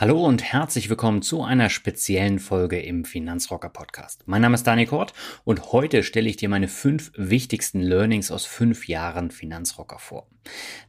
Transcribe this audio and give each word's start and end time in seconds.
Hallo 0.00 0.24
und 0.24 0.44
herzlich 0.44 0.88
willkommen 0.90 1.22
zu 1.22 1.42
einer 1.42 1.70
speziellen 1.70 2.38
Folge 2.38 2.80
im 2.80 3.04
Finanzrocker 3.04 3.68
Podcast. 3.68 4.22
Mein 4.26 4.42
Name 4.42 4.54
ist 4.54 4.64
Dani 4.64 4.86
Kort 4.86 5.12
und 5.42 5.72
heute 5.72 6.04
stelle 6.04 6.28
ich 6.28 6.36
dir 6.36 6.48
meine 6.48 6.68
fünf 6.68 7.10
wichtigsten 7.16 7.80
Learnings 7.80 8.30
aus 8.30 8.46
fünf 8.46 8.86
Jahren 8.86 9.32
Finanzrocker 9.32 9.98
vor. 9.98 10.28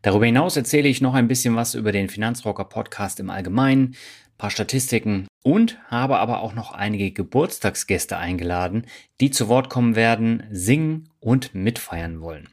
Darüber 0.04 0.28
hinaus 0.28 0.58
erzähle 0.58 0.90
ich 0.90 1.02
noch 1.02 1.16
ein 1.16 1.28
bisschen 1.28 1.56
was 1.56 1.74
über 1.74 1.92
den 1.92 2.08
Finanzrocker 2.08 2.66
Podcast 2.66 3.20
im 3.20 3.32
Allgemeinen, 3.32 3.96
paar 4.38 4.52
Statistiken 4.52 5.28
und 5.44 5.78
habe 5.88 6.18
aber 6.18 6.42
auch 6.42 6.54
noch 6.54 6.72
einige 6.72 7.12
Geburtstagsgäste 7.12 8.18
eingeladen, 8.18 8.86
die 9.22 9.32
zu 9.32 9.48
Wort 9.48 9.70
kommen 9.70 9.96
werden, 9.96 10.44
singen 10.52 11.10
und 11.20 11.54
mitfeiern 11.54 12.22
wollen. 12.22 12.48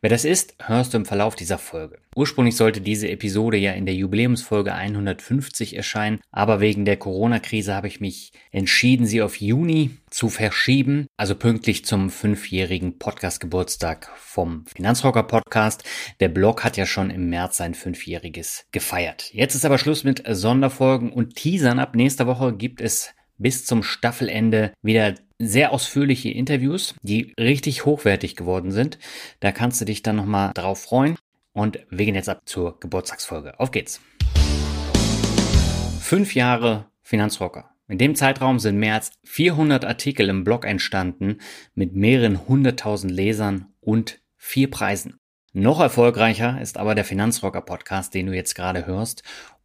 Wer 0.00 0.10
das 0.10 0.24
ist, 0.24 0.54
hörst 0.62 0.94
du 0.94 0.98
im 0.98 1.04
Verlauf 1.04 1.34
dieser 1.34 1.58
Folge. 1.58 1.98
Ursprünglich 2.14 2.56
sollte 2.56 2.80
diese 2.80 3.08
Episode 3.08 3.56
ja 3.56 3.72
in 3.72 3.86
der 3.86 3.94
Jubiläumsfolge 3.94 4.74
150 4.74 5.76
erscheinen, 5.76 6.20
aber 6.30 6.60
wegen 6.60 6.84
der 6.84 6.98
Corona-Krise 6.98 7.74
habe 7.74 7.88
ich 7.88 8.00
mich 8.00 8.32
entschieden, 8.50 9.06
sie 9.06 9.22
auf 9.22 9.40
Juni 9.40 9.90
zu 10.10 10.28
verschieben, 10.28 11.06
also 11.16 11.34
pünktlich 11.34 11.86
zum 11.86 12.10
fünfjährigen 12.10 12.98
Podcast-Geburtstag 12.98 14.10
vom 14.16 14.66
Finanzrocker 14.66 15.22
Podcast. 15.22 15.84
Der 16.20 16.28
Blog 16.28 16.64
hat 16.64 16.76
ja 16.76 16.84
schon 16.84 17.08
im 17.08 17.30
März 17.30 17.56
sein 17.56 17.74
fünfjähriges 17.74 18.66
gefeiert. 18.72 19.32
Jetzt 19.32 19.54
ist 19.54 19.64
aber 19.64 19.78
Schluss 19.78 20.04
mit 20.04 20.22
Sonderfolgen 20.28 21.12
und 21.12 21.34
Teasern. 21.34 21.78
Ab 21.78 21.96
nächster 21.96 22.26
Woche 22.26 22.31
gibt 22.52 22.80
es 22.80 23.14
bis 23.38 23.66
zum 23.66 23.82
Staffelende 23.82 24.72
wieder 24.82 25.14
sehr 25.38 25.72
ausführliche 25.72 26.30
Interviews, 26.30 26.94
die 27.02 27.34
richtig 27.38 27.84
hochwertig 27.84 28.36
geworden 28.36 28.70
sind. 28.70 28.98
Da 29.40 29.52
kannst 29.52 29.80
du 29.80 29.84
dich 29.84 30.02
dann 30.02 30.16
nochmal 30.16 30.52
drauf 30.54 30.82
freuen. 30.82 31.16
Und 31.52 31.80
wir 31.90 32.06
gehen 32.06 32.14
jetzt 32.14 32.28
ab 32.28 32.42
zur 32.46 32.78
Geburtstagsfolge. 32.80 33.58
Auf 33.60 33.70
geht's. 33.70 34.00
Fünf 36.00 36.34
Jahre 36.34 36.86
Finanzrocker. 37.02 37.70
In 37.88 37.98
dem 37.98 38.14
Zeitraum 38.14 38.58
sind 38.58 38.78
mehr 38.78 38.94
als 38.94 39.12
400 39.24 39.84
Artikel 39.84 40.28
im 40.28 40.44
Blog 40.44 40.64
entstanden 40.64 41.38
mit 41.74 41.94
mehreren 41.94 42.48
hunderttausend 42.48 43.12
Lesern 43.12 43.66
und 43.80 44.20
vier 44.36 44.70
Preisen. 44.70 45.18
Noch 45.52 45.80
erfolgreicher 45.80 46.58
ist 46.62 46.78
aber 46.78 46.94
der 46.94 47.04
Finanzrocker 47.04 47.60
Podcast, 47.60 48.14
den 48.14 48.26
du 48.26 48.32
jetzt 48.32 48.54
gerade 48.54 48.86
hörst. 48.86 49.22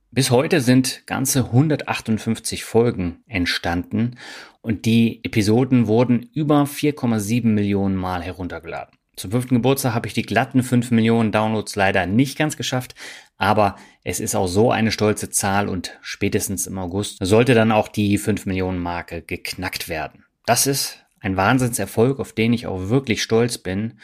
Bis 0.10 0.32
heute 0.32 0.62
sind 0.62 1.06
ganze 1.06 1.46
158 1.46 2.64
Folgen 2.64 3.24
entstanden 3.28 4.18
und 4.62 4.86
die 4.86 5.20
Episoden 5.24 5.88
wurden 5.88 6.30
über 6.34 6.64
4,7 6.64 7.48
Millionen 7.48 7.96
Mal 7.96 8.24
heruntergeladen. 8.24 8.98
Zum 9.18 9.32
fünften 9.32 9.56
Geburtstag 9.56 9.94
habe 9.94 10.08
ich 10.08 10.14
die 10.14 10.22
glatten 10.22 10.64
5 10.64 10.92
Millionen 10.92 11.34
Downloads 11.34 11.76
leider 11.76 12.06
nicht 12.06 12.38
ganz 12.38 12.56
geschafft, 12.56 12.96
aber 13.38 13.76
es 14.04 14.22
ist 14.22 14.34
auch 14.36 14.48
so 14.48 14.72
eine 14.72 14.92
stolze 14.92 15.30
Zahl 15.30 15.68
und 15.68 15.98
spätestens 16.02 16.68
im 16.68 16.78
August 16.78 17.18
sollte 17.20 17.54
dann 17.54 17.74
auch 17.74 17.90
die 17.90 18.18
5 18.18 18.46
Millionen 18.46 18.80
Marke 18.80 19.22
geknackt 19.22 19.90
werden. 19.90 20.24
Das 20.46 20.68
ist 20.68 21.06
ein 21.20 21.36
Wahnsinnserfolg, 21.36 22.20
auf 22.20 22.32
den 22.32 22.54
ich 22.54 22.66
auch 22.66 22.88
wirklich 22.88 23.22
stolz 23.22 23.58
bin. 23.58 24.00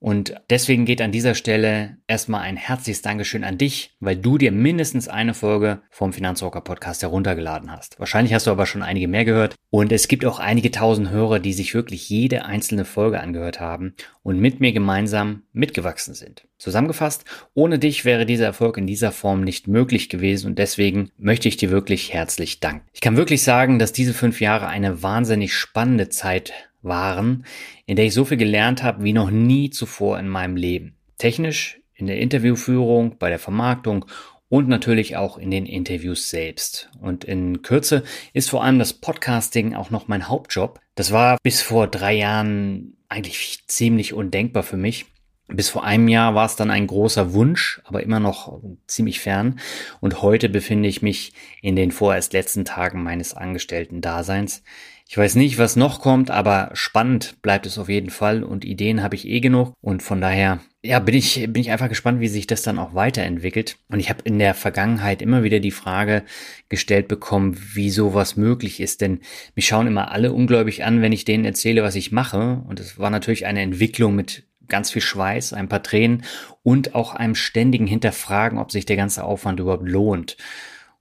Und 0.00 0.34
deswegen 0.48 0.84
geht 0.84 1.02
an 1.02 1.10
dieser 1.10 1.34
Stelle 1.34 1.96
erstmal 2.06 2.42
ein 2.42 2.56
herzliches 2.56 3.02
Dankeschön 3.02 3.42
an 3.42 3.58
dich, 3.58 3.96
weil 3.98 4.16
du 4.16 4.38
dir 4.38 4.52
mindestens 4.52 5.08
eine 5.08 5.34
Folge 5.34 5.82
vom 5.90 6.12
Finanzrocker 6.12 6.60
Podcast 6.60 7.02
heruntergeladen 7.02 7.72
hast. 7.72 7.98
Wahrscheinlich 7.98 8.32
hast 8.32 8.46
du 8.46 8.52
aber 8.52 8.66
schon 8.66 8.82
einige 8.82 9.08
mehr 9.08 9.24
gehört. 9.24 9.56
Und 9.70 9.90
es 9.90 10.06
gibt 10.06 10.24
auch 10.24 10.38
einige 10.38 10.70
tausend 10.70 11.10
Hörer, 11.10 11.40
die 11.40 11.52
sich 11.52 11.74
wirklich 11.74 12.08
jede 12.08 12.44
einzelne 12.44 12.84
Folge 12.84 13.20
angehört 13.20 13.58
haben 13.58 13.94
und 14.22 14.38
mit 14.38 14.60
mir 14.60 14.72
gemeinsam 14.72 15.42
mitgewachsen 15.52 16.14
sind. 16.14 16.46
Zusammengefasst, 16.58 17.24
ohne 17.54 17.78
dich 17.78 18.04
wäre 18.04 18.24
dieser 18.24 18.46
Erfolg 18.46 18.78
in 18.78 18.86
dieser 18.86 19.12
Form 19.12 19.42
nicht 19.42 19.68
möglich 19.68 20.08
gewesen 20.08 20.48
und 20.48 20.58
deswegen 20.58 21.10
möchte 21.18 21.48
ich 21.48 21.56
dir 21.56 21.70
wirklich 21.70 22.12
herzlich 22.12 22.60
danken. 22.60 22.86
Ich 22.92 23.00
kann 23.00 23.16
wirklich 23.16 23.42
sagen, 23.42 23.78
dass 23.78 23.92
diese 23.92 24.14
fünf 24.14 24.40
Jahre 24.40 24.68
eine 24.68 25.02
wahnsinnig 25.02 25.54
spannende 25.54 26.08
Zeit 26.08 26.52
waren, 26.82 27.44
in 27.86 27.96
der 27.96 28.06
ich 28.06 28.14
so 28.14 28.24
viel 28.24 28.36
gelernt 28.36 28.82
habe 28.82 29.04
wie 29.04 29.12
noch 29.12 29.30
nie 29.30 29.70
zuvor 29.70 30.18
in 30.18 30.28
meinem 30.28 30.56
Leben. 30.56 30.96
Technisch, 31.18 31.80
in 31.94 32.06
der 32.06 32.18
Interviewführung, 32.18 33.18
bei 33.18 33.28
der 33.28 33.38
Vermarktung 33.38 34.06
und 34.48 34.68
natürlich 34.68 35.16
auch 35.16 35.36
in 35.36 35.50
den 35.50 35.66
Interviews 35.66 36.30
selbst. 36.30 36.90
Und 37.00 37.24
in 37.24 37.62
Kürze 37.62 38.02
ist 38.32 38.50
vor 38.50 38.64
allem 38.64 38.78
das 38.78 38.94
Podcasting 38.94 39.74
auch 39.74 39.90
noch 39.90 40.08
mein 40.08 40.28
Hauptjob. 40.28 40.80
Das 40.94 41.12
war 41.12 41.36
bis 41.42 41.60
vor 41.60 41.86
drei 41.86 42.14
Jahren 42.14 42.96
eigentlich 43.08 43.64
ziemlich 43.66 44.14
undenkbar 44.14 44.62
für 44.62 44.76
mich. 44.76 45.06
Bis 45.48 45.70
vor 45.70 45.82
einem 45.82 46.08
Jahr 46.08 46.34
war 46.34 46.44
es 46.44 46.56
dann 46.56 46.70
ein 46.70 46.86
großer 46.86 47.32
Wunsch, 47.32 47.80
aber 47.84 48.02
immer 48.02 48.20
noch 48.20 48.60
ziemlich 48.86 49.20
fern. 49.20 49.60
Und 50.00 50.20
heute 50.20 50.50
befinde 50.50 50.90
ich 50.90 51.00
mich 51.00 51.32
in 51.62 51.74
den 51.74 51.90
vorerst 51.90 52.34
letzten 52.34 52.66
Tagen 52.66 53.02
meines 53.02 53.32
Angestellten-Daseins. 53.32 54.62
Ich 55.10 55.16
weiß 55.16 55.36
nicht, 55.36 55.56
was 55.56 55.74
noch 55.74 56.02
kommt, 56.02 56.30
aber 56.30 56.68
spannend 56.74 57.40
bleibt 57.40 57.64
es 57.64 57.78
auf 57.78 57.88
jeden 57.88 58.10
Fall 58.10 58.44
und 58.44 58.66
Ideen 58.66 59.02
habe 59.02 59.14
ich 59.14 59.26
eh 59.26 59.40
genug 59.40 59.72
und 59.80 60.02
von 60.02 60.20
daher 60.20 60.60
ja, 60.82 60.98
bin 60.98 61.14
ich, 61.14 61.46
bin 61.50 61.62
ich 61.62 61.70
einfach 61.70 61.88
gespannt, 61.88 62.20
wie 62.20 62.28
sich 62.28 62.46
das 62.46 62.60
dann 62.60 62.78
auch 62.78 62.94
weiterentwickelt. 62.94 63.78
Und 63.88 64.00
ich 64.00 64.10
habe 64.10 64.20
in 64.24 64.38
der 64.38 64.52
Vergangenheit 64.52 65.22
immer 65.22 65.42
wieder 65.42 65.60
die 65.60 65.70
Frage 65.70 66.24
gestellt 66.68 67.08
bekommen, 67.08 67.58
wie 67.72 67.88
sowas 67.88 68.36
möglich 68.36 68.80
ist. 68.80 69.00
Denn 69.00 69.20
mich 69.56 69.66
schauen 69.66 69.86
immer 69.86 70.12
alle 70.12 70.32
ungläubig 70.32 70.84
an, 70.84 71.00
wenn 71.00 71.12
ich 71.12 71.24
denen 71.24 71.46
erzähle, 71.46 71.82
was 71.82 71.96
ich 71.96 72.12
mache. 72.12 72.62
Und 72.68 72.78
es 72.78 72.98
war 72.98 73.08
natürlich 73.08 73.46
eine 73.46 73.62
Entwicklung 73.62 74.14
mit 74.14 74.44
ganz 74.68 74.90
viel 74.90 75.02
Schweiß, 75.02 75.54
ein 75.54 75.70
paar 75.70 75.82
Tränen 75.82 76.22
und 76.62 76.94
auch 76.94 77.14
einem 77.14 77.34
ständigen 77.34 77.86
Hinterfragen, 77.86 78.58
ob 78.58 78.70
sich 78.70 78.84
der 78.84 78.96
ganze 78.96 79.24
Aufwand 79.24 79.58
überhaupt 79.58 79.88
lohnt. 79.88 80.36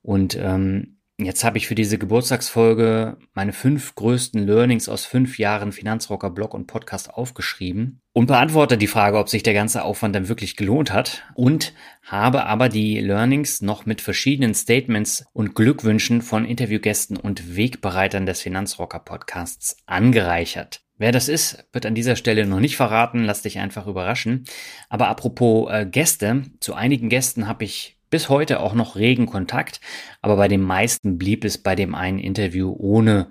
Und 0.01 0.37
ähm, 0.41 0.96
Jetzt 1.19 1.43
habe 1.43 1.57
ich 1.57 1.65
für 1.65 1.73
diese 1.73 1.97
Geburtstagsfolge 1.97 3.17
meine 3.33 3.51
fünf 3.51 3.95
größten 3.95 4.45
Learnings 4.45 4.87
aus 4.87 5.05
fünf 5.05 5.39
Jahren 5.39 5.71
Finanzrocker 5.71 6.29
Blog 6.29 6.53
und 6.53 6.67
Podcast 6.67 7.11
aufgeschrieben 7.11 8.01
und 8.13 8.27
beantworte 8.27 8.77
die 8.77 8.85
Frage, 8.85 9.17
ob 9.17 9.27
sich 9.27 9.41
der 9.41 9.55
ganze 9.55 9.83
Aufwand 9.83 10.13
dann 10.13 10.29
wirklich 10.29 10.55
gelohnt 10.55 10.93
hat 10.93 11.23
und 11.33 11.73
habe 12.03 12.45
aber 12.45 12.69
die 12.69 12.99
Learnings 12.99 13.61
noch 13.61 13.87
mit 13.87 14.01
verschiedenen 14.01 14.53
Statements 14.53 15.25
und 15.33 15.55
Glückwünschen 15.55 16.21
von 16.21 16.45
Interviewgästen 16.45 17.17
und 17.17 17.55
Wegbereitern 17.55 18.27
des 18.27 18.41
Finanzrocker 18.41 18.99
Podcasts 18.99 19.77
angereichert. 19.87 20.81
Wer 20.99 21.11
das 21.11 21.29
ist, 21.29 21.67
wird 21.73 21.87
an 21.87 21.95
dieser 21.95 22.15
Stelle 22.15 22.45
noch 22.45 22.59
nicht 22.59 22.75
verraten, 22.75 23.23
lass 23.23 23.41
dich 23.41 23.57
einfach 23.57 23.87
überraschen. 23.87 24.45
Aber 24.87 25.07
apropos 25.07 25.71
äh, 25.71 25.87
Gäste, 25.87 26.43
zu 26.59 26.75
einigen 26.75 27.09
Gästen 27.09 27.47
habe 27.47 27.65
ich 27.65 27.96
bis 28.09 28.29
heute 28.29 28.59
auch 28.59 28.73
noch 28.73 28.95
regen 28.95 29.25
Kontakt, 29.25 29.81
aber 30.21 30.37
bei 30.37 30.47
den 30.47 30.61
meisten 30.61 31.17
blieb 31.17 31.43
es 31.43 31.57
bei 31.57 31.75
dem 31.75 31.95
einen 31.95 32.19
Interview 32.19 32.75
ohne 32.77 33.27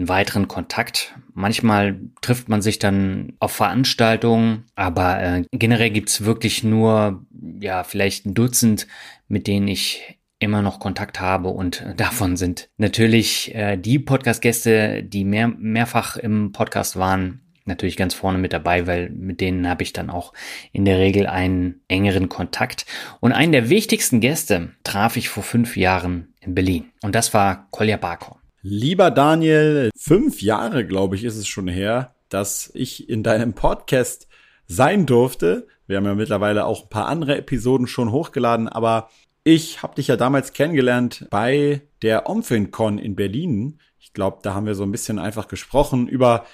einen 0.00 0.08
weiteren 0.08 0.48
Kontakt. 0.48 1.14
Manchmal 1.34 2.00
trifft 2.22 2.48
man 2.48 2.62
sich 2.62 2.78
dann 2.78 3.34
auf 3.38 3.52
Veranstaltungen, 3.52 4.64
aber 4.74 5.22
äh, 5.22 5.44
generell 5.52 5.90
gibt's 5.90 6.24
wirklich 6.24 6.64
nur, 6.64 7.24
ja, 7.60 7.84
vielleicht 7.84 8.26
ein 8.26 8.34
Dutzend, 8.34 8.86
mit 9.28 9.46
denen 9.46 9.68
ich 9.68 10.18
immer 10.38 10.62
noch 10.62 10.80
Kontakt 10.80 11.20
habe 11.20 11.50
und 11.50 11.84
davon 11.96 12.36
sind 12.36 12.70
natürlich 12.78 13.54
äh, 13.54 13.76
die 13.76 13.98
Podcast-Gäste, 13.98 15.04
die 15.04 15.24
mehr, 15.24 15.48
mehrfach 15.48 16.16
im 16.16 16.52
Podcast 16.52 16.96
waren, 16.96 17.42
natürlich 17.64 17.96
ganz 17.96 18.14
vorne 18.14 18.38
mit 18.38 18.52
dabei, 18.52 18.86
weil 18.86 19.10
mit 19.10 19.40
denen 19.40 19.68
habe 19.68 19.82
ich 19.82 19.92
dann 19.92 20.10
auch 20.10 20.32
in 20.72 20.84
der 20.84 20.98
Regel 20.98 21.26
einen 21.26 21.80
engeren 21.88 22.28
Kontakt. 22.28 22.86
Und 23.20 23.32
einen 23.32 23.52
der 23.52 23.68
wichtigsten 23.68 24.20
Gäste 24.20 24.70
traf 24.84 25.16
ich 25.16 25.28
vor 25.28 25.42
fünf 25.42 25.76
Jahren 25.76 26.34
in 26.40 26.54
Berlin. 26.54 26.90
Und 27.02 27.14
das 27.14 27.32
war 27.34 27.68
Kolja 27.70 27.96
Barkhorn. 27.96 28.40
Lieber 28.62 29.10
Daniel, 29.10 29.90
fünf 29.96 30.42
Jahre, 30.42 30.86
glaube 30.86 31.16
ich, 31.16 31.24
ist 31.24 31.36
es 31.36 31.48
schon 31.48 31.68
her, 31.68 32.14
dass 32.28 32.70
ich 32.74 33.08
in 33.08 33.22
deinem 33.22 33.54
Podcast 33.54 34.28
sein 34.66 35.06
durfte. 35.06 35.66
Wir 35.86 35.96
haben 35.96 36.04
ja 36.04 36.14
mittlerweile 36.14 36.66
auch 36.66 36.84
ein 36.84 36.88
paar 36.90 37.06
andere 37.06 37.36
Episoden 37.38 37.86
schon 37.86 38.12
hochgeladen, 38.12 38.68
aber 38.68 39.08
Ich 39.42 39.82
habe 39.82 39.94
dich 39.94 40.08
ja 40.08 40.16
damals 40.16 40.52
kennengelernt 40.52 41.26
bei 41.30 41.80
der 42.02 42.28
OmfinCon 42.28 42.98
in 42.98 43.16
Berlin. 43.16 43.78
Ich 43.98 44.12
glaube, 44.12 44.40
da 44.42 44.52
haben 44.52 44.66
wir 44.66 44.74
so 44.74 44.82
ein 44.82 44.92
bisschen 44.92 45.18
einfach 45.18 45.48
gesprochen 45.48 46.08
über 46.08 46.44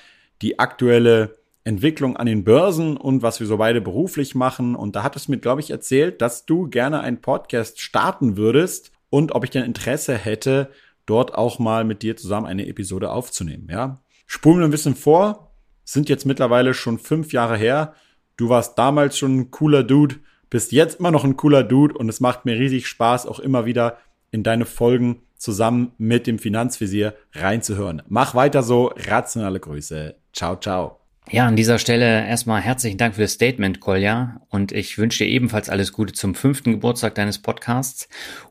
die 0.42 0.58
aktuelle 0.58 1.36
Entwicklung 1.64 2.16
an 2.16 2.26
den 2.26 2.44
Börsen 2.44 2.96
und 2.96 3.22
was 3.22 3.40
wir 3.40 3.46
so 3.46 3.56
beide 3.56 3.80
beruflich 3.80 4.34
machen. 4.34 4.76
Und 4.76 4.94
da 4.94 5.02
hattest 5.02 5.26
du 5.26 5.32
mir, 5.32 5.38
glaube 5.38 5.60
ich, 5.60 5.70
erzählt, 5.70 6.22
dass 6.22 6.46
du 6.46 6.68
gerne 6.68 7.00
einen 7.00 7.20
Podcast 7.20 7.80
starten 7.80 8.36
würdest 8.36 8.92
und 9.10 9.32
ob 9.32 9.44
ich 9.44 9.50
denn 9.50 9.64
Interesse 9.64 10.14
hätte, 10.14 10.70
dort 11.06 11.34
auch 11.34 11.58
mal 11.58 11.84
mit 11.84 12.02
dir 12.02 12.16
zusammen 12.16 12.46
eine 12.46 12.66
Episode 12.68 13.10
aufzunehmen. 13.10 13.68
Ja, 13.70 14.00
spulen 14.26 14.58
wir 14.58 14.64
ein 14.64 14.70
bisschen 14.70 14.94
vor. 14.94 15.52
Sind 15.84 16.08
jetzt 16.08 16.26
mittlerweile 16.26 16.74
schon 16.74 16.98
fünf 16.98 17.32
Jahre 17.32 17.56
her. 17.56 17.94
Du 18.36 18.48
warst 18.48 18.78
damals 18.78 19.18
schon 19.18 19.36
ein 19.36 19.50
cooler 19.50 19.82
Dude, 19.82 20.16
bist 20.50 20.72
jetzt 20.72 21.00
immer 21.00 21.10
noch 21.10 21.24
ein 21.24 21.36
cooler 21.36 21.64
Dude 21.64 21.94
und 21.94 22.08
es 22.08 22.20
macht 22.20 22.44
mir 22.44 22.58
riesig 22.58 22.86
Spaß, 22.86 23.26
auch 23.26 23.40
immer 23.40 23.66
wieder 23.66 23.98
in 24.30 24.42
deine 24.42 24.66
Folgen 24.66 25.22
zusammen 25.36 25.92
mit 25.98 26.26
dem 26.26 26.38
Finanzvisier 26.38 27.14
reinzuhören. 27.32 28.02
Mach 28.08 28.34
weiter 28.34 28.62
so. 28.62 28.92
Rationale 28.96 29.60
Grüße. 29.60 30.16
Ciao, 30.36 30.54
ciao. 30.54 31.00
Ja, 31.30 31.46
an 31.46 31.56
dieser 31.56 31.78
Stelle 31.78 32.26
erstmal 32.26 32.60
herzlichen 32.60 32.98
Dank 32.98 33.14
für 33.14 33.22
das 33.22 33.32
Statement, 33.32 33.80
Kolja. 33.80 34.42
Und 34.50 34.70
ich 34.70 34.98
wünsche 34.98 35.24
dir 35.24 35.30
ebenfalls 35.30 35.70
alles 35.70 35.94
Gute 35.94 36.12
zum 36.12 36.34
fünften 36.34 36.72
Geburtstag 36.72 37.14
deines 37.14 37.40
Podcasts 37.40 38.06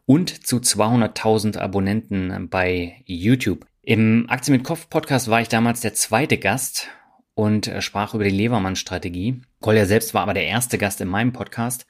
und 0.08 0.48
zu 0.48 0.58
200.000 0.58 1.60
Abonnenten 1.60 2.50
bei 2.50 3.04
YouTube. 3.06 3.68
Im 3.84 4.26
Aktien 4.30 4.58
mit 4.58 4.66
Kopf 4.66 4.90
Podcast 4.90 5.30
war 5.30 5.42
ich 5.42 5.48
damals 5.48 5.82
der 5.82 5.94
zweite 5.94 6.40
Gast 6.40 6.90
und 7.36 7.72
sprach 7.80 8.16
über 8.16 8.24
die 8.24 8.32
Levermann-Strategie. 8.32 9.42
Kolja 9.62 9.86
selbst 9.86 10.16
war 10.16 10.24
aber 10.24 10.34
der 10.34 10.48
erste 10.48 10.80
Gast 10.80 11.02
in 11.02 11.08
meinem 11.08 11.34
Podcast 11.34 11.86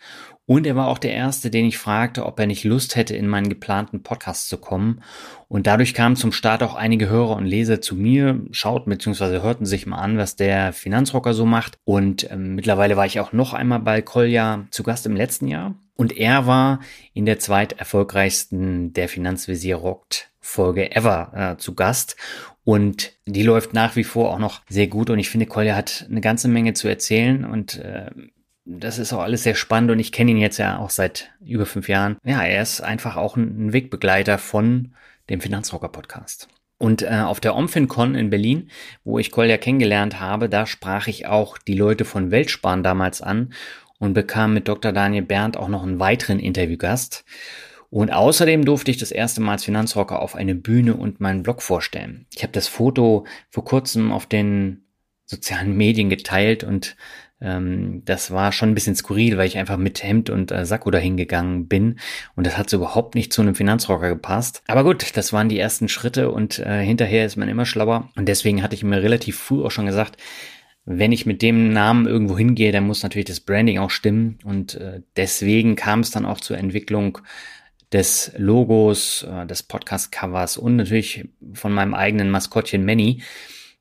und 0.47 0.67
er 0.67 0.75
war 0.75 0.87
auch 0.87 0.99
der 0.99 1.13
erste, 1.13 1.49
den 1.49 1.65
ich 1.65 1.79
fragte, 1.79 2.23
ob 2.23 2.39
er 2.39 2.45
nicht 2.45 2.63
Lust 2.63 2.95
hätte, 2.95 3.15
in 3.15 3.27
meinen 3.27 3.49
geplanten 3.49 4.03
Podcast 4.03 4.47
zu 4.47 4.57
kommen. 4.57 5.01
Und 5.47 5.65
dadurch 5.65 5.95
kamen 5.95 6.15
zum 6.15 6.31
Start 6.31 6.61
auch 6.61 6.75
einige 6.75 7.09
Hörer 7.09 7.35
und 7.35 7.45
Leser 7.45 7.81
zu 7.81 7.95
mir, 7.95 8.41
schauten 8.51 8.91
bzw. 8.91 9.41
hörten 9.41 9.65
sich 9.65 9.87
mal 9.87 9.97
an, 9.97 10.19
was 10.19 10.35
der 10.35 10.71
Finanzrocker 10.71 11.33
so 11.33 11.47
macht. 11.47 11.79
Und 11.83 12.29
ähm, 12.29 12.53
mittlerweile 12.53 12.95
war 12.95 13.07
ich 13.07 13.19
auch 13.19 13.33
noch 13.33 13.53
einmal 13.53 13.79
bei 13.79 14.03
Kolja 14.03 14.65
zu 14.69 14.83
Gast 14.83 15.07
im 15.07 15.15
letzten 15.15 15.47
Jahr. 15.47 15.73
Und 15.95 16.15
er 16.15 16.45
war 16.45 16.79
in 17.13 17.25
der 17.25 17.39
zweit 17.39 17.73
erfolgreichsten 17.73 18.93
Der 18.93 19.09
Finanzvisier 19.09 19.77
rockt 19.77 20.29
Folge 20.41 20.95
ever 20.95 21.31
äh, 21.33 21.57
zu 21.57 21.73
Gast. 21.73 22.17
Und 22.63 23.13
die 23.25 23.43
läuft 23.43 23.73
nach 23.73 23.95
wie 23.95 24.03
vor 24.03 24.31
auch 24.31 24.39
noch 24.39 24.61
sehr 24.69 24.87
gut. 24.87 25.09
Und 25.09 25.17
ich 25.17 25.29
finde, 25.29 25.47
Kolja 25.47 25.75
hat 25.75 26.05
eine 26.07 26.21
ganze 26.21 26.49
Menge 26.49 26.73
zu 26.73 26.87
erzählen. 26.87 27.45
Und 27.45 27.79
äh, 27.79 28.11
das 28.65 28.97
ist 28.97 29.13
auch 29.13 29.21
alles 29.21 29.43
sehr 29.43 29.55
spannend. 29.55 29.91
Und 29.91 29.99
ich 29.99 30.11
kenne 30.11 30.31
ihn 30.31 30.37
jetzt 30.37 30.57
ja 30.57 30.79
auch 30.79 30.89
seit 30.89 31.31
über 31.43 31.65
fünf 31.65 31.87
Jahren. 31.87 32.17
Ja, 32.23 32.43
er 32.43 32.61
ist 32.61 32.81
einfach 32.81 33.15
auch 33.15 33.37
ein 33.37 33.71
Wegbegleiter 33.71 34.37
von 34.37 34.93
dem 35.29 35.39
Finanzrocker 35.39 35.89
Podcast. 35.89 36.47
Und 36.77 37.03
äh, 37.03 37.21
auf 37.25 37.39
der 37.39 37.55
OmfinCon 37.55 38.15
in 38.15 38.29
Berlin, 38.29 38.69
wo 39.03 39.17
ich 39.17 39.31
Kolja 39.31 39.57
kennengelernt 39.57 40.19
habe, 40.19 40.49
da 40.49 40.65
sprach 40.65 41.07
ich 41.07 41.25
auch 41.25 41.57
die 41.57 41.75
Leute 41.75 42.03
von 42.03 42.31
Weltsparen 42.31 42.83
damals 42.83 43.21
an 43.21 43.53
und 43.97 44.13
bekam 44.13 44.53
mit 44.53 44.67
Dr. 44.67 44.91
Daniel 44.91 45.23
Berndt 45.23 45.55
auch 45.55 45.69
noch 45.69 45.83
einen 45.83 45.99
weiteren 45.99 46.39
Interviewgast. 46.39 47.23
Und 47.89 48.11
außerdem 48.11 48.65
durfte 48.65 48.91
ich 48.91 48.97
das 48.97 49.11
erste 49.11 49.39
Mal 49.39 49.53
als 49.53 49.63
Finanzrocker 49.63 50.21
auf 50.21 50.35
eine 50.35 50.53
Bühne 50.53 50.95
und 50.95 51.21
meinen 51.21 51.43
Blog 51.43 51.61
vorstellen. 51.61 52.25
Ich 52.35 52.43
habe 52.43 52.51
das 52.51 52.67
Foto 52.67 53.25
vor 53.49 53.63
kurzem 53.63 54.11
auf 54.11 54.25
den 54.25 54.83
sozialen 55.25 55.77
Medien 55.77 56.09
geteilt 56.09 56.63
und 56.63 56.97
ähm, 57.41 58.01
das 58.05 58.31
war 58.31 58.51
schon 58.51 58.69
ein 58.69 58.75
bisschen 58.75 58.95
skurril, 58.95 59.37
weil 59.37 59.47
ich 59.47 59.57
einfach 59.57 59.77
mit 59.77 60.01
Hemd 60.03 60.29
und 60.29 60.51
äh, 60.51 60.65
Sakko 60.65 60.91
dahin 60.91 61.15
bin 61.67 61.99
und 62.35 62.47
das 62.47 62.57
hat 62.57 62.69
so 62.69 62.77
überhaupt 62.77 63.15
nicht 63.15 63.33
zu 63.33 63.41
einem 63.41 63.55
Finanzrocker 63.55 64.09
gepasst. 64.09 64.63
Aber 64.67 64.83
gut, 64.83 65.15
das 65.17 65.33
waren 65.33 65.49
die 65.49 65.59
ersten 65.59 65.89
Schritte 65.89 66.31
und 66.31 66.59
äh, 66.59 66.83
hinterher 66.83 67.25
ist 67.25 67.35
man 67.35 67.49
immer 67.49 67.65
schlauer 67.65 68.09
und 68.15 68.27
deswegen 68.27 68.63
hatte 68.63 68.75
ich 68.75 68.83
mir 68.83 69.01
relativ 69.01 69.37
früh 69.37 69.63
auch 69.63 69.71
schon 69.71 69.85
gesagt, 69.85 70.21
wenn 70.85 71.11
ich 71.11 71.25
mit 71.25 71.41
dem 71.41 71.73
Namen 71.73 72.05
irgendwo 72.05 72.37
hingehe, 72.37 72.71
dann 72.71 72.85
muss 72.85 73.03
natürlich 73.03 73.25
das 73.25 73.39
Branding 73.39 73.79
auch 73.79 73.89
stimmen 73.89 74.37
und 74.43 74.75
äh, 74.75 75.01
deswegen 75.17 75.75
kam 75.75 76.01
es 76.01 76.11
dann 76.11 76.25
auch 76.25 76.39
zur 76.39 76.57
Entwicklung 76.57 77.17
des 77.91 78.31
Logos, 78.37 79.23
äh, 79.23 79.45
des 79.45 79.63
Podcast-Covers 79.63 80.57
und 80.57 80.75
natürlich 80.75 81.27
von 81.53 81.73
meinem 81.73 81.93
eigenen 81.93 82.29
Maskottchen 82.29 82.85
Manny, 82.85 83.23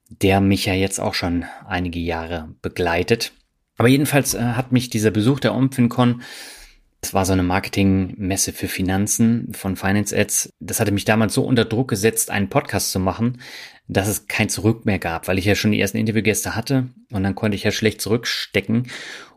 der 0.09 0.41
mich 0.41 0.67
ja 0.67 0.75
jetzt 0.75 0.99
auch 0.99 1.15
schon 1.15 1.45
einige 1.67 1.99
Jahre 1.99 2.49
begleitet. 2.63 3.33
Aber 3.77 3.89
jedenfalls 3.89 4.35
äh, 4.35 4.41
hat 4.41 4.73
mich 4.73 4.91
dieser 4.91 5.11
Besuch 5.11 5.41
der 5.41 5.55
OmfinCon, 5.55 6.23
das 7.01 7.13
war 7.13 7.27
so 7.27 7.33
eine 7.35 7.43
Marketingmesse 7.43 8.53
für 8.53 8.69
Finanzen 8.69 9.53
von 9.53 9.77
Finance 9.77 10.17
Ads, 10.17 10.51
das 10.61 10.81
hatte 10.81 10.93
mich 10.93 11.05
damals 11.05 11.35
so 11.35 11.45
unter 11.45 11.67
Druck 11.67 11.89
gesetzt, 11.89 12.31
einen 12.31 12.49
Podcast 12.49 12.93
zu 12.93 12.99
machen, 12.99 13.41
dass 13.89 14.09
es 14.09 14.27
kein 14.27 14.49
Zurück 14.49 14.87
mehr 14.87 14.99
gab, 14.99 15.29
weil 15.29 15.39
ich 15.39 15.45
ja 15.45 15.55
schon 15.55 15.73
die 15.73 15.81
ersten 15.81 15.99
Interviewgäste 15.99 16.55
hatte 16.55 16.89
und 17.13 17.23
dann 17.23 17.35
konnte 17.35 17.57
ich 17.57 17.65
ja 17.65 17.73
schlecht 17.73 18.01
zurückstecken. 18.01 18.89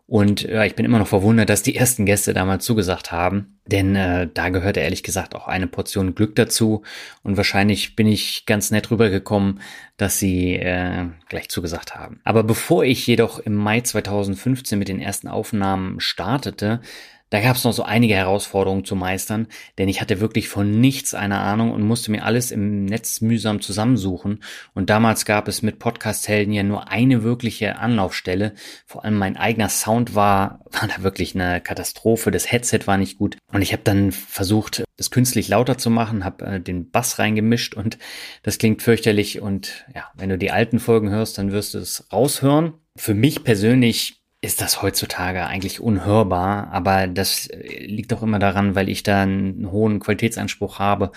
Und 0.09 0.43
ja, 0.43 0.63
ich 0.63 0.75
bin 0.75 0.85
immer 0.85 0.99
noch 0.99 1.07
verwundert, 1.07 1.49
dass 1.49 1.63
die 1.63 1.75
ersten 1.75 2.05
Gäste 2.05 2.33
damals 2.33 2.63
zugesagt 2.63 3.11
haben, 3.11 3.59
denn 3.65 3.93
äh, 3.97 4.29
da 4.33 4.47
gehörte 4.47 4.79
ehrlich 4.79 5.03
gesagt 5.03 5.35
auch 5.35 5.49
eine 5.49 5.67
Portion 5.67 6.15
Glück 6.15 6.33
dazu. 6.35 6.83
Und 7.23 7.35
wahrscheinlich 7.35 7.97
bin 7.97 8.07
ich 8.07 8.45
ganz 8.45 8.71
nett 8.71 8.89
rübergekommen, 8.89 9.59
dass 9.97 10.17
sie 10.17 10.53
äh, 10.53 11.07
gleich 11.27 11.49
zugesagt 11.49 11.95
haben. 11.95 12.21
Aber 12.23 12.43
bevor 12.43 12.85
ich 12.85 13.05
jedoch 13.05 13.39
im 13.39 13.55
Mai 13.55 13.81
2015 13.81 14.79
mit 14.79 14.87
den 14.87 15.01
ersten 15.01 15.27
Aufnahmen 15.27 15.99
startete, 15.99 16.79
da 17.29 17.41
gab 17.41 17.57
es 17.57 17.63
noch 17.65 17.73
so 17.73 17.83
einige 17.83 18.15
Herausforderungen 18.15 18.85
zu 18.85 18.95
meistern, 18.95 19.47
denn 19.77 19.89
ich 19.89 19.99
hatte 19.99 20.21
wirklich 20.21 20.47
von 20.47 20.79
nichts 20.79 21.13
eine 21.13 21.39
Ahnung 21.39 21.71
und 21.71 21.81
musste 21.81 22.09
mir 22.11 22.23
alles 22.23 22.51
im 22.51 22.85
Netz 22.85 23.19
mühsam 23.19 23.59
zusammensuchen. 23.59 24.43
Und 24.73 24.89
damals 24.89 25.25
gab 25.25 25.47
es 25.47 25.61
mit 25.61 25.79
Podcast-Helden 25.79 26.53
ja 26.53 26.63
nur 26.63 26.89
eine 26.89 27.23
wirkliche 27.23 27.79
Anlaufstelle. 27.79 28.53
Vor 28.85 29.03
allem 29.03 29.17
mein 29.17 29.35
eigener 29.35 29.69
Sound 29.69 30.15
war, 30.15 30.61
war 30.71 30.87
da 30.87 31.03
wirklich 31.03 31.35
eine 31.35 31.59
Katastrophe. 31.59 32.31
Das 32.31 32.49
Headset 32.51 32.81
war 32.85 32.97
nicht 32.97 33.17
gut. 33.17 33.37
Und 33.51 33.61
ich 33.61 33.73
habe 33.73 33.83
dann 33.83 34.11
versucht, 34.11 34.83
das 34.95 35.11
künstlich 35.11 35.49
lauter 35.49 35.77
zu 35.77 35.89
machen, 35.89 36.23
habe 36.23 36.45
äh, 36.45 36.59
den 36.61 36.89
Bass 36.89 37.19
reingemischt 37.19 37.75
und 37.75 37.97
das 38.43 38.57
klingt 38.57 38.81
fürchterlich. 38.81 39.41
Und 39.41 39.85
ja, 39.93 40.05
wenn 40.15 40.29
du 40.29 40.37
die 40.37 40.51
alten 40.51 40.79
Folgen 40.79 41.09
hörst, 41.09 41.37
dann 41.37 41.51
wirst 41.51 41.73
du 41.73 41.79
es 41.79 42.07
raushören. 42.11 42.73
Für 42.95 43.13
mich 43.13 43.43
persönlich 43.43 44.16
ist 44.47 44.61
das 44.61 44.81
heutzutage 44.81 45.45
eigentlich 45.45 45.81
unhörbar, 45.81 46.69
aber 46.71 47.07
das 47.07 47.47
äh, 47.47 47.85
liegt 47.85 48.13
auch 48.13 48.23
immer 48.23 48.39
daran, 48.39 48.75
weil 48.75 48.87
ich 48.87 49.03
da 49.03 49.21
einen 49.21 49.71
hohen 49.71 49.99
Qualitätsanspruch 49.99 50.79
habe. 50.79 51.11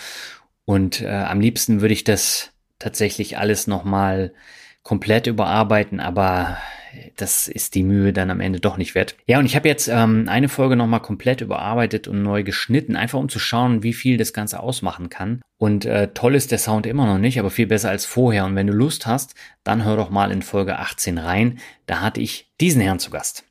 Und 0.65 1.01
äh, 1.01 1.09
am 1.09 1.41
liebsten 1.41 1.81
würde 1.81 1.95
ich 1.95 2.03
das 2.05 2.51
tatsächlich 2.81 3.39
alles 3.39 3.69
nochmal 3.69 4.33
komplett 4.83 5.29
überarbeiten, 5.29 6.01
aber 6.01 6.59
das 7.17 7.49
ist 7.49 7.75
die 7.75 7.83
Mühe 7.83 8.13
dann 8.13 8.31
am 8.31 8.41
Ende 8.41 8.61
doch 8.61 8.77
nicht 8.77 8.95
wert. 8.95 9.17
Ja, 9.27 9.39
und 9.39 9.47
ich 9.47 9.57
habe 9.57 9.69
jetzt 9.69 9.89
ähm, 9.89 10.27
eine 10.29 10.49
Folge 10.49 10.77
nochmal 10.77 11.01
komplett 11.01 11.41
überarbeitet 11.41 12.09
und 12.09 12.23
neu 12.23 12.43
geschnitten, 12.43 12.97
einfach 12.97 13.19
um 13.19 13.29
zu 13.29 13.39
schauen, 13.39 13.83
wie 13.83 13.93
viel 13.93 14.17
das 14.17 14.33
Ganze 14.33 14.61
ausmachen 14.61 15.09
kann. 15.09 15.41
Und 15.59 15.85
äh, 15.85 16.09
toll 16.15 16.35
ist 16.35 16.51
der 16.51 16.59
Sound 16.59 16.87
immer 16.87 17.07
noch 17.07 17.19
nicht, 17.19 17.39
aber 17.39 17.51
viel 17.51 17.67
besser 17.67 17.91
als 17.91 18.07
vorher. 18.07 18.45
Und 18.45 18.57
wenn 18.57 18.67
du 18.67 18.73
Lust 18.73 19.07
hast, 19.07 19.35
dann 19.65 19.85
hör 19.85 19.97
doch 19.97 20.11
mal 20.11 20.33
in 20.33 20.43
Folge 20.43 20.79
18 20.79 21.19
rein. 21.19 21.59
Da 21.87 22.01
hatte 22.01 22.21
ich 22.21 22.51
diesen 22.61 22.81
Herrn 22.81 22.99
zu 22.99 23.11
Gast. 23.11 23.45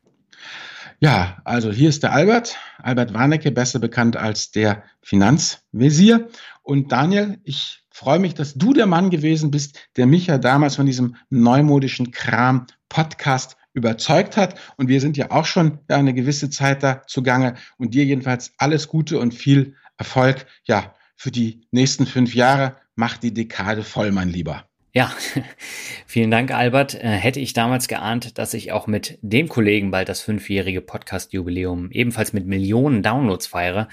Ja, 1.02 1.38
also 1.46 1.72
hier 1.72 1.88
ist 1.88 2.04
der 2.04 2.12
Albert, 2.12 2.58
Albert 2.78 3.14
Warnecke, 3.14 3.52
besser 3.52 3.80
bekannt 3.80 4.18
als 4.18 4.52
der 4.52 4.84
Finanzvisier. 5.02 6.28
Und 6.62 6.92
Daniel, 6.92 7.40
ich 7.44 7.84
freue 8.00 8.20
mich, 8.20 8.34
dass 8.34 8.54
du 8.54 8.72
der 8.72 8.86
Mann 8.86 9.10
gewesen 9.10 9.52
bist, 9.52 9.78
der 9.98 10.08
mich 10.08 10.28
ja 10.28 10.38
damals 10.38 10.78
von 10.78 10.86
diesem 10.86 11.18
neumodischen 11.30 12.12
Kram 12.12 12.66
Podcast 12.88 13.58
überzeugt 13.74 14.38
hat. 14.38 14.58
Und 14.78 14.88
wir 14.88 15.02
sind 15.02 15.18
ja 15.18 15.32
auch 15.32 15.46
schon 15.46 15.80
eine 15.90 16.14
gewisse 16.14 16.50
Zeit 16.50 16.82
da 16.82 17.02
zugange. 17.08 17.56
Und 17.78 17.94
dir 17.94 18.06
jedenfalls 18.06 18.54
alles 18.58 18.88
Gute 18.88 19.20
und 19.20 19.34
viel 19.34 19.76
Erfolg. 19.98 20.46
Ja, 20.64 20.96
für 21.18 21.30
die 21.30 21.68
nächsten 21.72 22.06
fünf 22.06 22.34
Jahre. 22.34 22.78
Mach 22.96 23.18
die 23.18 23.34
Dekade 23.34 23.84
voll, 23.84 24.14
mein 24.14 24.30
Lieber. 24.30 24.69
Ja, 25.00 25.14
vielen 26.06 26.30
Dank, 26.30 26.52
Albert. 26.52 26.94
Äh, 26.94 27.08
hätte 27.08 27.40
ich 27.40 27.54
damals 27.54 27.88
geahnt, 27.88 28.38
dass 28.38 28.54
ich 28.54 28.74
auch 28.74 28.86
mit 28.86 29.18
dem 29.22 29.48
Kollegen 29.48 29.92
bald 29.92 30.10
das 30.10 30.20
fünfjährige 30.20 30.82
Podcast-Jubiläum 30.82 31.90
ebenfalls 31.92 32.34
mit 32.34 32.46
Millionen 32.46 33.02
Downloads 33.02 33.48
feiere, 33.48 33.88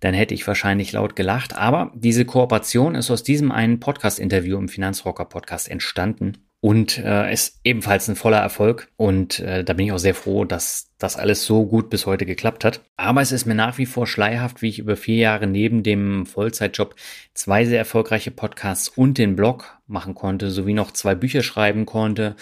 dann 0.00 0.12
hätte 0.12 0.34
ich 0.34 0.46
wahrscheinlich 0.46 0.92
laut 0.92 1.16
gelacht. 1.16 1.56
Aber 1.56 1.92
diese 1.94 2.26
Kooperation 2.26 2.94
ist 2.94 3.10
aus 3.10 3.22
diesem 3.22 3.50
einen 3.52 3.80
Podcast-Interview 3.80 4.58
im 4.58 4.68
Finanzrocker 4.68 5.24
Podcast 5.24 5.66
entstanden 5.70 6.49
und 6.60 6.98
äh, 6.98 7.32
ist 7.32 7.60
ebenfalls 7.64 8.08
ein 8.08 8.16
voller 8.16 8.38
Erfolg. 8.38 8.88
Und 8.96 9.40
äh, 9.40 9.64
da 9.64 9.72
bin 9.72 9.86
ich 9.86 9.92
auch 9.92 9.98
sehr 9.98 10.14
froh, 10.14 10.44
dass 10.44 10.90
das 10.98 11.16
alles 11.16 11.44
so 11.44 11.66
gut 11.66 11.88
bis 11.88 12.04
heute 12.04 12.26
geklappt 12.26 12.64
hat. 12.64 12.82
Aber 12.96 13.22
es 13.22 13.32
ist 13.32 13.46
mir 13.46 13.54
nach 13.54 13.78
wie 13.78 13.86
vor 13.86 14.06
schleierhaft, 14.06 14.60
wie 14.60 14.68
ich 14.68 14.78
über 14.78 14.96
vier 14.96 15.16
Jahre 15.16 15.46
neben 15.46 15.82
dem 15.82 16.26
Vollzeitjob 16.26 16.94
zwei 17.32 17.64
sehr 17.64 17.78
erfolgreiche 17.78 18.30
Podcasts 18.30 18.88
und 18.88 19.16
den 19.16 19.36
Blog 19.36 19.78
machen 19.86 20.14
konnte, 20.14 20.50
sowie 20.50 20.74
noch 20.74 20.90
zwei 20.90 21.14
Bücher 21.14 21.42
schreiben 21.42 21.86
konnte. 21.86 22.36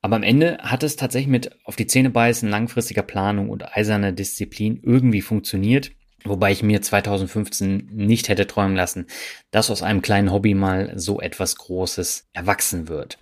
Aber 0.00 0.14
am 0.14 0.22
Ende 0.22 0.58
hat 0.60 0.84
es 0.84 0.94
tatsächlich 0.94 1.28
mit 1.28 1.58
auf 1.64 1.74
die 1.74 1.88
Zähne 1.88 2.10
beißen, 2.10 2.48
langfristiger 2.48 3.02
Planung 3.02 3.50
und 3.50 3.76
eiserner 3.76 4.12
Disziplin 4.12 4.80
irgendwie 4.84 5.22
funktioniert. 5.22 5.90
Wobei 6.24 6.50
ich 6.50 6.64
mir 6.64 6.82
2015 6.82 7.90
nicht 7.92 8.28
hätte 8.28 8.48
träumen 8.48 8.74
lassen, 8.74 9.06
dass 9.52 9.70
aus 9.70 9.82
einem 9.82 10.02
kleinen 10.02 10.32
Hobby 10.32 10.54
mal 10.54 10.92
so 10.96 11.20
etwas 11.20 11.56
Großes 11.56 12.28
erwachsen 12.32 12.88
wird. 12.88 13.18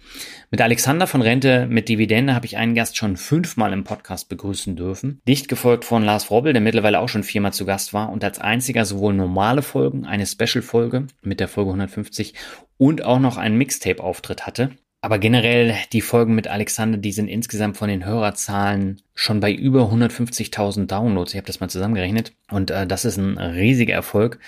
Mit 0.51 0.63
Alexander 0.63 1.07
von 1.07 1.21
Rente 1.21 1.67
mit 1.67 1.91
Dividende 1.91 2.35
habe 2.35 2.47
ich 2.47 2.57
einen 2.57 2.75
Gast 2.75 2.97
schon 2.97 3.19
fünfmal 3.19 3.75
im 3.75 3.85
Podcast 3.85 4.31
begrüßen 4.31 4.77
dürfen. 4.77 5.21
Dicht 5.29 5.49
gefolgt 5.49 5.85
von 5.85 6.05
Lars 6.05 6.31
Robbel, 6.31 6.55
der 6.55 6.63
mittlerweile 6.63 7.01
auch 7.01 7.09
schon 7.09 7.23
viermal 7.23 7.53
zu 7.53 7.67
Gast 7.67 7.93
war 7.93 8.11
und 8.11 8.25
als 8.25 8.39
einziger 8.39 8.87
sowohl 8.87 9.13
normale 9.13 9.61
Folgen, 9.61 10.07
eine 10.07 10.27
Special-Folge 10.27 11.07
mit 11.21 11.39
der 11.39 11.49
Folge 11.49 11.71
150 11.71 12.33
und 12.79 13.05
auch 13.05 13.21
noch 13.21 13.37
einen 13.37 13.59
Mixtape-Auftritt 13.59 14.47
hatte. 14.47 14.71
Aber 15.07 15.21
generell 15.21 15.77
die 15.93 16.01
Folgen 16.01 16.35
mit 16.35 16.49
Alexander, 16.49 16.99
die 16.99 17.13
sind 17.13 17.29
insgesamt 17.29 17.77
von 17.77 17.89
den 17.89 18.05
Hörerzahlen 18.05 19.01
schon 19.15 19.39
bei 19.39 19.53
über 19.53 19.83
150.000 19.83 20.87
Downloads. 20.87 21.33
Ich 21.33 21.37
habe 21.37 21.47
das 21.47 21.61
mal 21.61 21.69
zusammengerechnet 21.69 22.33
und 22.51 22.73
äh, 22.73 22.89
das 22.89 23.05
ist 23.05 23.17
ein 23.17 23.39
riesiger 23.39 23.95
Erfolg. 23.95 24.41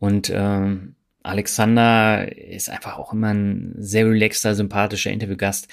Und 0.00 0.28
äh, 0.28 0.78
Alexander 1.22 2.36
ist 2.36 2.70
einfach 2.70 2.98
auch 2.98 3.12
immer 3.12 3.32
ein 3.32 3.76
sehr 3.78 4.04
relaxter, 4.04 4.56
sympathischer 4.56 5.12
Interviewgast 5.12 5.68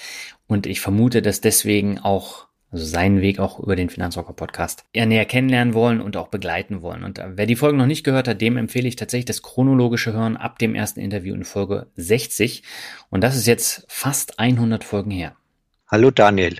und 0.46 0.68
ich 0.68 0.80
vermute, 0.80 1.20
dass 1.20 1.40
deswegen 1.40 1.98
auch 1.98 2.46
also 2.70 2.84
seinen 2.84 3.20
Weg 3.20 3.38
auch 3.38 3.58
über 3.60 3.76
den 3.76 3.88
Finanzrocker 3.88 4.34
Podcast 4.34 4.84
eher 4.92 5.06
näher 5.06 5.24
kennenlernen 5.24 5.74
wollen 5.74 6.00
und 6.00 6.16
auch 6.16 6.28
begleiten 6.28 6.82
wollen. 6.82 7.02
Und 7.02 7.18
äh, 7.18 7.36
wer 7.36 7.46
die 7.46 7.56
Folgen 7.56 7.78
noch 7.78 7.86
nicht 7.86 8.04
gehört 8.04 8.28
hat, 8.28 8.40
dem 8.40 8.56
empfehle 8.56 8.88
ich 8.88 8.96
tatsächlich 8.96 9.26
das 9.26 9.42
chronologische 9.42 10.12
Hören 10.12 10.36
ab 10.36 10.58
dem 10.58 10.74
ersten 10.74 11.00
Interview 11.00 11.34
in 11.34 11.44
Folge 11.44 11.86
60. 11.96 12.62
Und 13.10 13.22
das 13.22 13.36
ist 13.36 13.46
jetzt 13.46 13.84
fast 13.88 14.38
100 14.38 14.84
Folgen 14.84 15.10
her. 15.10 15.34
Hallo 15.90 16.10
Daniel, 16.10 16.58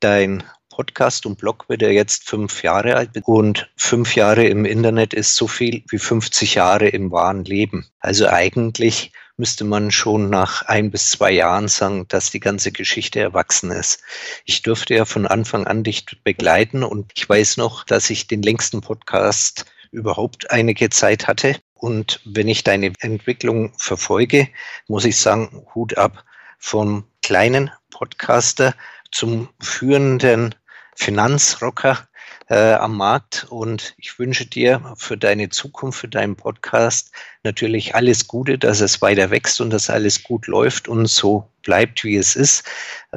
dein 0.00 0.42
Podcast 0.68 1.24
und 1.26 1.38
Blog 1.38 1.68
wird 1.68 1.82
ja 1.82 1.88
jetzt 1.88 2.28
fünf 2.28 2.64
Jahre 2.64 2.96
alt 2.96 3.10
und 3.22 3.70
fünf 3.76 4.16
Jahre 4.16 4.44
im 4.46 4.64
Internet 4.64 5.14
ist 5.14 5.36
so 5.36 5.46
viel 5.46 5.84
wie 5.88 5.98
50 5.98 6.56
Jahre 6.56 6.88
im 6.88 7.12
wahren 7.12 7.44
Leben. 7.44 7.86
Also 8.00 8.26
eigentlich 8.26 9.12
müsste 9.36 9.64
man 9.64 9.90
schon 9.90 10.30
nach 10.30 10.62
ein 10.62 10.90
bis 10.90 11.10
zwei 11.10 11.32
Jahren 11.32 11.68
sagen, 11.68 12.06
dass 12.08 12.30
die 12.30 12.40
ganze 12.40 12.70
Geschichte 12.72 13.20
erwachsen 13.20 13.70
ist. 13.70 14.02
Ich 14.44 14.62
durfte 14.62 14.94
ja 14.94 15.04
von 15.04 15.26
Anfang 15.26 15.66
an 15.66 15.82
dich 15.82 16.06
begleiten 16.22 16.84
und 16.84 17.12
ich 17.16 17.28
weiß 17.28 17.56
noch, 17.56 17.84
dass 17.84 18.10
ich 18.10 18.26
den 18.26 18.42
längsten 18.42 18.80
Podcast 18.80 19.66
überhaupt 19.90 20.50
einige 20.50 20.90
Zeit 20.90 21.26
hatte. 21.26 21.56
Und 21.74 22.20
wenn 22.24 22.48
ich 22.48 22.64
deine 22.64 22.92
Entwicklung 23.00 23.72
verfolge, 23.76 24.48
muss 24.88 25.04
ich 25.04 25.18
sagen, 25.18 25.66
Hut 25.74 25.96
ab 25.98 26.24
vom 26.58 27.04
kleinen 27.22 27.70
Podcaster 27.90 28.74
zum 29.10 29.48
führenden 29.60 30.54
Finanzrocker 30.96 32.08
äh, 32.48 32.74
am 32.74 32.96
Markt. 32.96 33.46
Und 33.50 33.94
ich 33.98 34.18
wünsche 34.18 34.46
dir 34.46 34.94
für 34.96 35.16
deine 35.16 35.48
Zukunft, 35.48 36.00
für 36.00 36.08
deinen 36.08 36.36
Podcast 36.36 37.12
natürlich 37.42 37.94
alles 37.94 38.28
Gute, 38.28 38.58
dass 38.58 38.80
es 38.80 39.02
weiter 39.02 39.30
wächst 39.30 39.60
und 39.60 39.70
dass 39.70 39.90
alles 39.90 40.22
gut 40.22 40.46
läuft 40.46 40.88
und 40.88 41.06
so 41.06 41.48
bleibt, 41.62 42.04
wie 42.04 42.16
es 42.16 42.36
ist. 42.36 42.64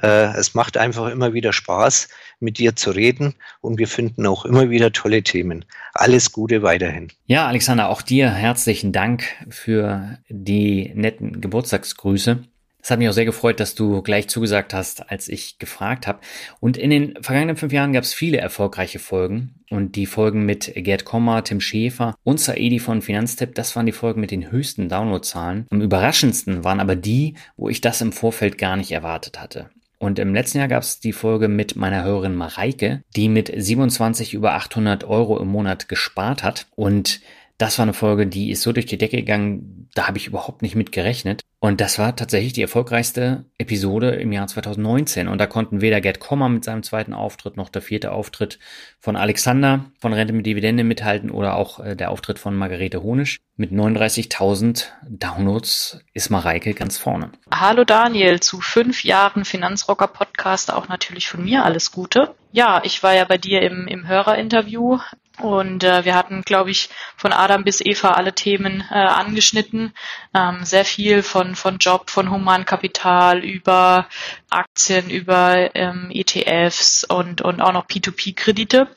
Äh, 0.01 0.37
es 0.37 0.53
macht 0.53 0.77
einfach 0.77 1.07
immer 1.09 1.33
wieder 1.33 1.53
Spaß, 1.53 2.07
mit 2.39 2.59
dir 2.59 2.75
zu 2.75 2.91
reden 2.91 3.35
und 3.61 3.79
wir 3.79 3.87
finden 3.87 4.25
auch 4.27 4.45
immer 4.45 4.69
wieder 4.69 4.91
tolle 4.91 5.23
Themen. 5.23 5.65
Alles 5.93 6.31
Gute 6.31 6.61
weiterhin. 6.61 7.11
Ja, 7.25 7.47
Alexander, 7.47 7.89
auch 7.89 8.01
dir 8.01 8.29
herzlichen 8.29 8.91
Dank 8.91 9.25
für 9.49 10.19
die 10.29 10.91
netten 10.95 11.41
Geburtstagsgrüße. 11.41 12.43
Es 12.87 12.91
hat 12.91 12.99
mich 12.99 13.09
auch 13.09 13.13
sehr 13.13 13.25
gefreut, 13.25 13.59
dass 13.59 13.75
du 13.75 14.01
gleich 14.01 14.29
zugesagt 14.29 14.73
hast, 14.73 15.11
als 15.11 15.27
ich 15.27 15.59
gefragt 15.59 16.07
habe. 16.07 16.19
Und 16.61 16.77
in 16.77 16.89
den 16.89 17.21
vergangenen 17.21 17.57
fünf 17.57 17.73
Jahren 17.73 17.91
gab 17.91 18.05
es 18.05 18.13
viele 18.13 18.37
erfolgreiche 18.37 18.97
Folgen. 18.97 19.55
Und 19.69 19.97
die 19.97 20.05
Folgen 20.05 20.45
mit 20.45 20.71
Gerd 20.73 21.03
Kommer, 21.03 21.43
Tim 21.43 21.59
Schäfer 21.59 22.15
und 22.23 22.39
Saedi 22.39 22.79
von 22.79 23.01
Finanztipp, 23.01 23.55
das 23.55 23.75
waren 23.75 23.87
die 23.87 23.91
Folgen 23.91 24.21
mit 24.21 24.31
den 24.31 24.51
höchsten 24.51 24.87
Downloadzahlen. 24.87 25.67
Am 25.69 25.81
überraschendsten 25.81 26.63
waren 26.63 26.79
aber 26.79 26.95
die, 26.95 27.33
wo 27.57 27.67
ich 27.67 27.81
das 27.81 27.99
im 27.99 28.13
Vorfeld 28.13 28.57
gar 28.57 28.77
nicht 28.77 28.93
erwartet 28.93 29.41
hatte. 29.41 29.69
Und 29.99 30.17
im 30.17 30.33
letzten 30.33 30.59
Jahr 30.59 30.69
gab 30.69 30.83
es 30.83 31.01
die 31.01 31.11
Folge 31.11 31.49
mit 31.49 31.75
meiner 31.75 32.05
Hörerin 32.05 32.35
Mareike, 32.35 33.03
die 33.17 33.27
mit 33.27 33.51
27 33.53 34.33
über 34.33 34.53
800 34.53 35.03
Euro 35.03 35.37
im 35.39 35.49
Monat 35.49 35.89
gespart 35.89 36.41
hat. 36.41 36.67
Und 36.77 37.19
das 37.57 37.79
war 37.79 37.83
eine 37.83 37.93
Folge, 37.93 38.27
die 38.27 38.51
ist 38.51 38.61
so 38.61 38.71
durch 38.71 38.85
die 38.85 38.97
Decke 38.97 39.17
gegangen, 39.17 39.89
da 39.93 40.07
habe 40.07 40.17
ich 40.17 40.27
überhaupt 40.27 40.61
nicht 40.61 40.75
mit 40.75 40.93
gerechnet. 40.93 41.41
Und 41.59 41.81
das 41.81 41.97
war 41.97 42.15
tatsächlich 42.15 42.53
die 42.53 42.61
erfolgreichste 42.61 43.45
Episode 43.57 44.11
im 44.11 44.31
Jahr 44.31 44.45
2019. 44.45 45.27
Und 45.27 45.39
da 45.39 45.47
konnten 45.47 45.81
weder 45.81 46.01
Gerd 46.01 46.19
Kommer 46.19 46.49
mit 46.49 46.63
seinem 46.63 46.83
zweiten 46.83 47.13
Auftritt 47.13 47.57
noch 47.57 47.69
der 47.69 47.81
vierte 47.81 48.11
Auftritt 48.11 48.59
von 48.99 49.15
Alexander 49.15 49.85
von 49.99 50.13
Rente 50.13 50.33
mit 50.33 50.45
Dividende 50.45 50.83
mithalten 50.83 51.31
oder 51.31 51.55
auch 51.55 51.79
äh, 51.79 51.95
der 51.95 52.11
Auftritt 52.11 52.37
von 52.37 52.55
Margarete 52.55 53.01
Honisch. 53.01 53.39
Mit 53.55 53.71
39.000 53.71 54.85
Downloads 55.09 55.99
ist 56.13 56.29
Mareike 56.29 56.75
ganz 56.75 56.99
vorne. 56.99 57.31
Hallo 57.51 57.83
Daniel, 57.85 58.39
zu 58.39 58.61
fünf 58.61 59.03
Jahren 59.03 59.43
Finanzrocker 59.43 60.07
Podcast 60.07 60.71
auch 60.71 60.89
natürlich 60.89 61.27
von 61.27 61.43
mir 61.43 61.65
alles 61.65 61.91
Gute. 61.91 62.35
Ja, 62.51 62.81
ich 62.83 63.01
war 63.01 63.15
ja 63.15 63.25
bei 63.25 63.39
dir 63.39 63.63
im, 63.63 63.87
im 63.87 64.07
Hörerinterview 64.07 64.99
und 65.41 65.83
äh, 65.83 66.03
wir 66.03 66.15
hatten, 66.15 66.41
glaube 66.41 66.71
ich, 66.71 66.89
von 67.15 67.31
Adam 67.31 67.63
bis 67.63 67.79
Eva 67.81 68.11
alle 68.11 68.33
Themen 68.33 68.83
äh, 68.89 68.95
angeschnitten. 68.95 69.93
Ähm, 70.33 70.65
sehr 70.65 70.83
viel 70.83 71.21
von, 71.21 71.55
von 71.55 71.77
Job, 71.77 72.09
von 72.09 72.31
Humankapital 72.31 73.43
über 73.43 74.07
Aktien, 74.49 75.09
über 75.09 75.75
ähm, 75.75 76.09
ETFs 76.11 77.03
und, 77.03 77.41
und 77.41 77.61
auch 77.61 77.73
noch 77.73 77.87
P2P-Kredite. 77.87 78.87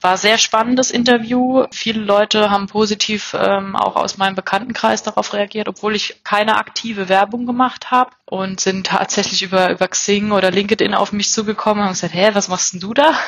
War 0.00 0.16
sehr 0.16 0.38
spannendes 0.38 0.90
Interview. 0.90 1.64
Viele 1.72 2.00
Leute 2.00 2.50
haben 2.50 2.66
positiv 2.66 3.34
ähm, 3.38 3.76
auch 3.76 3.96
aus 3.96 4.18
meinem 4.18 4.34
Bekanntenkreis 4.34 5.02
darauf 5.02 5.32
reagiert, 5.32 5.68
obwohl 5.68 5.94
ich 5.94 6.22
keine 6.24 6.56
aktive 6.56 7.08
Werbung 7.08 7.46
gemacht 7.46 7.90
habe 7.90 8.10
und 8.30 8.60
sind 8.60 8.86
tatsächlich 8.86 9.42
über, 9.42 9.70
über 9.70 9.88
Xing 9.88 10.30
oder 10.30 10.50
LinkedIn 10.50 10.94
auf 10.94 11.12
mich 11.12 11.32
zugekommen 11.32 11.82
und 11.82 11.90
gesagt, 11.90 12.14
hä, 12.14 12.30
was 12.32 12.48
machst 12.48 12.72
denn 12.72 12.80
du 12.80 12.94
da? 12.94 13.12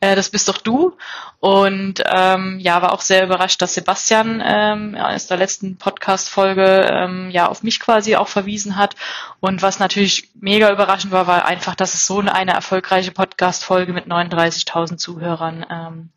Äh, 0.00 0.16
das 0.16 0.30
bist 0.30 0.48
doch 0.48 0.58
du. 0.58 0.96
Und 1.40 2.02
ähm, 2.06 2.58
ja, 2.58 2.82
war 2.82 2.92
auch 2.92 3.00
sehr 3.00 3.24
überrascht, 3.24 3.60
dass 3.62 3.74
Sebastian 3.74 4.42
ähm, 4.44 4.96
aus 4.96 5.26
der 5.26 5.36
letzten 5.36 5.76
Podcast-Folge 5.76 6.88
ähm, 6.90 7.30
ja 7.30 7.48
auf 7.48 7.62
mich 7.62 7.80
quasi 7.80 8.16
auch 8.16 8.28
verwiesen 8.28 8.76
hat. 8.76 8.96
Und 9.40 9.62
was 9.62 9.78
natürlich 9.78 10.30
mega 10.34 10.70
überraschend 11.04 11.28
war, 11.28 11.44
einfach, 11.44 11.74
dass 11.74 11.94
es 11.94 12.06
so 12.06 12.20
eine 12.20 12.52
erfolgreiche 12.52 13.12
Podcast-Folge 13.12 13.92
mit 13.92 14.06
39.000 14.06 14.96
Zuhörern 14.96 15.66
ähm, 15.70 16.10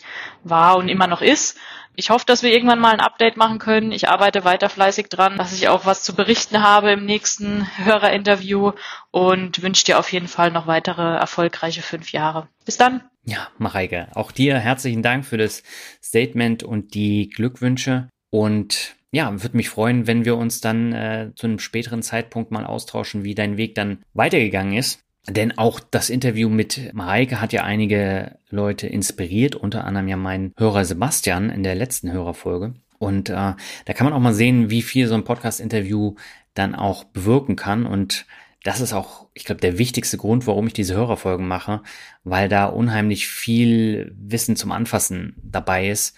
war 0.44 0.78
und 0.78 0.90
immer 0.90 1.08
noch 1.08 1.22
ist. 1.22 1.58
Ich 1.96 2.12
hoffe, 2.12 2.26
dass 2.28 2.44
wir 2.44 2.52
irgendwann 2.52 2.80
mal 2.80 2.94
ein 2.94 3.00
Update 3.00 3.38
machen 3.38 3.58
können. 3.58 3.92
Ich 3.92 4.08
arbeite 4.08 4.44
weiter 4.44 4.70
fleißig 4.70 5.10
dran, 5.10 5.38
dass 5.38 5.52
ich 5.52 5.68
auch 5.68 5.86
was 5.86 6.04
zu 6.04 6.16
berichten 6.16 6.62
habe 6.62 6.92
im 6.92 7.06
nächsten 7.06 7.68
Hörerinterview 7.84 8.74
und 9.10 9.64
wünsche 9.64 9.86
dir 9.86 9.98
auf 9.98 10.12
jeden 10.12 10.28
Fall 10.28 10.52
noch 10.52 10.68
weitere 10.68 11.18
erfolgreiche 11.18 11.82
fünf 11.82 12.12
Jahre. 12.12 12.48
Bis 12.66 12.78
dann. 12.78 13.04
Ja, 13.26 13.48
Mareike, 13.58 14.10
auch 14.14 14.32
dir 14.32 14.60
herzlichen 14.60 15.02
Dank 15.02 15.26
für 15.26 15.38
das 15.38 15.64
Statement 16.04 16.64
und 16.64 16.94
die 16.94 17.30
Glückwünsche. 17.30 18.10
Und 18.30 18.97
ja, 19.12 19.42
würde 19.42 19.58
mich 19.58 19.70
freuen, 19.70 20.08
wenn 20.08 20.26
wir 20.26 20.36
uns 20.38 20.62
dann 20.62 20.94
äh, 20.94 21.32
zu 21.36 21.48
einem 21.48 21.60
späteren 21.60 22.02
Zeitpunkt 22.02 22.52
mal 22.52 22.66
austauschen, 22.66 23.24
wie 23.24 23.36
dein 23.36 23.58
Weg 23.58 23.76
dann 23.76 24.04
weitergegangen 24.14 24.74
ist. 24.74 25.00
Denn 25.30 25.58
auch 25.58 25.80
das 25.80 26.10
Interview 26.10 26.48
mit 26.50 26.94
Mareike 26.94 27.42
hat 27.42 27.52
ja 27.52 27.64
einige 27.64 28.38
Leute 28.50 28.88
inspiriert, 28.88 29.56
unter 29.56 29.84
anderem 29.84 30.08
ja 30.08 30.18
mein 30.18 30.54
Hörer 30.58 30.86
Sebastian 30.86 31.50
in 31.50 31.64
der 31.64 31.76
letzten 31.76 32.12
Hörerfolge. 32.12 32.76
Und 32.98 33.30
äh, 33.30 33.34
da 33.34 33.94
kann 33.94 34.06
man 34.06 34.14
auch 34.14 34.20
mal 34.20 34.34
sehen, 34.34 34.70
wie 34.70 34.82
viel 34.82 35.08
so 35.08 35.16
ein 35.16 35.26
Podcast-Interview 35.26 36.16
dann 36.54 36.76
auch 36.76 37.04
bewirken 37.04 37.56
kann. 37.56 37.86
Und 37.86 38.26
das 38.64 38.80
ist 38.82 38.94
auch, 38.94 39.28
ich 39.34 39.44
glaube, 39.44 39.62
der 39.62 39.78
wichtigste 39.78 40.18
Grund, 40.18 40.48
warum 40.48 40.68
ich 40.68 40.74
diese 40.74 40.96
Hörerfolgen 40.96 41.48
mache, 41.48 41.82
weil 42.24 42.50
da 42.50 42.66
unheimlich 42.66 43.28
viel 43.28 44.16
Wissen 44.18 44.56
zum 44.56 44.72
Anfassen 44.72 45.36
dabei 45.44 45.90
ist, 45.90 46.16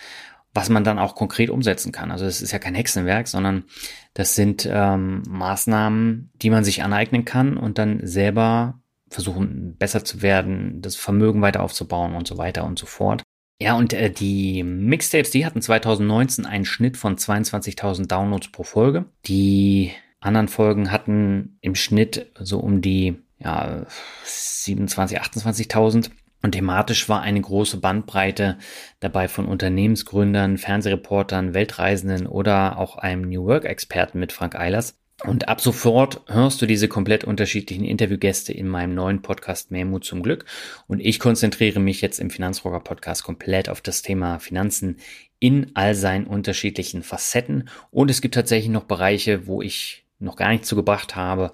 was 0.54 0.70
man 0.70 0.84
dann 0.84 1.00
auch 1.00 1.16
konkret 1.16 1.50
umsetzen 1.50 1.92
kann. 1.92 2.12
Also 2.12 2.26
es 2.26 2.42
ist 2.42 2.52
ja 2.52 2.60
kein 2.60 2.76
Hexenwerk, 2.76 3.28
sondern 3.28 3.66
das 4.14 4.36
sind 4.36 4.68
ähm, 4.70 5.24
Maßnahmen, 5.28 6.32
die 6.36 6.50
man 6.50 6.64
sich 6.64 6.84
aneignen 6.84 7.26
kann 7.26 7.58
und 7.58 7.78
dann 7.78 8.06
selber 8.06 8.80
versuchen 9.10 9.76
besser 9.78 10.04
zu 10.04 10.22
werden, 10.22 10.82
das 10.82 10.96
Vermögen 10.96 11.42
weiter 11.42 11.62
aufzubauen 11.62 12.16
und 12.16 12.28
so 12.28 12.38
weiter 12.38 12.64
und 12.64 12.78
so 12.78 12.86
fort. 12.86 13.24
Ja, 13.62 13.76
und 13.76 13.94
äh, 13.94 14.10
die 14.10 14.64
Mixtapes, 14.64 15.32
die 15.32 15.46
hatten 15.46 15.62
2019 15.62 16.46
einen 16.46 16.66
Schnitt 16.66 16.96
von 16.96 17.18
22.000 17.18 18.08
Downloads 18.08 18.52
pro 18.52 18.64
Folge. 18.64 19.06
Die 19.26 19.92
anderen 20.20 20.48
Folgen 20.48 20.92
hatten 20.92 21.58
im 21.62 21.76
Schnitt 21.76 22.32
so 22.40 22.60
um 22.60 22.82
die 22.82 23.18
ja, 23.38 23.86
27, 24.24 25.22
28.000. 25.22 26.12
Und 26.42 26.54
thematisch 26.54 27.10
war 27.10 27.22
eine 27.22 27.42
große 27.42 27.78
Bandbreite 27.78 28.58
dabei 29.00 29.28
von 29.28 29.46
Unternehmensgründern, 29.46 30.58
Fernsehreportern, 30.58 31.54
Weltreisenden 31.54 32.28
oder 32.28 32.78
auch 32.78 32.98
einem 32.98 33.30
New 33.30 33.46
Work-Experten 33.46 34.20
mit 34.20 34.32
Frank 34.32 34.56
Eilers. 34.56 34.96
Und 35.26 35.50
ab 35.50 35.60
sofort 35.60 36.22
hörst 36.28 36.62
du 36.62 36.66
diese 36.66 36.88
komplett 36.88 37.26
unterschiedlichen 37.26 37.84
Interviewgäste 37.84 38.54
in 38.54 38.70
meinem 38.70 38.96
neuen 38.96 39.22
Podcast 39.22 39.70
Mehr 39.70 39.84
Mut 39.84 40.06
zum 40.06 40.24
Glück. 40.24 40.46
Und 40.88 41.02
ich 41.02 41.20
konzentriere 41.20 41.82
mich 41.82 42.00
jetzt 42.00 42.20
im 42.20 42.30
Finanzrocker 42.30 42.80
Podcast 42.80 43.26
komplett 43.26 43.68
auf 43.68 43.82
das 43.82 44.02
Thema 44.02 44.40
Finanzen 44.40 44.98
in 45.40 45.72
all 45.74 45.94
seinen 45.94 46.26
unterschiedlichen 46.26 47.04
Facetten. 47.04 47.68
Und 47.92 48.10
es 48.10 48.22
gibt 48.22 48.36
tatsächlich 48.36 48.72
noch 48.72 48.86
Bereiche, 48.86 49.46
wo 49.46 49.62
ich 49.62 50.06
noch 50.20 50.38
gar 50.38 50.50
nichts 50.50 50.68
zugebracht 50.68 51.16
habe. 51.16 51.52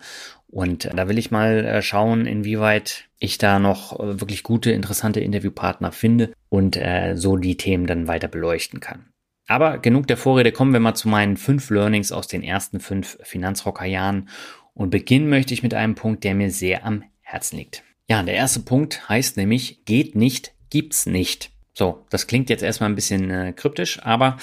Und 0.55 0.89
da 0.95 1.09
will 1.09 1.17
ich 1.17 1.31
mal 1.31 1.65
äh, 1.65 1.81
schauen, 1.81 2.25
inwieweit 2.25 3.09
ich 3.19 3.37
da 3.37 3.59
noch 3.59 3.99
äh, 3.99 4.21
wirklich 4.21 4.41
gute, 4.41 4.71
interessante 4.71 5.19
Interviewpartner 5.19 5.91
finde 5.91 6.31
und 6.47 6.77
äh, 6.77 7.15
so 7.17 7.35
die 7.35 7.57
Themen 7.57 7.87
dann 7.87 8.07
weiter 8.07 8.29
beleuchten 8.29 8.79
kann. 8.79 9.07
Aber 9.49 9.79
genug 9.79 10.07
der 10.07 10.15
Vorrede, 10.15 10.53
kommen 10.53 10.71
wir 10.71 10.79
mal 10.79 10.95
zu 10.95 11.09
meinen 11.09 11.35
fünf 11.35 11.69
Learnings 11.69 12.13
aus 12.13 12.27
den 12.27 12.41
ersten 12.41 12.79
fünf 12.79 13.17
Finanzrockerjahren. 13.21 14.29
Und 14.73 14.91
beginnen 14.91 15.27
möchte 15.27 15.53
ich 15.53 15.61
mit 15.61 15.73
einem 15.73 15.95
Punkt, 15.95 16.23
der 16.23 16.35
mir 16.35 16.49
sehr 16.51 16.85
am 16.85 17.03
Herzen 17.19 17.57
liegt. 17.57 17.83
Ja, 18.09 18.23
der 18.23 18.35
erste 18.35 18.61
Punkt 18.61 19.09
heißt 19.09 19.35
nämlich, 19.35 19.83
geht 19.83 20.15
nicht, 20.15 20.53
gibt's 20.69 21.05
nicht. 21.05 21.51
So, 21.73 22.05
das 22.09 22.27
klingt 22.27 22.49
jetzt 22.49 22.63
erstmal 22.63 22.89
ein 22.89 22.95
bisschen 22.95 23.29
äh, 23.29 23.51
kryptisch, 23.53 24.01
aber 24.03 24.37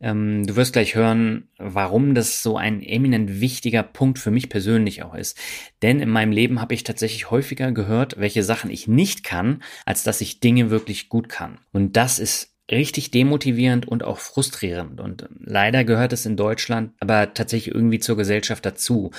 ähm, 0.00 0.46
du 0.46 0.56
wirst 0.56 0.72
gleich 0.72 0.94
hören, 0.94 1.48
warum 1.58 2.14
das 2.14 2.42
so 2.42 2.56
ein 2.56 2.82
eminent 2.82 3.40
wichtiger 3.40 3.82
Punkt 3.82 4.18
für 4.18 4.30
mich 4.30 4.48
persönlich 4.48 5.02
auch 5.02 5.14
ist. 5.14 5.38
Denn 5.82 6.00
in 6.00 6.08
meinem 6.08 6.32
Leben 6.32 6.60
habe 6.60 6.74
ich 6.74 6.84
tatsächlich 6.84 7.30
häufiger 7.30 7.72
gehört, 7.72 8.18
welche 8.18 8.42
Sachen 8.42 8.70
ich 8.70 8.86
nicht 8.86 9.24
kann, 9.24 9.62
als 9.86 10.04
dass 10.04 10.20
ich 10.20 10.40
Dinge 10.40 10.70
wirklich 10.70 11.08
gut 11.08 11.28
kann. 11.28 11.58
Und 11.72 11.96
das 11.96 12.18
ist 12.18 12.54
richtig 12.70 13.10
demotivierend 13.10 13.88
und 13.88 14.04
auch 14.04 14.18
frustrierend. 14.18 15.00
Und 15.00 15.28
leider 15.40 15.84
gehört 15.84 16.12
es 16.12 16.26
in 16.26 16.36
Deutschland 16.36 16.92
aber 17.00 17.34
tatsächlich 17.34 17.74
irgendwie 17.74 17.98
zur 17.98 18.16
Gesellschaft 18.16 18.64
dazu. 18.64 19.10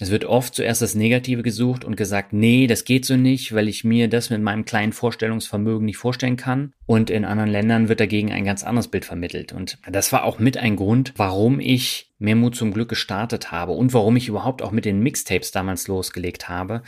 Es 0.00 0.10
wird 0.12 0.24
oft 0.24 0.54
zuerst 0.54 0.80
das 0.80 0.94
Negative 0.94 1.42
gesucht 1.42 1.84
und 1.84 1.96
gesagt, 1.96 2.32
nee, 2.32 2.68
das 2.68 2.84
geht 2.84 3.04
so 3.04 3.16
nicht, 3.16 3.52
weil 3.52 3.66
ich 3.66 3.82
mir 3.82 4.08
das 4.08 4.30
mit 4.30 4.40
meinem 4.40 4.64
kleinen 4.64 4.92
Vorstellungsvermögen 4.92 5.84
nicht 5.84 5.96
vorstellen 5.96 6.36
kann. 6.36 6.72
Und 6.86 7.10
in 7.10 7.24
anderen 7.24 7.50
Ländern 7.50 7.88
wird 7.88 7.98
dagegen 7.98 8.30
ein 8.30 8.44
ganz 8.44 8.62
anderes 8.62 8.86
Bild 8.86 9.04
vermittelt. 9.04 9.52
Und 9.52 9.78
das 9.90 10.12
war 10.12 10.22
auch 10.22 10.38
mit 10.38 10.56
ein 10.56 10.76
Grund, 10.76 11.14
warum 11.16 11.58
ich 11.58 12.12
mehr 12.20 12.36
Mut 12.36 12.54
zum 12.54 12.72
Glück 12.72 12.88
gestartet 12.88 13.50
habe 13.50 13.72
und 13.72 13.92
warum 13.92 14.14
ich 14.14 14.28
überhaupt 14.28 14.62
auch 14.62 14.70
mit 14.70 14.84
den 14.84 15.00
Mixtapes 15.00 15.50
damals 15.50 15.88
losgelegt 15.88 16.48
habe. 16.48 16.82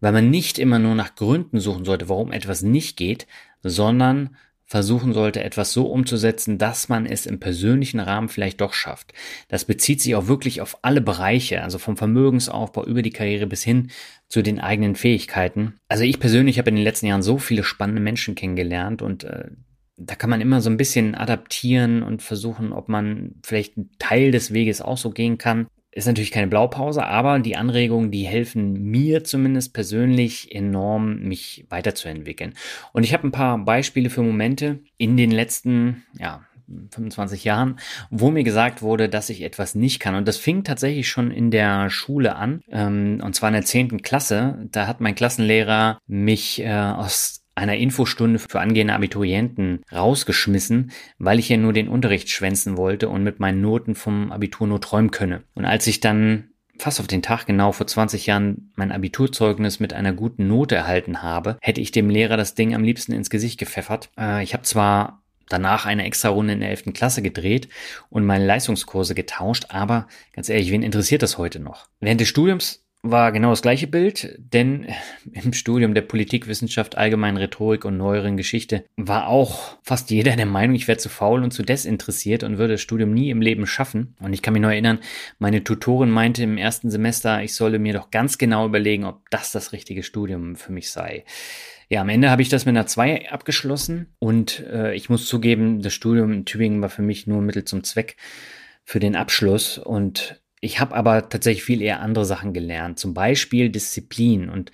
Weil 0.00 0.12
man 0.12 0.28
nicht 0.28 0.58
immer 0.58 0.78
nur 0.78 0.94
nach 0.94 1.14
Gründen 1.14 1.60
suchen 1.60 1.86
sollte, 1.86 2.10
warum 2.10 2.30
etwas 2.30 2.60
nicht 2.60 2.98
geht, 2.98 3.26
sondern 3.62 4.36
versuchen 4.70 5.12
sollte, 5.12 5.42
etwas 5.42 5.72
so 5.72 5.86
umzusetzen, 5.86 6.56
dass 6.56 6.88
man 6.88 7.04
es 7.04 7.26
im 7.26 7.40
persönlichen 7.40 7.98
Rahmen 7.98 8.28
vielleicht 8.28 8.60
doch 8.60 8.72
schafft. 8.72 9.12
Das 9.48 9.64
bezieht 9.64 10.00
sich 10.00 10.14
auch 10.14 10.28
wirklich 10.28 10.60
auf 10.60 10.78
alle 10.82 11.00
Bereiche, 11.00 11.64
also 11.64 11.78
vom 11.78 11.96
Vermögensaufbau 11.96 12.84
über 12.86 13.02
die 13.02 13.10
Karriere 13.10 13.48
bis 13.48 13.64
hin 13.64 13.90
zu 14.28 14.42
den 14.42 14.60
eigenen 14.60 14.94
Fähigkeiten. 14.94 15.80
Also 15.88 16.04
ich 16.04 16.20
persönlich 16.20 16.60
habe 16.60 16.68
in 16.68 16.76
den 16.76 16.84
letzten 16.84 17.06
Jahren 17.06 17.22
so 17.22 17.36
viele 17.36 17.64
spannende 17.64 18.00
Menschen 18.00 18.36
kennengelernt 18.36 19.02
und 19.02 19.24
äh, 19.24 19.48
da 19.96 20.14
kann 20.14 20.30
man 20.30 20.40
immer 20.40 20.60
so 20.60 20.70
ein 20.70 20.76
bisschen 20.76 21.16
adaptieren 21.16 22.04
und 22.04 22.22
versuchen, 22.22 22.72
ob 22.72 22.88
man 22.88 23.34
vielleicht 23.44 23.76
einen 23.76 23.90
Teil 23.98 24.30
des 24.30 24.54
Weges 24.54 24.80
auch 24.80 24.98
so 24.98 25.10
gehen 25.10 25.36
kann 25.36 25.66
ist 25.92 26.06
natürlich 26.06 26.30
keine 26.30 26.46
Blaupause, 26.46 27.04
aber 27.04 27.38
die 27.40 27.56
Anregungen, 27.56 28.10
die 28.10 28.24
helfen 28.26 28.90
mir 28.90 29.24
zumindest 29.24 29.74
persönlich 29.74 30.54
enorm, 30.54 31.20
mich 31.20 31.66
weiterzuentwickeln. 31.68 32.54
Und 32.92 33.02
ich 33.02 33.12
habe 33.12 33.26
ein 33.26 33.32
paar 33.32 33.58
Beispiele 33.58 34.10
für 34.10 34.22
Momente 34.22 34.80
in 34.98 35.16
den 35.16 35.30
letzten, 35.30 36.04
ja, 36.18 36.42
25 36.92 37.44
Jahren, 37.44 37.80
wo 38.10 38.30
mir 38.30 38.44
gesagt 38.44 38.82
wurde, 38.82 39.08
dass 39.08 39.30
ich 39.30 39.42
etwas 39.42 39.74
nicht 39.74 39.98
kann. 40.00 40.14
Und 40.14 40.28
das 40.28 40.36
fing 40.36 40.62
tatsächlich 40.64 41.08
schon 41.08 41.30
in 41.30 41.50
der 41.50 41.90
Schule 41.90 42.36
an, 42.36 42.62
ähm, 42.70 43.20
und 43.24 43.34
zwar 43.34 43.48
in 43.48 43.54
der 43.54 43.64
zehnten 43.64 44.02
Klasse. 44.02 44.68
Da 44.70 44.86
hat 44.86 45.00
mein 45.00 45.14
Klassenlehrer 45.16 45.98
mich 46.06 46.60
äh, 46.60 46.72
aus 46.72 47.39
einer 47.60 47.76
Infostunde 47.76 48.38
für 48.38 48.58
angehende 48.58 48.94
Abiturienten 48.94 49.82
rausgeschmissen, 49.92 50.92
weil 51.18 51.38
ich 51.38 51.50
ja 51.50 51.58
nur 51.58 51.74
den 51.74 51.88
Unterricht 51.88 52.30
schwänzen 52.30 52.76
wollte 52.78 53.08
und 53.10 53.22
mit 53.22 53.38
meinen 53.38 53.60
Noten 53.60 53.94
vom 53.94 54.32
Abitur 54.32 54.66
nur 54.66 54.80
träumen 54.80 55.10
könne. 55.10 55.42
Und 55.54 55.66
als 55.66 55.86
ich 55.86 56.00
dann 56.00 56.48
fast 56.78 57.00
auf 57.00 57.06
den 57.06 57.20
Tag 57.20 57.44
genau 57.44 57.72
vor 57.72 57.86
20 57.86 58.24
Jahren 58.24 58.72
mein 58.76 58.92
Abiturzeugnis 58.92 59.78
mit 59.78 59.92
einer 59.92 60.14
guten 60.14 60.48
Note 60.48 60.74
erhalten 60.74 61.22
habe, 61.22 61.58
hätte 61.60 61.82
ich 61.82 61.92
dem 61.92 62.08
Lehrer 62.08 62.38
das 62.38 62.54
Ding 62.54 62.74
am 62.74 62.82
liebsten 62.82 63.12
ins 63.12 63.28
Gesicht 63.28 63.58
gepfeffert. 63.58 64.08
Äh, 64.18 64.42
ich 64.42 64.54
habe 64.54 64.62
zwar 64.62 65.22
danach 65.50 65.84
eine 65.84 66.04
extra 66.04 66.30
Runde 66.30 66.54
in 66.54 66.60
der 66.60 66.70
11. 66.70 66.94
Klasse 66.94 67.20
gedreht 67.20 67.68
und 68.08 68.24
meine 68.24 68.46
Leistungskurse 68.46 69.14
getauscht, 69.14 69.66
aber 69.68 70.08
ganz 70.32 70.48
ehrlich, 70.48 70.70
wen 70.70 70.82
interessiert 70.82 71.22
das 71.22 71.36
heute 71.36 71.60
noch? 71.60 71.88
Während 72.00 72.20
des 72.22 72.28
Studiums 72.28 72.84
war 73.02 73.32
genau 73.32 73.50
das 73.50 73.62
gleiche 73.62 73.86
Bild, 73.86 74.38
denn 74.52 74.86
im 75.32 75.52
Studium 75.52 75.94
der 75.94 76.02
Politikwissenschaft, 76.02 76.98
allgemeinen 76.98 77.38
Rhetorik 77.38 77.84
und 77.84 77.96
neueren 77.96 78.36
Geschichte 78.36 78.84
war 78.96 79.28
auch 79.28 79.78
fast 79.82 80.10
jeder 80.10 80.36
der 80.36 80.46
Meinung, 80.46 80.76
ich 80.76 80.86
wäre 80.86 80.98
zu 80.98 81.08
faul 81.08 81.42
und 81.42 81.52
zu 81.52 81.62
desinteressiert 81.62 82.42
und 82.42 82.58
würde 82.58 82.74
das 82.74 82.82
Studium 82.82 83.14
nie 83.14 83.30
im 83.30 83.40
Leben 83.40 83.66
schaffen. 83.66 84.14
Und 84.20 84.34
ich 84.34 84.42
kann 84.42 84.52
mich 84.52 84.62
noch 84.62 84.70
erinnern, 84.70 84.98
meine 85.38 85.64
Tutorin 85.64 86.10
meinte 86.10 86.42
im 86.42 86.58
ersten 86.58 86.90
Semester, 86.90 87.42
ich 87.42 87.54
solle 87.54 87.78
mir 87.78 87.94
doch 87.94 88.10
ganz 88.10 88.36
genau 88.36 88.66
überlegen, 88.66 89.04
ob 89.04 89.30
das 89.30 89.50
das 89.50 89.72
richtige 89.72 90.02
Studium 90.02 90.56
für 90.56 90.72
mich 90.72 90.90
sei. 90.90 91.24
Ja, 91.88 92.02
am 92.02 92.08
Ende 92.08 92.30
habe 92.30 92.42
ich 92.42 92.50
das 92.50 92.66
mit 92.66 92.76
einer 92.76 92.86
2 92.86 93.30
abgeschlossen 93.30 94.14
und 94.18 94.60
äh, 94.66 94.94
ich 94.94 95.08
muss 95.08 95.26
zugeben, 95.26 95.82
das 95.82 95.94
Studium 95.94 96.32
in 96.32 96.44
Tübingen 96.44 96.82
war 96.82 96.90
für 96.90 97.02
mich 97.02 97.26
nur 97.26 97.40
Mittel 97.40 97.64
zum 97.64 97.82
Zweck 97.82 98.16
für 98.84 99.00
den 99.00 99.16
Abschluss 99.16 99.78
und 99.78 100.40
ich 100.62 100.78
habe 100.78 100.94
aber 100.94 101.28
tatsächlich 101.30 101.64
viel 101.64 101.80
eher 101.80 102.00
andere 102.00 102.26
Sachen 102.26 102.52
gelernt, 102.52 102.98
zum 102.98 103.14
Beispiel 103.14 103.70
Disziplin. 103.70 104.50
Und 104.50 104.70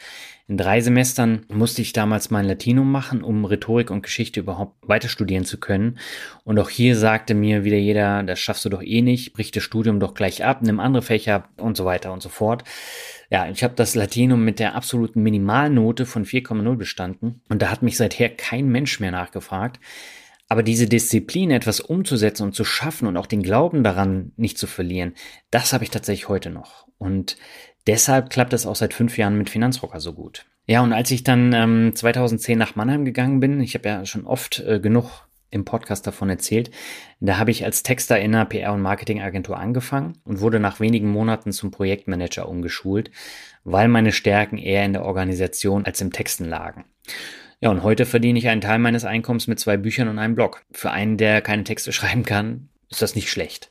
in 0.48 0.56
drei 0.56 0.80
Semestern 0.80 1.46
musste 1.48 1.80
ich 1.80 1.92
damals 1.92 2.30
mein 2.30 2.44
Latinum 2.44 2.90
machen, 2.90 3.22
um 3.22 3.44
Rhetorik 3.44 3.90
und 3.90 4.02
Geschichte 4.02 4.40
überhaupt 4.40 4.76
weiter 4.88 5.08
studieren 5.08 5.44
zu 5.44 5.58
können. 5.58 5.98
Und 6.42 6.58
auch 6.58 6.70
hier 6.70 6.96
sagte 6.96 7.34
mir 7.34 7.62
wieder 7.62 7.76
jeder, 7.76 8.24
das 8.24 8.40
schaffst 8.40 8.64
du 8.64 8.68
doch 8.68 8.82
eh 8.82 9.00
nicht, 9.00 9.32
brich 9.32 9.52
das 9.52 9.62
Studium 9.62 10.00
doch 10.00 10.14
gleich 10.14 10.44
ab, 10.44 10.60
nimm 10.60 10.80
andere 10.80 11.02
Fächer 11.02 11.48
und 11.56 11.76
so 11.76 11.84
weiter 11.84 12.12
und 12.12 12.22
so 12.22 12.30
fort. 12.30 12.64
Ja, 13.30 13.48
ich 13.48 13.62
habe 13.62 13.74
das 13.74 13.94
Latinum 13.94 14.44
mit 14.44 14.58
der 14.58 14.74
absoluten 14.74 15.22
Minimalnote 15.22 16.04
von 16.04 16.24
4,0 16.24 16.76
bestanden 16.76 17.42
und 17.48 17.62
da 17.62 17.70
hat 17.70 17.82
mich 17.82 17.96
seither 17.96 18.28
kein 18.28 18.68
Mensch 18.68 18.98
mehr 18.98 19.12
nachgefragt. 19.12 19.78
Aber 20.48 20.62
diese 20.62 20.86
Disziplin, 20.86 21.50
etwas 21.50 21.80
umzusetzen 21.80 22.44
und 22.44 22.54
zu 22.54 22.64
schaffen 22.64 23.08
und 23.08 23.16
auch 23.16 23.26
den 23.26 23.42
Glauben 23.42 23.82
daran 23.82 24.32
nicht 24.36 24.58
zu 24.58 24.66
verlieren, 24.66 25.14
das 25.50 25.72
habe 25.72 25.84
ich 25.84 25.90
tatsächlich 25.90 26.28
heute 26.28 26.50
noch. 26.50 26.86
Und 26.98 27.36
deshalb 27.86 28.30
klappt 28.30 28.52
es 28.52 28.66
auch 28.66 28.76
seit 28.76 28.94
fünf 28.94 29.18
Jahren 29.18 29.38
mit 29.38 29.50
Finanzrocker 29.50 30.00
so 30.00 30.12
gut. 30.12 30.46
Ja, 30.66 30.82
und 30.82 30.92
als 30.92 31.10
ich 31.10 31.24
dann 31.24 31.52
ähm, 31.52 31.92
2010 31.94 32.58
nach 32.58 32.74
Mannheim 32.74 33.04
gegangen 33.04 33.40
bin, 33.40 33.60
ich 33.60 33.74
habe 33.74 33.88
ja 33.88 34.06
schon 34.06 34.26
oft 34.26 34.60
äh, 34.60 34.80
genug 34.80 35.26
im 35.50 35.64
Podcast 35.64 36.06
davon 36.06 36.28
erzählt, 36.28 36.70
da 37.20 37.38
habe 37.38 37.52
ich 37.52 37.64
als 37.64 37.82
Texter 37.82 38.18
in 38.18 38.34
einer 38.34 38.46
PR- 38.46 38.72
und 38.72 38.82
Marketingagentur 38.82 39.56
angefangen 39.56 40.18
und 40.24 40.40
wurde 40.40 40.58
nach 40.58 40.80
wenigen 40.80 41.08
Monaten 41.08 41.52
zum 41.52 41.70
Projektmanager 41.70 42.48
umgeschult, 42.48 43.10
weil 43.62 43.88
meine 43.88 44.12
Stärken 44.12 44.58
eher 44.58 44.84
in 44.84 44.92
der 44.92 45.04
Organisation 45.04 45.84
als 45.84 46.00
im 46.00 46.12
Texten 46.12 46.44
lagen. 46.46 46.84
Ja, 47.60 47.70
und 47.70 47.82
heute 47.82 48.04
verdiene 48.04 48.38
ich 48.38 48.48
einen 48.48 48.60
Teil 48.60 48.78
meines 48.78 49.04
Einkommens 49.04 49.46
mit 49.46 49.58
zwei 49.58 49.76
Büchern 49.76 50.08
und 50.08 50.18
einem 50.18 50.34
Blog. 50.34 50.64
Für 50.72 50.90
einen, 50.90 51.16
der 51.16 51.40
keine 51.40 51.64
Texte 51.64 51.92
schreiben 51.94 52.24
kann, 52.24 52.68
ist 52.90 53.02
das 53.02 53.14
nicht 53.14 53.30
schlecht. 53.30 53.70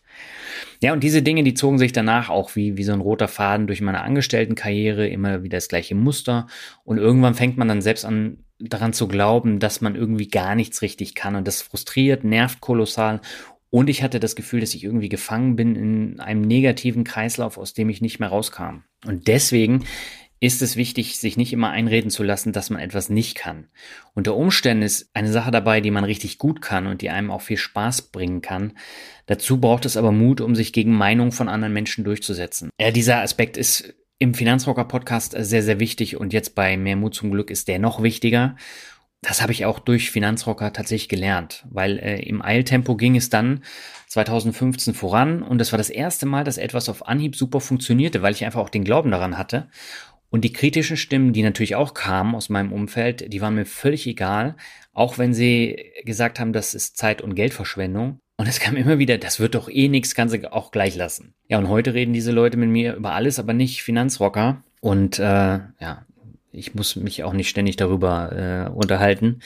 Ja, 0.82 0.94
und 0.94 1.04
diese 1.04 1.22
Dinge, 1.22 1.44
die 1.44 1.54
zogen 1.54 1.78
sich 1.78 1.94
danach 1.94 2.30
auch 2.30 2.56
wie, 2.56 2.78
wie 2.78 2.84
so 2.84 2.94
ein 2.94 3.02
roter 3.02 3.28
Faden 3.28 3.68
durch 3.68 3.82
meine 3.82 4.02
Angestelltenkarriere, 4.02 5.08
immer 5.08 5.44
wieder 5.44 5.58
das 5.58 5.68
gleiche 5.68 5.96
Muster. 5.96 6.48
Und 6.84 6.98
irgendwann 6.98 7.36
fängt 7.36 7.58
man 7.58 7.68
dann 7.68 7.82
selbst 7.82 8.06
an, 8.06 8.44
daran 8.60 8.94
zu 8.94 9.08
glauben, 9.08 9.60
dass 9.60 9.82
man 9.82 9.96
irgendwie 9.96 10.28
gar 10.28 10.56
nichts 10.56 10.82
richtig 10.82 11.16
kann. 11.16 11.36
Und 11.36 11.48
das 11.48 11.62
frustriert, 11.62 12.24
nervt 12.24 12.62
kolossal. 12.62 13.22
Und 13.70 13.90
ich 13.90 14.04
hatte 14.04 14.20
das 14.20 14.36
Gefühl, 14.36 14.62
dass 14.62 14.74
ich 14.74 14.84
irgendwie 14.84 15.10
gefangen 15.10 15.56
bin 15.56 15.76
in 15.76 16.20
einem 16.20 16.42
negativen 16.42 17.04
Kreislauf, 17.04 17.58
aus 17.58 17.74
dem 17.74 17.90
ich 17.90 18.02
nicht 18.02 18.20
mehr 18.20 18.30
rauskam. 18.30 18.84
Und 19.06 19.28
deswegen 19.28 19.86
ist 20.46 20.62
es 20.62 20.76
wichtig, 20.76 21.18
sich 21.18 21.38
nicht 21.38 21.52
immer 21.54 21.72
einreden 21.72 22.12
zu 22.12 22.22
lassen, 22.22 22.54
dass 22.54 22.70
man 22.70 22.80
etwas 22.80 23.10
nicht 23.10 23.36
kann. 23.36 23.68
Unter 24.14 24.36
Umständen 24.36 24.84
ist 24.84 25.10
eine 25.16 25.32
Sache 25.32 25.50
dabei, 25.50 25.82
die 25.82 25.90
man 25.90 26.04
richtig 26.04 26.38
gut 26.38 26.62
kann 26.62 26.86
und 26.86 27.02
die 27.02 27.10
einem 27.10 27.32
auch 27.32 27.42
viel 27.42 27.58
Spaß 27.58 28.04
bringen 28.04 28.44
kann. 28.44 28.74
Dazu 29.26 29.60
braucht 29.60 29.86
es 29.86 29.98
aber 29.98 30.12
Mut, 30.12 30.42
um 30.42 30.54
sich 30.54 30.72
gegen 30.72 30.94
Meinungen 30.94 31.32
von 31.32 31.50
anderen 31.50 31.74
Menschen 31.74 32.04
durchzusetzen. 32.04 32.70
Ja, 32.80 32.92
dieser 32.92 33.22
Aspekt 33.22 33.58
ist 33.58 33.96
im 34.20 34.36
Finanzrocker 34.36 34.86
Podcast 34.86 35.36
sehr, 35.36 35.64
sehr 35.64 35.80
wichtig 35.80 36.18
und 36.18 36.32
jetzt 36.32 36.54
bei 36.54 36.78
Mehr 36.78 36.96
Mut 36.96 37.16
zum 37.16 37.32
Glück 37.32 37.50
ist 37.50 37.68
der 37.68 37.80
noch 37.80 38.04
wichtiger. 38.04 38.56
Das 39.24 39.42
habe 39.42 39.52
ich 39.52 39.66
auch 39.66 39.80
durch 39.80 40.12
Finanzrocker 40.12 40.72
tatsächlich 40.74 41.10
gelernt, 41.10 41.66
weil 41.72 41.98
äh, 41.98 42.22
im 42.22 42.44
Eiltempo 42.44 42.96
ging 42.96 43.16
es 43.16 43.32
dann 43.32 43.64
2015 44.10 44.94
voran 44.94 45.42
und 45.42 45.58
das 45.58 45.74
war 45.74 45.78
das 45.78 45.90
erste 45.90 46.28
Mal, 46.28 46.44
dass 46.44 46.60
etwas 46.60 46.88
auf 46.88 47.08
Anhieb 47.08 47.36
super 47.36 47.60
funktionierte, 47.60 48.22
weil 48.22 48.34
ich 48.34 48.46
einfach 48.46 48.60
auch 48.60 48.70
den 48.70 48.84
Glauben 48.84 49.10
daran 49.10 49.40
hatte 49.40 49.68
und 50.30 50.44
die 50.44 50.54
kritischen 50.54 50.98
Stimmen, 50.98 51.34
die 51.34 51.44
natürlich 51.44 51.76
auch 51.76 51.94
kamen 51.94 52.36
aus 52.36 52.50
meinem 52.50 52.74
Umfeld, 52.74 53.32
die 53.32 53.42
waren 53.42 53.56
mir 53.56 53.66
völlig 53.66 54.06
egal, 54.08 54.56
auch 54.94 55.18
wenn 55.18 55.34
sie 55.34 55.92
gesagt 56.04 56.40
haben, 56.40 56.54
das 56.54 56.74
ist 56.74 56.98
Zeit- 56.98 57.22
und 57.22 57.36
Geldverschwendung. 57.36 58.20
Und 58.38 58.48
es 58.48 58.60
kam 58.60 58.76
immer 58.76 59.00
wieder, 59.00 59.18
das 59.18 59.40
wird 59.40 59.56
doch 59.56 59.70
eh 59.70 59.88
nichts, 59.88 60.14
kannst 60.14 60.36
du 60.36 60.52
auch 60.52 60.72
gleich 60.72 60.96
lassen. 60.96 61.34
Ja, 61.48 61.58
und 61.58 61.70
heute 61.70 61.94
reden 61.94 62.14
diese 62.14 62.32
Leute 62.32 62.58
mit 62.58 62.70
mir 62.70 62.96
über 62.96 63.14
alles, 63.14 63.40
aber 63.40 63.54
nicht 63.54 63.82
Finanzrocker. 63.84 64.62
Und 64.82 65.20
äh, 65.20 65.60
ja, 65.80 66.06
ich 66.52 66.76
muss 66.76 66.96
mich 66.96 67.24
auch 67.24 67.34
nicht 67.34 67.50
ständig 67.50 67.76
darüber 67.78 68.68
äh, 68.68 68.70
unterhalten. 68.70 69.40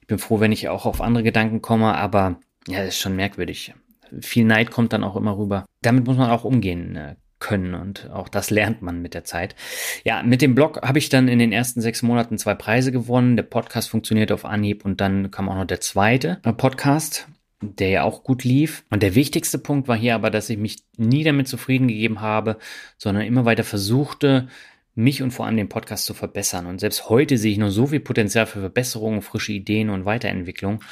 Ich 0.00 0.06
bin 0.06 0.18
froh, 0.18 0.40
wenn 0.40 0.52
ich 0.52 0.68
auch 0.68 0.86
auf 0.86 1.00
andere 1.00 1.22
Gedanken 1.22 1.60
komme, 1.60 1.94
aber 1.94 2.40
Ja, 2.66 2.82
ist 2.82 2.98
schon 2.98 3.16
merkwürdig. 3.16 3.74
Viel 4.20 4.44
Neid 4.44 4.70
kommt 4.70 4.92
dann 4.92 5.04
auch 5.04 5.16
immer 5.16 5.36
rüber. 5.36 5.64
Damit 5.82 6.06
muss 6.06 6.16
man 6.16 6.30
auch 6.30 6.44
umgehen 6.44 6.96
äh, 6.96 7.16
können 7.40 7.74
und 7.74 8.10
auch 8.10 8.28
das 8.28 8.50
lernt 8.50 8.82
man 8.82 9.02
mit 9.02 9.14
der 9.14 9.24
Zeit. 9.24 9.56
Ja, 10.04 10.22
mit 10.22 10.42
dem 10.42 10.54
Blog 10.54 10.80
habe 10.82 10.98
ich 10.98 11.08
dann 11.08 11.26
in 11.26 11.38
den 11.38 11.52
ersten 11.52 11.80
sechs 11.80 12.02
Monaten 12.02 12.38
zwei 12.38 12.54
Preise 12.54 12.92
gewonnen. 12.92 13.36
Der 13.36 13.42
Podcast 13.42 13.90
funktioniert 13.90 14.30
auf 14.30 14.44
Anhieb 14.44 14.84
und 14.84 15.00
dann 15.00 15.30
kam 15.30 15.48
auch 15.48 15.56
noch 15.56 15.66
der 15.66 15.80
zweite 15.80 16.36
Podcast, 16.56 17.26
der 17.60 17.88
ja 17.88 18.02
auch 18.04 18.22
gut 18.22 18.44
lief. 18.44 18.84
Und 18.90 19.02
der 19.02 19.14
wichtigste 19.14 19.58
Punkt 19.58 19.88
war 19.88 19.96
hier 19.96 20.14
aber, 20.14 20.30
dass 20.30 20.50
ich 20.50 20.58
mich 20.58 20.76
nie 20.96 21.24
damit 21.24 21.48
zufrieden 21.48 21.88
gegeben 21.88 22.20
habe, 22.20 22.58
sondern 22.96 23.24
immer 23.24 23.44
weiter 23.44 23.64
versuchte, 23.64 24.48
mich 24.94 25.22
und 25.22 25.30
vor 25.30 25.46
allem 25.46 25.56
den 25.56 25.68
Podcast 25.68 26.04
zu 26.04 26.14
verbessern. 26.14 26.66
Und 26.66 26.80
selbst 26.80 27.08
heute 27.08 27.38
sehe 27.38 27.52
ich 27.52 27.58
noch 27.58 27.70
so 27.70 27.86
viel 27.86 28.00
Potenzial 28.00 28.46
für 28.46 28.60
Verbesserungen, 28.60 29.22
frische 29.22 29.52
Ideen 29.52 29.90
und 29.90 30.04
Weiterentwicklung. 30.04 30.82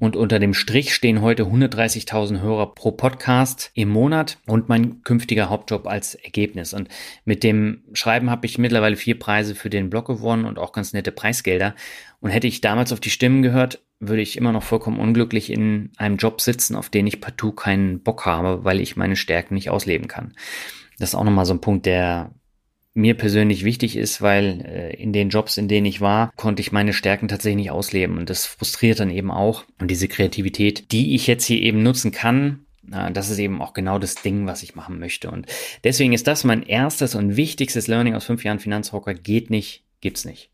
Und 0.00 0.16
unter 0.16 0.40
dem 0.40 0.54
Strich 0.54 0.92
stehen 0.92 1.22
heute 1.22 1.44
130.000 1.44 2.40
Hörer 2.40 2.74
pro 2.74 2.90
Podcast 2.90 3.70
im 3.74 3.90
Monat 3.90 4.38
und 4.46 4.68
mein 4.68 5.02
künftiger 5.02 5.48
Hauptjob 5.48 5.86
als 5.86 6.16
Ergebnis. 6.16 6.74
Und 6.74 6.88
mit 7.24 7.44
dem 7.44 7.84
Schreiben 7.92 8.28
habe 8.28 8.44
ich 8.46 8.58
mittlerweile 8.58 8.96
vier 8.96 9.18
Preise 9.18 9.54
für 9.54 9.70
den 9.70 9.90
Blog 9.90 10.06
gewonnen 10.06 10.46
und 10.46 10.58
auch 10.58 10.72
ganz 10.72 10.92
nette 10.92 11.12
Preisgelder. 11.12 11.74
Und 12.20 12.30
hätte 12.30 12.48
ich 12.48 12.60
damals 12.60 12.92
auf 12.92 13.00
die 13.00 13.10
Stimmen 13.10 13.42
gehört, 13.42 13.84
würde 14.00 14.22
ich 14.22 14.36
immer 14.36 14.52
noch 14.52 14.64
vollkommen 14.64 14.98
unglücklich 14.98 15.50
in 15.50 15.92
einem 15.96 16.16
Job 16.16 16.40
sitzen, 16.40 16.74
auf 16.74 16.90
den 16.90 17.06
ich 17.06 17.20
partout 17.20 17.52
keinen 17.52 18.02
Bock 18.02 18.26
habe, 18.26 18.64
weil 18.64 18.80
ich 18.80 18.96
meine 18.96 19.16
Stärken 19.16 19.54
nicht 19.54 19.70
ausleben 19.70 20.08
kann. 20.08 20.34
Das 20.98 21.10
ist 21.10 21.14
auch 21.14 21.24
nochmal 21.24 21.46
so 21.46 21.54
ein 21.54 21.60
Punkt, 21.60 21.86
der 21.86 22.32
mir 22.94 23.14
persönlich 23.14 23.64
wichtig 23.64 23.96
ist, 23.96 24.22
weil 24.22 24.60
äh, 24.64 24.94
in 24.94 25.12
den 25.12 25.28
Jobs, 25.28 25.56
in 25.56 25.66
denen 25.68 25.86
ich 25.86 26.00
war, 26.00 26.32
konnte 26.36 26.62
ich 26.62 26.72
meine 26.72 26.92
Stärken 26.92 27.26
tatsächlich 27.26 27.64
nicht 27.64 27.70
ausleben. 27.72 28.16
Und 28.16 28.30
das 28.30 28.46
frustriert 28.46 29.00
dann 29.00 29.10
eben 29.10 29.32
auch. 29.32 29.64
Und 29.80 29.90
diese 29.90 30.08
Kreativität, 30.08 30.92
die 30.92 31.14
ich 31.16 31.26
jetzt 31.26 31.44
hier 31.44 31.60
eben 31.60 31.82
nutzen 31.82 32.12
kann, 32.12 32.64
äh, 32.92 33.10
das 33.10 33.30
ist 33.30 33.38
eben 33.38 33.60
auch 33.60 33.72
genau 33.72 33.98
das 33.98 34.14
Ding, 34.14 34.46
was 34.46 34.62
ich 34.62 34.76
machen 34.76 35.00
möchte. 35.00 35.30
Und 35.30 35.46
deswegen 35.82 36.12
ist 36.12 36.28
das 36.28 36.44
mein 36.44 36.62
erstes 36.62 37.16
und 37.16 37.36
wichtigstes 37.36 37.88
Learning 37.88 38.14
aus 38.14 38.24
fünf 38.24 38.44
Jahren 38.44 38.60
Finanzrocker. 38.60 39.14
Geht 39.14 39.50
nicht, 39.50 39.82
gibt's 40.00 40.24
nicht. 40.24 40.50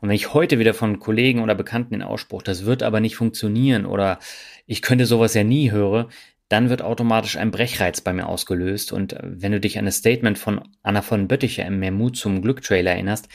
Und 0.00 0.08
wenn 0.08 0.16
ich 0.16 0.32
heute 0.32 0.60
wieder 0.60 0.74
von 0.74 1.00
Kollegen 1.00 1.40
oder 1.40 1.56
Bekannten 1.56 1.94
den 1.94 2.02
Ausspruch, 2.02 2.42
das 2.42 2.64
wird 2.64 2.84
aber 2.84 3.00
nicht 3.00 3.16
funktionieren 3.16 3.84
oder 3.84 4.20
ich 4.66 4.82
könnte 4.82 5.06
sowas 5.06 5.34
ja 5.34 5.42
nie 5.42 5.72
höre, 5.72 6.08
dann 6.50 6.68
wird 6.68 6.82
automatisch 6.82 7.36
ein 7.36 7.52
Brechreiz 7.52 8.00
bei 8.00 8.12
mir 8.12 8.26
ausgelöst. 8.26 8.92
Und 8.92 9.14
äh, 9.14 9.20
wenn 9.22 9.52
du 9.52 9.60
dich 9.60 9.78
an 9.78 9.86
das 9.86 9.96
Statement 9.96 10.36
von 10.36 10.60
Anna 10.82 11.00
von 11.00 11.28
Bötticher 11.28 11.64
im 11.64 11.78
Mehr 11.78 11.92
Mut 11.92 12.16
zum 12.16 12.42
Glück-Trailer 12.42 12.90
erinnerst, 12.90 13.28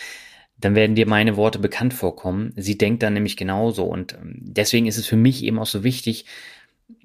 dann 0.57 0.75
werden 0.75 0.95
dir 0.95 1.07
meine 1.07 1.37
Worte 1.37 1.57
bekannt 1.57 1.93
vorkommen. 1.93 2.53
Sie 2.57 2.77
denkt 2.77 3.03
dann 3.03 3.13
nämlich 3.13 3.37
genauso. 3.37 3.85
Und 3.85 4.13
ähm, 4.13 4.35
deswegen 4.41 4.85
ist 4.85 4.97
es 4.97 5.07
für 5.07 5.15
mich 5.15 5.43
eben 5.43 5.59
auch 5.59 5.65
so 5.65 5.83
wichtig, 5.83 6.25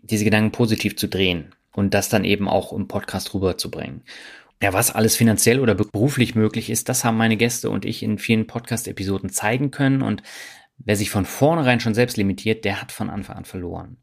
diese 0.03 0.25
Gedanken 0.25 0.51
positiv 0.51 0.96
zu 0.96 1.09
drehen 1.09 1.55
und 1.73 1.94
das 1.94 2.09
dann 2.09 2.25
eben 2.25 2.49
auch 2.49 2.73
im 2.73 2.88
Podcast 2.88 3.33
rüberzubringen. 3.33 4.03
Ja, 4.61 4.73
was 4.73 4.90
alles 4.90 5.16
finanziell 5.16 5.61
oder 5.61 5.75
beruflich 5.77 6.35
möglich 6.35 6.70
ist, 6.70 6.88
das 6.88 7.05
haben 7.05 7.16
meine 7.16 7.37
Gäste 7.37 7.70
und 7.70 7.85
ich 7.85 8.03
in 8.03 8.18
vielen 8.18 8.49
Podcast-Episoden 8.49 9.31
zeigen 9.31 9.70
können. 9.70 10.03
Und 10.03 10.25
wer 10.79 10.96
sich 10.96 11.09
von 11.09 11.25
vornherein 11.25 11.79
schon 11.79 11.94
selbst 11.94 12.16
limitiert, 12.16 12.64
der 12.64 12.83
hat 12.83 12.90
von 12.90 13.09
Anfang 13.11 13.37
an 13.37 13.44
verloren. 13.44 13.99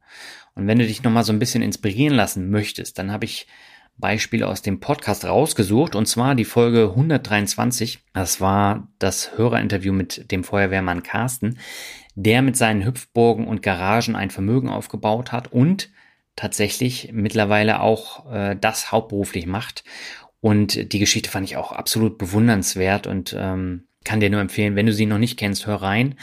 Und 0.58 0.67
wenn 0.67 0.80
du 0.80 0.88
dich 0.88 1.04
nochmal 1.04 1.24
so 1.24 1.32
ein 1.32 1.39
bisschen 1.39 1.62
inspirieren 1.62 2.15
lassen 2.15 2.50
möchtest, 2.50 2.98
dann 2.98 3.12
habe 3.12 3.26
ich 3.26 3.48
Beispiele 3.98 4.48
aus 4.48 4.62
dem 4.62 4.80
Podcast 4.80 5.26
rausgesucht 5.26 5.96
und 5.96 6.08
zwar 6.08 6.36
die 6.36 6.46
Folge 6.46 6.89
123. 6.89 8.00
Das 8.13 8.41
war 8.41 8.88
das 9.00 9.38
Hörerinterview 9.38 9.93
mit 9.93 10.32
dem 10.32 10.43
Feuerwehrmann 10.43 11.04
Carsten, 11.04 11.60
der 12.15 12.41
mit 12.41 12.58
seinen 12.58 12.86
Hüpfburgen 12.86 13.48
und 13.48 13.62
Garagen 13.62 14.15
ein 14.15 14.32
Vermögen 14.32 14.70
aufgebaut 14.70 15.32
hat 15.32 15.52
und 15.52 15.89
tatsächlich 16.36 17.10
mittlerweile 17.12 17.82
auch 17.82 18.32
äh, 18.32 18.56
das 18.60 18.91
hauptberuflich 18.91 19.46
macht. 19.46 19.84
Und 20.41 20.93
die 20.93 21.00
Geschichte 21.00 21.30
fand 21.30 21.46
ich 21.46 21.58
auch 21.58 21.72
absolut 21.72 22.17
bewundernswert 22.17 23.08
und 23.08 23.36
ähm, 23.38 23.88
kann 24.04 24.20
dir 24.20 24.30
nur 24.30 24.41
empfehlen, 24.41 24.76
wenn 24.76 24.86
du 24.86 24.93
sie 24.93 25.06
noch 25.06 25.17
nicht 25.17 25.38
kennst, 25.38 25.67
hör 25.67 25.82
rein. 25.82 26.15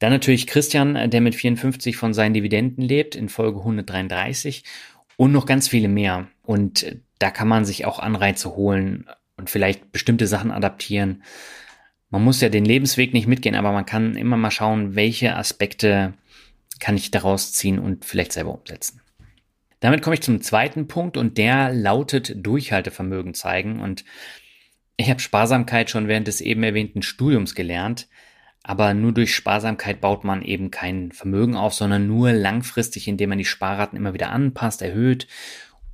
Dann 0.00 0.10
natürlich 0.10 0.48
Christian, 0.48 0.96
äh, 0.96 1.08
der 1.08 1.20
mit 1.20 1.36
54 1.36 1.96
von 1.96 2.12
seinen 2.12 2.34
Dividenden 2.34 2.82
lebt, 2.82 3.14
in 3.14 3.28
Folge 3.28 3.60
133 3.60 4.64
und 5.16 5.30
noch 5.30 5.46
ganz 5.46 5.68
viele 5.68 5.88
mehr. 5.88 6.26
Und 6.42 6.82
äh, 6.82 6.96
da 7.20 7.30
kann 7.30 7.46
man 7.46 7.64
sich 7.64 7.84
auch 7.84 8.00
Anreize 8.00 8.56
holen 8.56 9.06
und 9.36 9.50
vielleicht 9.50 9.92
bestimmte 9.92 10.26
Sachen 10.26 10.50
adaptieren. 10.50 11.22
Man 12.08 12.24
muss 12.24 12.40
ja 12.40 12.48
den 12.48 12.64
Lebensweg 12.64 13.12
nicht 13.12 13.28
mitgehen, 13.28 13.54
aber 13.54 13.70
man 13.70 13.86
kann 13.86 14.16
immer 14.16 14.36
mal 14.36 14.50
schauen, 14.50 14.96
welche 14.96 15.36
Aspekte 15.36 16.14
kann 16.80 16.96
ich 16.96 17.10
daraus 17.10 17.52
ziehen 17.52 17.78
und 17.78 18.04
vielleicht 18.04 18.32
selber 18.32 18.54
umsetzen. 18.54 19.00
Damit 19.80 20.02
komme 20.02 20.14
ich 20.14 20.22
zum 20.22 20.40
zweiten 20.40 20.88
Punkt 20.88 21.16
und 21.16 21.38
der 21.38 21.72
lautet 21.72 22.34
Durchhaltevermögen 22.36 23.34
zeigen. 23.34 23.80
Und 23.80 24.04
ich 24.96 25.08
habe 25.08 25.20
Sparsamkeit 25.20 25.88
schon 25.88 26.08
während 26.08 26.26
des 26.26 26.40
eben 26.40 26.62
erwähnten 26.62 27.02
Studiums 27.02 27.54
gelernt. 27.54 28.08
Aber 28.70 28.94
nur 28.94 29.10
durch 29.10 29.34
Sparsamkeit 29.34 30.00
baut 30.00 30.22
man 30.22 30.42
eben 30.42 30.70
kein 30.70 31.10
Vermögen 31.10 31.56
auf, 31.56 31.74
sondern 31.74 32.06
nur 32.06 32.32
langfristig, 32.32 33.08
indem 33.08 33.30
man 33.30 33.38
die 33.38 33.44
Sparraten 33.44 33.98
immer 33.98 34.14
wieder 34.14 34.30
anpasst, 34.30 34.80
erhöht 34.80 35.26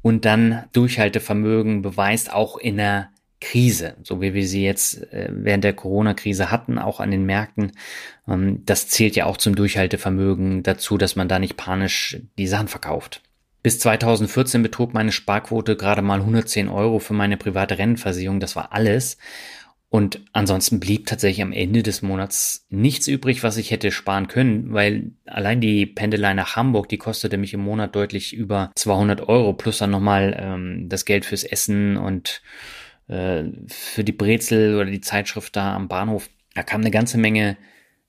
und 0.02 0.26
dann 0.26 0.64
Durchhaltevermögen 0.74 1.80
beweist, 1.80 2.30
auch 2.30 2.58
in 2.58 2.76
der 2.76 3.08
Krise, 3.40 3.96
so 4.02 4.20
wie 4.20 4.34
wir 4.34 4.46
sie 4.46 4.62
jetzt 4.62 5.10
äh, 5.10 5.30
während 5.30 5.64
der 5.64 5.72
Corona-Krise 5.72 6.50
hatten, 6.50 6.78
auch 6.78 7.00
an 7.00 7.10
den 7.10 7.24
Märkten. 7.24 7.72
Ähm, 8.28 8.62
das 8.66 8.88
zählt 8.88 9.16
ja 9.16 9.24
auch 9.24 9.38
zum 9.38 9.54
Durchhaltevermögen 9.54 10.62
dazu, 10.62 10.98
dass 10.98 11.16
man 11.16 11.28
da 11.28 11.38
nicht 11.38 11.56
panisch 11.56 12.18
die 12.36 12.46
Sachen 12.46 12.68
verkauft. 12.68 13.22
Bis 13.62 13.78
2014 13.78 14.62
betrug 14.62 14.92
meine 14.92 15.12
Sparquote 15.12 15.76
gerade 15.76 16.02
mal 16.02 16.20
110 16.20 16.68
Euro 16.68 16.98
für 16.98 17.14
meine 17.14 17.38
private 17.38 17.78
Rennenversicherung. 17.78 18.38
Das 18.38 18.54
war 18.54 18.74
alles. 18.74 19.16
Und 19.96 20.20
ansonsten 20.34 20.78
blieb 20.78 21.06
tatsächlich 21.06 21.40
am 21.40 21.52
Ende 21.52 21.82
des 21.82 22.02
Monats 22.02 22.66
nichts 22.68 23.08
übrig, 23.08 23.42
was 23.42 23.56
ich 23.56 23.70
hätte 23.70 23.90
sparen 23.90 24.28
können, 24.28 24.74
weil 24.74 25.12
allein 25.24 25.62
die 25.62 25.86
Pendelei 25.86 26.34
nach 26.34 26.54
Hamburg, 26.54 26.90
die 26.90 26.98
kostete 26.98 27.38
mich 27.38 27.54
im 27.54 27.60
Monat 27.60 27.96
deutlich 27.96 28.34
über 28.34 28.72
200 28.74 29.26
Euro, 29.26 29.54
plus 29.54 29.78
dann 29.78 29.88
nochmal 29.88 30.36
ähm, 30.38 30.90
das 30.90 31.06
Geld 31.06 31.24
fürs 31.24 31.44
Essen 31.44 31.96
und 31.96 32.42
äh, 33.08 33.44
für 33.68 34.04
die 34.04 34.12
Brezel 34.12 34.74
oder 34.74 34.90
die 34.90 35.00
Zeitschrift 35.00 35.56
da 35.56 35.74
am 35.74 35.88
Bahnhof. 35.88 36.28
Da 36.54 36.62
kam 36.62 36.82
eine 36.82 36.90
ganze 36.90 37.16
Menge 37.16 37.56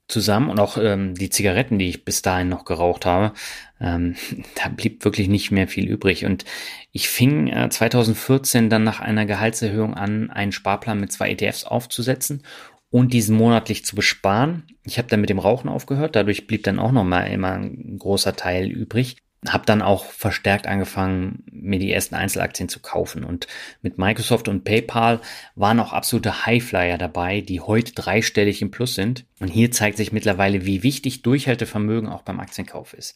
zusammen 0.08 0.50
und 0.50 0.60
auch 0.60 0.78
ähm, 0.78 1.16
die 1.16 1.30
Zigaretten, 1.30 1.80
die 1.80 1.90
ich 1.90 2.06
bis 2.06 2.22
dahin 2.22 2.50
noch 2.50 2.66
geraucht 2.66 3.06
habe, 3.06 3.34
ähm, 3.82 4.16
da 4.56 4.70
blieb 4.70 5.04
wirklich 5.04 5.28
nicht 5.28 5.52
mehr 5.52 5.68
viel 5.68 5.88
übrig. 5.88 6.26
Und 6.26 6.46
ich 6.92 7.10
fing 7.10 7.48
äh, 7.48 7.70
2014 7.70 8.70
dann 8.70 8.84
nach 8.84 9.00
einer 9.00 9.26
Gehaltserhöhung 9.26 9.94
an, 9.94 10.30
einen 10.30 10.52
Sparplan 10.52 11.00
mit 11.00 11.12
zwei 11.12 11.32
ETFs 11.32 11.66
aufzusetzen 11.66 12.44
und 12.90 13.14
diesen 13.14 13.36
monatlich 13.36 13.86
zu 13.86 13.96
besparen. 13.96 14.64
Ich 14.84 14.98
habe 14.98 15.10
dann 15.10 15.22
mit 15.22 15.30
dem 15.30 15.40
Rauchen 15.40 15.70
aufgehört, 15.70 16.16
dadurch 16.16 16.48
blieb 16.48 16.64
dann 16.64 16.80
auch 16.80 16.94
noch 16.94 17.04
mal 17.04 17.24
immer 17.24 17.54
ein 17.54 17.98
großer 18.00 18.36
Teil 18.36 18.68
übrig 18.68 19.18
habe 19.54 19.66
dann 19.66 19.82
auch 19.82 20.06
verstärkt 20.06 20.68
angefangen, 20.68 21.44
mir 21.52 21.80
die 21.80 21.92
ersten 21.92 22.16
Einzelaktien 22.16 22.70
zu 22.70 22.80
kaufen. 22.80 23.24
Und 23.24 23.48
mit 23.82 23.98
Microsoft 23.98 24.48
und 24.48 24.64
PayPal 24.64 25.22
waren 25.56 25.80
auch 25.80 25.94
absolute 25.94 26.46
Highflyer 26.46 26.98
dabei, 26.98 27.42
die 27.42 27.62
heute 27.62 27.94
dreistellig 27.94 28.62
im 28.62 28.72
Plus 28.72 28.96
sind. 28.96 29.26
Und 29.40 29.50
hier 29.50 29.72
zeigt 29.72 29.98
sich 29.98 30.12
mittlerweile, 30.12 30.66
wie 30.66 30.84
wichtig 30.84 31.22
Durchhaltevermögen 31.22 32.10
auch 32.10 32.24
beim 32.24 32.40
Aktienkauf 32.40 32.94
ist. 32.94 33.16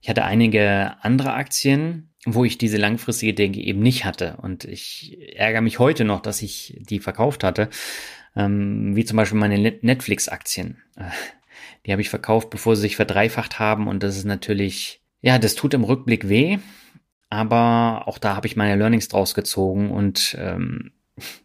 Ich 0.00 0.08
hatte 0.08 0.24
einige 0.24 0.94
andere 1.02 1.32
Aktien, 1.32 2.10
wo 2.24 2.44
ich 2.44 2.58
diese 2.58 2.76
langfristige 2.76 3.34
Denke 3.34 3.60
eben 3.60 3.80
nicht 3.80 4.04
hatte. 4.04 4.36
Und 4.42 4.64
ich 4.64 5.18
ärgere 5.36 5.60
mich 5.60 5.78
heute 5.78 6.04
noch, 6.04 6.20
dass 6.20 6.42
ich 6.42 6.76
die 6.80 6.98
verkauft 6.98 7.44
hatte. 7.44 7.70
Ähm, 8.34 8.94
wie 8.94 9.04
zum 9.04 9.16
Beispiel 9.16 9.38
meine 9.38 9.58
Netflix-Aktien. 9.58 10.82
Die 11.86 11.92
habe 11.92 12.02
ich 12.02 12.10
verkauft, 12.10 12.50
bevor 12.50 12.76
sie 12.76 12.82
sich 12.82 12.96
verdreifacht 12.96 13.58
haben. 13.58 13.88
Und 13.88 14.02
das 14.02 14.16
ist 14.16 14.24
natürlich 14.24 15.00
ja, 15.26 15.40
das 15.40 15.56
tut 15.56 15.74
im 15.74 15.82
Rückblick 15.82 16.28
weh, 16.28 16.58
aber 17.30 18.04
auch 18.06 18.18
da 18.18 18.36
habe 18.36 18.46
ich 18.46 18.54
meine 18.54 18.76
Learnings 18.76 19.08
draus 19.08 19.34
gezogen 19.34 19.90
und 19.90 20.36
ähm, 20.38 20.92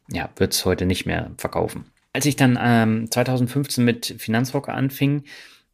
ja, 0.08 0.30
wird 0.36 0.54
es 0.54 0.64
heute 0.66 0.86
nicht 0.86 1.08
mehr 1.08 1.32
verkaufen. 1.38 1.86
Als 2.14 2.28
ich 2.28 2.36
dann 2.36 2.60
ähm, 2.62 3.10
2015 3.10 3.84
mit 3.84 4.16
Finanzrocker 4.20 4.76
anfing 4.76 5.24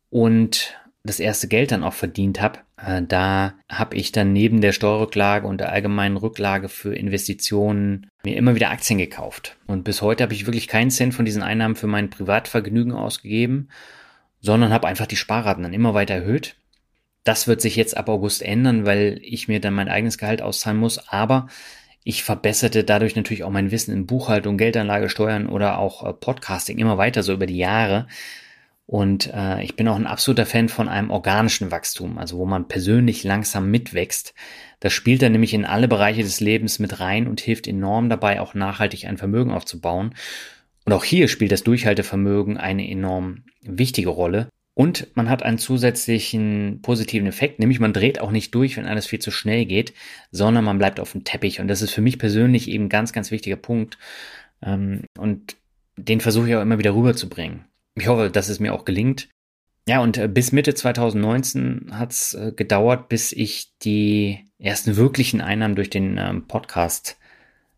und 0.09 0.73
das 1.03 1.19
erste 1.19 1.49
Geld 1.49 1.73
dann 1.73 1.83
auch 1.83 1.91
verdient 1.91 2.39
habe, 2.39 2.59
äh, 2.77 3.01
da 3.01 3.55
habe 3.69 3.97
ich 3.97 4.13
dann 4.13 4.31
neben 4.31 4.61
der 4.61 4.71
Steuerrücklage 4.71 5.45
und 5.45 5.57
der 5.57 5.73
allgemeinen 5.73 6.15
Rücklage 6.15 6.69
für 6.69 6.95
Investitionen 6.95 8.07
mir 8.23 8.37
immer 8.37 8.55
wieder 8.55 8.69
Aktien 8.69 8.99
gekauft. 8.99 9.57
Und 9.67 9.83
bis 9.83 10.01
heute 10.01 10.23
habe 10.23 10.33
ich 10.33 10.45
wirklich 10.45 10.69
keinen 10.69 10.91
Cent 10.91 11.13
von 11.13 11.25
diesen 11.25 11.43
Einnahmen 11.43 11.75
für 11.75 11.87
mein 11.87 12.09
Privatvergnügen 12.09 12.93
ausgegeben, 12.93 13.67
sondern 14.39 14.71
habe 14.71 14.87
einfach 14.87 15.07
die 15.07 15.17
Sparraten 15.17 15.63
dann 15.63 15.73
immer 15.73 15.93
weiter 15.93 16.13
erhöht 16.13 16.55
das 17.27 17.47
wird 17.47 17.61
sich 17.61 17.75
jetzt 17.75 17.97
ab 17.97 18.09
August 18.09 18.41
ändern, 18.41 18.85
weil 18.85 19.19
ich 19.21 19.47
mir 19.47 19.59
dann 19.59 19.73
mein 19.73 19.89
eigenes 19.89 20.17
Gehalt 20.17 20.41
auszahlen 20.41 20.79
muss. 20.79 21.09
Aber 21.09 21.47
ich 22.03 22.23
verbesserte 22.23 22.85
dadurch 22.85 23.17
natürlich 23.17 23.43
auch 23.43 23.49
mein 23.49 23.71
Wissen 23.71 23.93
in 23.93 24.05
Buchhaltung, 24.05 24.57
Geldanlage, 24.57 25.09
Steuern 25.09 25.47
oder 25.47 25.77
auch 25.77 26.05
äh, 26.05 26.13
Podcasting 26.13 26.77
immer 26.77 26.97
weiter 26.97 27.23
so 27.23 27.33
über 27.33 27.45
die 27.45 27.57
Jahre. 27.57 28.07
Und 28.85 29.29
äh, 29.33 29.61
ich 29.61 29.75
bin 29.75 29.89
auch 29.89 29.97
ein 29.97 30.07
absoluter 30.07 30.45
Fan 30.45 30.69
von 30.69 30.87
einem 30.87 31.11
organischen 31.11 31.71
Wachstum, 31.71 32.17
also 32.17 32.37
wo 32.37 32.45
man 32.45 32.69
persönlich 32.69 33.25
langsam 33.25 33.69
mitwächst. 33.69 34.33
Das 34.79 34.93
spielt 34.93 35.21
dann 35.21 35.33
nämlich 35.33 35.53
in 35.53 35.65
alle 35.65 35.89
Bereiche 35.89 36.23
des 36.23 36.39
Lebens 36.39 36.79
mit 36.79 37.01
rein 37.01 37.27
und 37.27 37.41
hilft 37.41 37.67
enorm 37.67 38.07
dabei, 38.07 38.39
auch 38.39 38.53
nachhaltig 38.53 39.05
ein 39.05 39.17
Vermögen 39.17 39.51
aufzubauen. 39.51 40.15
Und 40.85 40.93
auch 40.93 41.03
hier 41.03 41.27
spielt 41.27 41.51
das 41.51 41.63
Durchhaltevermögen 41.63 42.55
eine 42.55 42.89
enorm 42.89 43.43
wichtige 43.61 44.07
Rolle. 44.09 44.47
Und 44.77 45.07
man 45.15 45.27
hat 45.27 45.41
einen 45.41 45.57
zusätzlichen 45.57 46.83
positiven 46.83 47.27
Effekt, 47.27 47.57
nämlich 47.57 47.79
man 47.79 47.93
dreht 47.93 48.21
auch 48.21 48.29
nicht 48.29 48.53
durch, 48.53 48.77
wenn 48.77 48.85
alles 48.85 49.07
viel 49.07 49.17
zu 49.17 49.31
schnell 49.31 49.65
geht, 49.65 49.91
sondern 50.29 50.63
man 50.63 50.77
bleibt 50.77 50.99
auf 50.99 51.13
dem 51.13 51.23
Teppich. 51.23 51.59
Und 51.59 51.67
das 51.67 51.81
ist 51.81 51.89
für 51.89 52.01
mich 52.01 52.19
persönlich 52.19 52.69
eben 52.69 52.83
ein 52.83 52.89
ganz, 52.89 53.11
ganz 53.11 53.31
wichtiger 53.31 53.55
Punkt. 53.55 53.97
Ähm, 54.61 55.01
und 55.17 55.55
den 55.95 56.21
versuche 56.21 56.49
ich 56.49 56.55
auch 56.55 56.61
immer 56.61 56.77
wieder 56.77 56.93
rüberzubringen. 56.93 57.65
Ich 57.95 58.07
hoffe, 58.07 58.29
dass 58.29 58.49
es 58.49 58.59
mir 58.59 58.71
auch 58.71 58.85
gelingt. 58.85 59.29
Ja, 59.89 59.99
und 59.99 60.19
äh, 60.19 60.27
bis 60.27 60.51
Mitte 60.51 60.75
2019 60.75 61.87
hat 61.93 62.11
es 62.11 62.37
gedauert, 62.55 63.09
bis 63.09 63.31
ich 63.31 63.71
die 63.81 64.45
ersten 64.59 64.95
wirklichen 64.95 65.41
Einnahmen 65.41 65.75
durch 65.75 65.89
den 65.89 66.19
ähm, 66.19 66.45
Podcast 66.47 67.17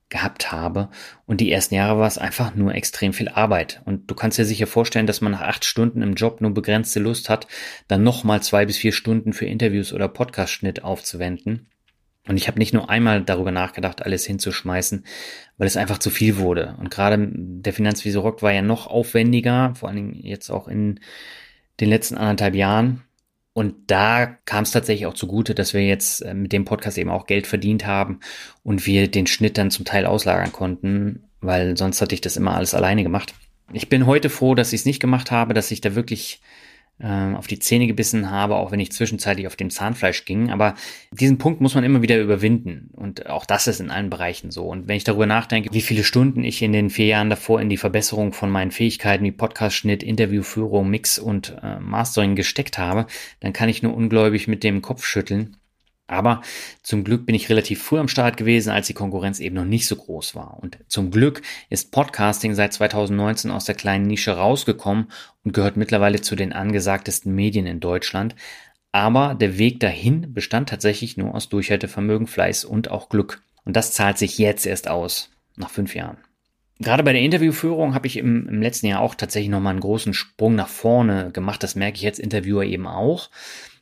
gehabt 0.09 0.51
habe. 0.51 0.89
Und 1.25 1.41
die 1.41 1.51
ersten 1.51 1.75
Jahre 1.75 1.99
war 1.99 2.07
es 2.07 2.17
einfach 2.17 2.55
nur 2.55 2.73
extrem 2.73 3.13
viel 3.13 3.29
Arbeit. 3.29 3.81
Und 3.85 4.09
du 4.09 4.15
kannst 4.15 4.37
dir 4.37 4.45
sicher 4.45 4.67
vorstellen, 4.67 5.07
dass 5.07 5.21
man 5.21 5.31
nach 5.31 5.41
acht 5.41 5.65
Stunden 5.65 6.01
im 6.01 6.15
Job 6.15 6.41
nur 6.41 6.53
begrenzte 6.53 6.99
Lust 6.99 7.29
hat, 7.29 7.47
dann 7.87 8.03
nochmal 8.03 8.41
zwei 8.41 8.65
bis 8.65 8.77
vier 8.77 8.91
Stunden 8.91 9.33
für 9.33 9.45
Interviews 9.45 9.93
oder 9.93 10.07
Podcast-Schnitt 10.07 10.83
aufzuwenden. 10.83 11.69
Und 12.27 12.37
ich 12.37 12.47
habe 12.47 12.59
nicht 12.59 12.73
nur 12.73 12.89
einmal 12.89 13.23
darüber 13.23 13.51
nachgedacht, 13.51 14.03
alles 14.03 14.25
hinzuschmeißen, 14.25 15.03
weil 15.57 15.67
es 15.67 15.77
einfach 15.77 15.97
zu 15.97 16.09
viel 16.09 16.37
wurde. 16.37 16.75
Und 16.79 16.91
gerade 16.91 17.29
der 17.31 17.73
Finanzvisor 17.73 18.21
Rock 18.21 18.43
war 18.43 18.51
ja 18.51 18.61
noch 18.61 18.87
aufwendiger, 18.87 19.73
vor 19.75 19.89
allen 19.89 19.95
Dingen 19.95 20.13
jetzt 20.23 20.51
auch 20.51 20.67
in 20.67 20.99
den 21.79 21.89
letzten 21.89 22.17
anderthalb 22.17 22.55
Jahren. 22.55 23.03
Und 23.53 23.75
da 23.87 24.37
kam 24.45 24.63
es 24.63 24.71
tatsächlich 24.71 25.05
auch 25.07 25.13
zugute, 25.13 25.55
dass 25.55 25.73
wir 25.73 25.85
jetzt 25.85 26.21
äh, 26.21 26.33
mit 26.33 26.53
dem 26.53 26.65
Podcast 26.65 26.97
eben 26.97 27.09
auch 27.09 27.25
Geld 27.25 27.47
verdient 27.47 27.85
haben 27.85 28.19
und 28.63 28.85
wir 28.85 29.09
den 29.09 29.27
Schnitt 29.27 29.57
dann 29.57 29.71
zum 29.71 29.85
Teil 29.85 30.05
auslagern 30.05 30.51
konnten, 30.51 31.23
weil 31.41 31.75
sonst 31.75 32.01
hatte 32.01 32.15
ich 32.15 32.21
das 32.21 32.37
immer 32.37 32.55
alles 32.55 32.73
alleine 32.73 33.03
gemacht. 33.03 33.33
Ich 33.73 33.89
bin 33.89 34.05
heute 34.05 34.29
froh, 34.29 34.55
dass 34.55 34.73
ich 34.73 34.81
es 34.81 34.85
nicht 34.85 34.99
gemacht 34.99 35.31
habe, 35.31 35.53
dass 35.53 35.71
ich 35.71 35.81
da 35.81 35.95
wirklich 35.95 36.41
äh, 36.99 37.33
auf 37.33 37.47
die 37.47 37.59
Zähne 37.59 37.87
gebissen 37.87 38.29
habe, 38.29 38.55
auch 38.55 38.71
wenn 38.71 38.79
ich 38.79 38.91
zwischenzeitlich 38.91 39.47
auf 39.47 39.55
dem 39.55 39.69
Zahnfleisch 39.69 40.25
ging. 40.25 40.51
Aber 40.51 40.75
diesen 41.11 41.37
Punkt 41.37 41.61
muss 41.61 41.75
man 41.75 41.83
immer 41.83 42.01
wieder 42.01 42.19
überwinden. 42.19 42.89
Und 42.95 43.27
auch 43.27 43.45
das 43.45 43.67
ist 43.67 43.79
in 43.79 43.91
allen 43.91 44.09
Bereichen 44.09 44.51
so. 44.51 44.65
Und 44.65 44.87
wenn 44.87 44.97
ich 44.97 45.03
darüber 45.03 45.25
nachdenke, 45.25 45.69
wie 45.73 45.81
viele 45.81 46.03
Stunden 46.03 46.43
ich 46.43 46.61
in 46.61 46.73
den 46.73 46.89
vier 46.89 47.07
Jahren 47.07 47.29
davor 47.29 47.61
in 47.61 47.69
die 47.69 47.77
Verbesserung 47.77 48.33
von 48.33 48.49
meinen 48.49 48.71
Fähigkeiten 48.71 49.23
wie 49.23 49.31
Podcast-Schnitt, 49.31 50.03
Interviewführung, 50.03 50.89
Mix 50.89 51.19
und 51.19 51.55
äh, 51.61 51.79
Mastering 51.79 52.35
gesteckt 52.35 52.77
habe, 52.77 53.07
dann 53.39 53.53
kann 53.53 53.69
ich 53.69 53.83
nur 53.83 53.95
ungläubig 53.95 54.47
mit 54.47 54.63
dem 54.63 54.81
Kopf 54.81 55.05
schütteln. 55.05 55.55
Aber 56.09 56.41
zum 56.83 57.03
Glück 57.03 57.25
bin 57.25 57.35
ich 57.35 57.49
relativ 57.49 57.83
früh 57.83 57.99
am 57.99 58.07
Start 58.07 58.37
gewesen, 58.37 58.71
als 58.71 58.87
die 58.87 58.93
Konkurrenz 58.93 59.39
eben 59.39 59.55
noch 59.55 59.65
nicht 59.65 59.87
so 59.87 59.95
groß 59.95 60.35
war. 60.35 60.57
Und 60.59 60.77
zum 60.87 61.11
Glück 61.11 61.41
ist 61.69 61.91
Podcasting 61.91 62.55
seit 62.55 62.73
2019 62.73 63.51
aus 63.51 63.65
der 63.65 63.75
kleinen 63.75 64.07
Nische 64.07 64.31
rausgekommen 64.31 65.11
und 65.43 65.53
gehört 65.53 65.77
mittlerweile 65.77 66.21
zu 66.21 66.35
den 66.35 66.53
angesagtesten 66.53 67.33
Medien 67.33 67.65
in 67.65 67.79
Deutschland. 67.79 68.35
Aber 68.91 69.35
der 69.35 69.57
Weg 69.57 69.79
dahin 69.79 70.33
bestand 70.33 70.69
tatsächlich 70.69 71.15
nur 71.15 71.35
aus 71.35 71.49
Durchhaltevermögen, 71.49 72.27
Fleiß 72.27 72.65
und 72.65 72.89
auch 72.89 73.09
Glück. 73.09 73.41
Und 73.63 73.75
das 73.75 73.91
zahlt 73.93 74.17
sich 74.17 74.39
jetzt 74.39 74.65
erst 74.65 74.87
aus, 74.87 75.29
nach 75.57 75.69
fünf 75.69 75.93
Jahren. 75.93 76.17
Gerade 76.81 77.03
bei 77.03 77.11
der 77.11 77.21
Interviewführung 77.21 77.93
habe 77.93 78.07
ich 78.07 78.15
im, 78.15 78.47
im 78.47 78.61
letzten 78.61 78.87
Jahr 78.87 79.01
auch 79.01 79.13
tatsächlich 79.13 79.49
nochmal 79.49 79.71
einen 79.71 79.81
großen 79.81 80.13
Sprung 80.13 80.55
nach 80.55 80.69
vorne 80.69 81.29
gemacht. 81.31 81.61
Das 81.61 81.75
merke 81.75 81.97
ich 81.97 82.03
jetzt 82.03 82.19
Interviewer 82.19 82.63
eben 82.63 82.87
auch. 82.87 83.29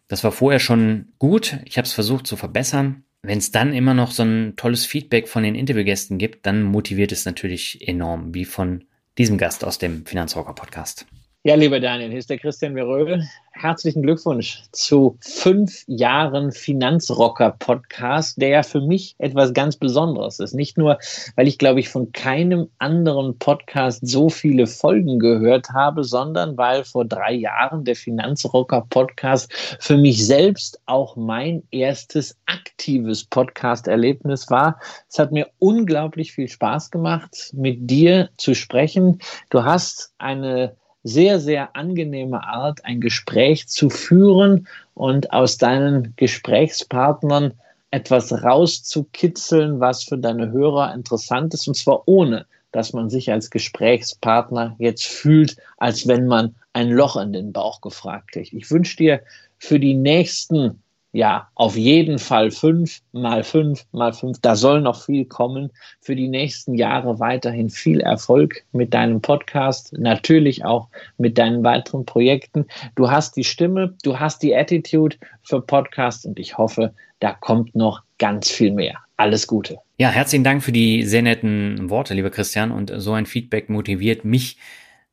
Das 0.08 0.24
war 0.24 0.32
vorher 0.32 0.60
schon 0.60 1.14
gut. 1.20 1.60
Ich 1.66 1.78
habe 1.78 1.86
es 1.86 1.94
versucht 1.94 2.28
zu 2.28 2.38
verbessern. 2.38 3.04
Wenn 3.22 3.40
es 3.40 3.52
dann 3.52 3.74
immer 3.74 3.94
noch 3.94 4.12
so 4.12 4.24
ein 4.24 4.56
tolles 4.56 4.86
Feedback 4.86 5.28
von 5.28 5.44
den 5.44 5.56
Interviewgästen 5.56 6.18
gibt, 6.18 6.46
dann 6.46 6.64
motiviert 6.64 7.12
es 7.12 7.26
natürlich 7.26 7.88
enorm, 7.88 8.34
wie 8.34 8.46
von 8.46 8.86
diesem 9.18 9.38
Gast 9.38 9.66
aus 9.66 9.80
dem 9.80 10.06
Finanzrocker 10.06 10.54
Podcast. 10.54 11.06
Ja, 11.48 11.56
lieber 11.56 11.80
Daniel, 11.80 12.10
hier 12.10 12.20
ist 12.20 12.30
der 12.30 12.40
Christian 12.40 12.74
Veröhl. 12.74 13.24
Herzlichen 13.54 14.02
Glückwunsch 14.02 14.64
zu 14.74 15.18
fünf 15.22 15.86
Jahren 15.88 16.52
Finanzrocker-Podcast, 16.52 18.42
der 18.42 18.50
ja 18.50 18.64
für 18.64 18.82
mich 18.82 19.16
etwas 19.18 19.54
ganz 19.54 19.78
Besonderes 19.78 20.42
ist. 20.42 20.54
Nicht 20.54 20.78
nur, 20.78 21.00
weil 21.38 21.48
ich, 21.48 21.58
glaube 21.58 21.80
ich, 21.80 21.88
von 21.88 22.12
keinem 22.12 22.68
anderen 22.80 23.40
Podcast 23.40 24.06
so 24.06 24.28
viele 24.28 24.68
Folgen 24.68 25.20
gehört 25.20 25.70
habe, 25.70 26.04
sondern 26.04 26.58
weil 26.58 26.84
vor 26.84 27.06
drei 27.06 27.32
Jahren 27.32 27.86
der 27.86 27.96
Finanzrocker-Podcast 27.96 29.50
für 29.80 29.96
mich 29.96 30.28
selbst 30.28 30.82
auch 30.86 31.16
mein 31.16 31.64
erstes 31.72 32.36
aktives 32.46 33.24
Podcast-Erlebnis 33.24 34.50
war. 34.50 34.82
Es 35.10 35.18
hat 35.18 35.32
mir 35.32 35.48
unglaublich 35.60 36.34
viel 36.34 36.50
Spaß 36.50 36.92
gemacht, 36.92 37.52
mit 37.54 37.90
dir 37.90 38.32
zu 38.36 38.54
sprechen. 38.54 39.20
Du 39.50 39.64
hast 39.64 40.14
eine 40.18 40.76
sehr, 41.08 41.40
sehr 41.40 41.76
angenehme 41.76 42.44
Art, 42.44 42.84
ein 42.86 43.02
Gespräch 43.02 43.68
zu 43.68 43.90
führen 43.90 44.68
und 44.94 45.32
aus 45.32 45.58
deinen 45.58 46.14
Gesprächspartnern 46.18 47.54
etwas 47.92 48.44
rauszukitzeln, 48.44 49.80
was 49.80 50.04
für 50.04 50.18
deine 50.18 50.52
Hörer 50.52 50.94
interessant 50.94 51.54
ist, 51.54 51.68
und 51.68 51.76
zwar 51.76 52.08
ohne, 52.08 52.46
dass 52.72 52.94
man 52.94 53.10
sich 53.10 53.32
als 53.32 53.50
Gesprächspartner 53.50 54.76
jetzt 54.78 55.06
fühlt, 55.06 55.56
als 55.78 56.08
wenn 56.08 56.28
man 56.28 56.56
ein 56.74 56.90
Loch 56.90 57.16
in 57.16 57.32
den 57.32 57.54
Bauch 57.54 57.82
gefragt 57.82 58.34
kriegt. 58.34 58.54
Ich 58.54 58.70
wünsche 58.70 58.98
dir 58.98 59.22
für 59.58 59.80
die 59.80 59.94
nächsten 59.96 60.84
ja, 61.18 61.50
auf 61.56 61.76
jeden 61.76 62.20
Fall 62.20 62.52
fünf 62.52 63.02
mal 63.12 63.44
fünf 63.44 63.88
mal 63.92 64.14
fünf. 64.14 64.38
Da 64.40 64.56
soll 64.56 64.82
noch 64.82 65.04
viel 65.04 65.26
kommen. 65.26 65.72
Für 66.00 66.16
die 66.16 66.28
nächsten 66.28 66.76
Jahre 66.76 67.20
weiterhin 67.20 67.72
viel 67.72 68.02
Erfolg 68.02 68.64
mit 68.72 68.94
deinem 68.94 69.20
Podcast, 69.20 69.94
natürlich 69.98 70.64
auch 70.64 70.90
mit 71.18 71.40
deinen 71.40 71.64
weiteren 71.64 72.06
Projekten. 72.06 72.68
Du 72.94 73.10
hast 73.10 73.36
die 73.36 73.44
Stimme, 73.44 73.96
du 74.04 74.20
hast 74.20 74.44
die 74.44 74.56
Attitude 74.56 75.18
für 75.42 75.60
Podcast 75.60 76.28
und 76.28 76.38
ich 76.38 76.60
hoffe, 76.60 76.94
da 77.20 77.34
kommt 77.34 77.76
noch 77.76 78.04
ganz 78.20 78.52
viel 78.52 78.72
mehr. 78.72 79.00
Alles 79.16 79.48
Gute. 79.48 79.80
Ja, 79.98 80.10
herzlichen 80.10 80.44
Dank 80.44 80.62
für 80.62 80.72
die 80.72 81.02
sehr 81.02 81.24
netten 81.24 81.90
Worte, 81.90 82.14
lieber 82.14 82.30
Christian. 82.30 82.70
Und 82.70 82.94
so 82.96 83.14
ein 83.14 83.26
Feedback 83.26 83.70
motiviert 83.70 84.24
mich 84.24 84.58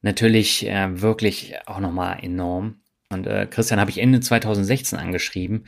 natürlich 0.02 0.68
äh, 0.68 1.00
wirklich 1.00 1.54
auch 1.64 1.80
nochmal 1.80 2.18
enorm. 2.20 2.76
Und 3.14 3.26
äh, 3.26 3.46
Christian 3.48 3.80
habe 3.80 3.90
ich 3.90 3.98
Ende 3.98 4.20
2016 4.20 4.98
angeschrieben 4.98 5.64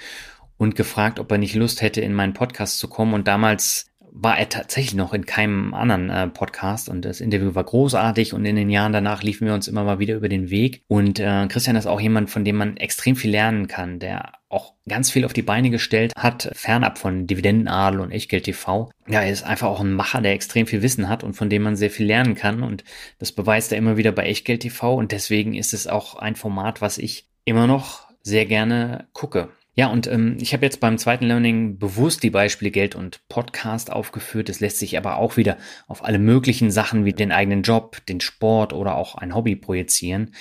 und 0.59 0.77
gefragt, 0.77 1.19
ob 1.19 1.31
er 1.31 1.39
nicht 1.39 1.55
Lust 1.55 1.81
hätte, 1.81 2.01
in 2.01 2.13
meinen 2.13 2.35
Podcast 2.35 2.79
zu 2.79 2.89
kommen. 2.89 3.15
Und 3.15 3.27
damals 3.29 3.87
war 4.19 4.39
er 4.39 4.49
tatsächlich 4.49 4.95
noch 4.95 5.13
in 5.13 5.27
keinem 5.27 5.75
anderen 5.75 6.09
äh, 6.09 6.27
Podcast 6.29 6.89
und 6.89 7.05
das 7.05 7.21
Interview 7.21 7.55
war 7.55 7.65
großartig 7.65 8.33
und 8.33 8.47
in 8.47 8.57
den 8.57 8.71
Jahren 8.71 8.95
danach 8.95 9.23
liefen 9.23 9.47
wir 9.47 9.53
uns 9.53 9.69
immer 9.69 9.85
mal 9.85 9.99
wieder 9.99 10.15
über 10.15 10.31
den 10.31 10.49
Weg. 10.49 10.83
Und 10.89 11.21
äh, 11.21 11.47
Christian 11.49 11.77
ist 11.77 11.87
auch 11.87 12.01
jemand, 12.01 12.31
von 12.31 12.43
dem 12.43 12.57
man 12.57 12.79
extrem 12.79 13.15
viel 13.15 13.31
lernen 13.31 13.69
kann, 13.69 13.99
der 13.99 14.33
auch 14.49 14.73
ganz 14.89 15.11
viel 15.11 15.27
auf 15.27 15.35
die 15.35 15.43
Beine 15.43 15.69
gestellt 15.69 16.15
hat, 16.17 16.51
fernab 16.55 16.97
von 16.97 17.27
Dividendenadel 17.27 18.01
und 18.01 18.11
Echtgeld 18.11 18.45
TV. 18.45 18.91
Ja, 19.07 19.21
er 19.21 19.31
ist 19.31 19.45
einfach 19.45 19.69
auch 19.69 19.81
ein 19.81 19.93
Macher, 19.93 20.23
der 20.23 20.33
extrem 20.33 20.67
viel 20.67 20.81
Wissen 20.81 21.11
hat 21.11 21.23
und 21.23 21.35
von 21.35 21.51
dem 21.51 21.63
man 21.63 21.77
sehr 21.77 21.91
viel 21.91 22.07
lernen 22.07 22.35
kann 22.35 22.63
und 22.63 22.85
das 23.19 23.33
beweist 23.33 23.71
er 23.71 23.79
immer 23.79 23.99
wieder 23.99 24.13
bei 24.13 24.23
Echtgeld 24.23 24.63
TV 24.63 24.95
und 24.95 25.13
deswegen 25.13 25.53
ist 25.53 25.75
es 25.75 25.87
auch 25.87 26.15
ein 26.15 26.37
Format, 26.37 26.81
was 26.81 26.97
ich 26.97 27.29
immer 27.47 27.67
noch 27.67 28.07
sehr 28.23 28.45
gerne 28.45 29.07
gucke. 29.15 29.49
Ja, 29.75 29.89
und 29.89 30.07
ähm, 30.07 30.39
ich 30.41 30.53
habe 30.53 30.65
jetzt 30.65 30.81
beim 30.81 30.97
zweiten 30.99 31.27
Learning 31.27 31.79
bewusst 31.79 32.23
die 32.23 32.31
Beispiele 32.31 32.71
Geld 32.71 32.95
und 32.95 33.21
Podcast 33.29 33.93
aufgeführt. 33.93 34.49
Es 34.49 34.61
lässt 34.61 34.79
sich 34.79 34.97
aber 34.97 35.17
auch 35.19 35.37
wieder 35.37 35.59
auf 35.87 36.03
alle 36.03 36.19
möglichen 36.19 36.71
Sachen 36.71 37.05
wie 37.05 37.13
den 37.13 37.31
eigenen 37.31 37.63
Job, 37.63 38.05
den 38.07 38.21
Sport 38.21 38.73
oder 38.73 38.97
auch 38.97 39.17
ein 39.17 39.35
Hobby 39.35 39.55
projizieren. 39.55 40.33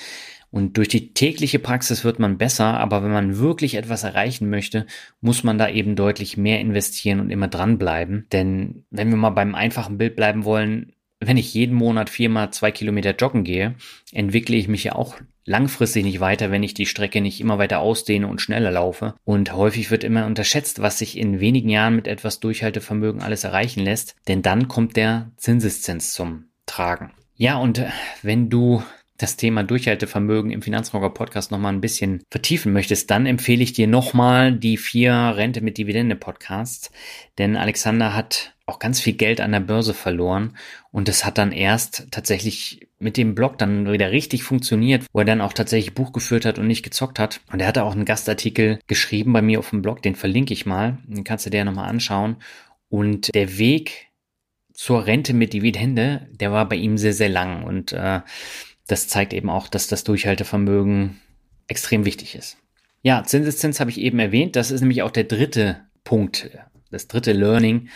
Und 0.52 0.78
durch 0.78 0.88
die 0.88 1.14
tägliche 1.14 1.60
Praxis 1.60 2.06
wird 2.06 2.18
man 2.18 2.38
besser, 2.38 2.80
aber 2.80 3.04
wenn 3.04 3.12
man 3.12 3.38
wirklich 3.38 3.76
etwas 3.76 4.06
erreichen 4.06 4.50
möchte, 4.50 4.88
muss 5.20 5.44
man 5.44 5.58
da 5.58 5.68
eben 5.68 5.98
deutlich 5.98 6.38
mehr 6.38 6.62
investieren 6.62 7.20
und 7.20 7.30
immer 7.30 7.50
dranbleiben. 7.50 8.28
Denn 8.32 8.86
wenn 8.90 9.10
wir 9.10 9.18
mal 9.18 9.32
beim 9.32 9.54
einfachen 9.54 9.98
Bild 9.98 10.16
bleiben 10.16 10.46
wollen, 10.46 10.95
wenn 11.28 11.38
ich 11.38 11.54
jeden 11.54 11.76
Monat 11.76 12.10
viermal 12.10 12.52
zwei 12.52 12.72
Kilometer 12.72 13.16
joggen 13.16 13.44
gehe, 13.44 13.76
entwickle 14.12 14.56
ich 14.56 14.68
mich 14.68 14.84
ja 14.84 14.96
auch 14.96 15.18
langfristig 15.46 16.04
nicht 16.04 16.20
weiter, 16.20 16.52
wenn 16.52 16.64
ich 16.64 16.74
die 16.74 16.86
Strecke 16.86 17.22
nicht 17.22 17.40
immer 17.40 17.58
weiter 17.58 17.80
ausdehne 17.80 18.28
und 18.28 18.42
schneller 18.42 18.72
laufe. 18.72 19.16
Und 19.24 19.54
häufig 19.54 19.92
wird 19.92 20.04
immer 20.04 20.26
unterschätzt, 20.26 20.82
was 20.82 21.00
sich 21.00 21.18
in 21.18 21.40
wenigen 21.40 21.70
Jahren 21.70 21.96
mit 21.96 22.08
etwas 22.08 22.40
Durchhaltevermögen 22.40 23.22
alles 23.22 23.44
erreichen 23.44 23.82
lässt, 23.82 24.16
denn 24.28 24.42
dann 24.42 24.68
kommt 24.68 24.98
der 24.98 25.32
Zinseszins 25.38 26.14
zum 26.14 26.46
Tragen. 26.66 27.12
Ja, 27.36 27.58
und 27.58 27.78
äh, 27.78 27.90
wenn 28.24 28.50
du 28.50 28.82
das 29.18 29.38
Thema 29.38 29.64
Durchhaltevermögen 29.64 30.52
im 30.52 30.62
Finanzrocker 30.62 31.10
Podcast 31.10 31.52
nochmal 31.52 31.72
ein 31.72 31.82
bisschen 31.82 32.24
vertiefen 32.30 32.74
möchtest, 32.74 33.10
dann 33.12 33.26
empfehle 33.26 33.64
ich 33.64 33.72
dir 33.72 33.88
nochmal 33.88 34.52
die 34.52 34.78
vier 34.78 35.14
Rente 35.14 35.62
mit 35.62 35.78
Dividende 35.78 36.16
Podcasts, 36.16 36.92
denn 37.38 37.56
Alexander 37.56 38.14
hat 38.14 38.55
ganz 38.86 39.02
viel 39.02 39.14
Geld 39.14 39.42
an 39.42 39.52
der 39.52 39.62
Börse 39.62 39.96
verloren 39.96 40.56
und 40.92 41.10
es 41.10 41.26
hat 41.26 41.40
dann 41.40 41.52
erst 41.52 42.06
tatsächlich 42.12 42.88
mit 43.00 43.18
dem 43.18 43.34
Blog 43.34 43.58
dann 43.58 43.92
wieder 43.92 44.12
richtig 44.12 44.44
funktioniert, 44.44 45.08
wo 45.12 45.22
er 45.22 45.26
dann 45.26 45.42
auch 45.42 45.54
tatsächlich 45.54 45.96
Buch 45.96 46.14
geführt 46.14 46.46
hat 46.46 46.60
und 46.60 46.68
nicht 46.68 46.84
gezockt 46.84 47.18
hat. 47.18 47.42
Und 47.52 47.60
er 47.62 47.68
hatte 47.68 47.84
auch 47.84 47.94
einen 47.94 48.06
Gastartikel 48.06 48.78
geschrieben 48.86 49.34
bei 49.34 49.42
mir 49.42 49.58
auf 49.58 49.72
dem 49.72 49.82
Blog, 49.82 50.04
den 50.04 50.14
verlinke 50.14 50.54
ich 50.54 50.68
mal. 50.68 51.00
Den 51.08 51.24
kannst 51.24 51.48
du 51.48 51.50
dir 51.50 51.66
nochmal 51.66 51.90
anschauen. 51.90 52.36
Und 52.88 53.34
der 53.34 53.58
Weg 53.58 54.10
zur 54.72 55.08
Rente 55.08 55.34
mit 55.34 55.54
Dividende, 55.54 56.28
der 56.32 56.52
war 56.52 56.70
bei 56.70 56.76
ihm 56.76 57.00
sehr, 57.00 57.14
sehr 57.14 57.30
lang. 57.30 57.64
Und 57.64 57.92
äh, 57.92 58.22
das 58.86 59.08
zeigt 59.08 59.34
eben 59.34 59.50
auch, 59.50 59.68
dass 59.68 59.88
das 59.88 60.04
Durchhaltevermögen 60.04 61.20
extrem 61.68 62.06
wichtig 62.06 62.36
ist. 62.36 62.58
Ja, 63.02 63.24
Zinseszins 63.24 63.80
habe 63.80 63.90
ich 63.90 64.00
eben 64.00 64.20
erwähnt. 64.20 64.56
Das 64.56 64.70
ist 64.70 64.82
nämlich 64.82 65.02
auch 65.02 65.12
der 65.12 65.24
dritte 65.24 65.82
Punkt, 66.04 66.52
das 66.92 67.08
dritte 67.08 67.34
Learning. 67.34 67.90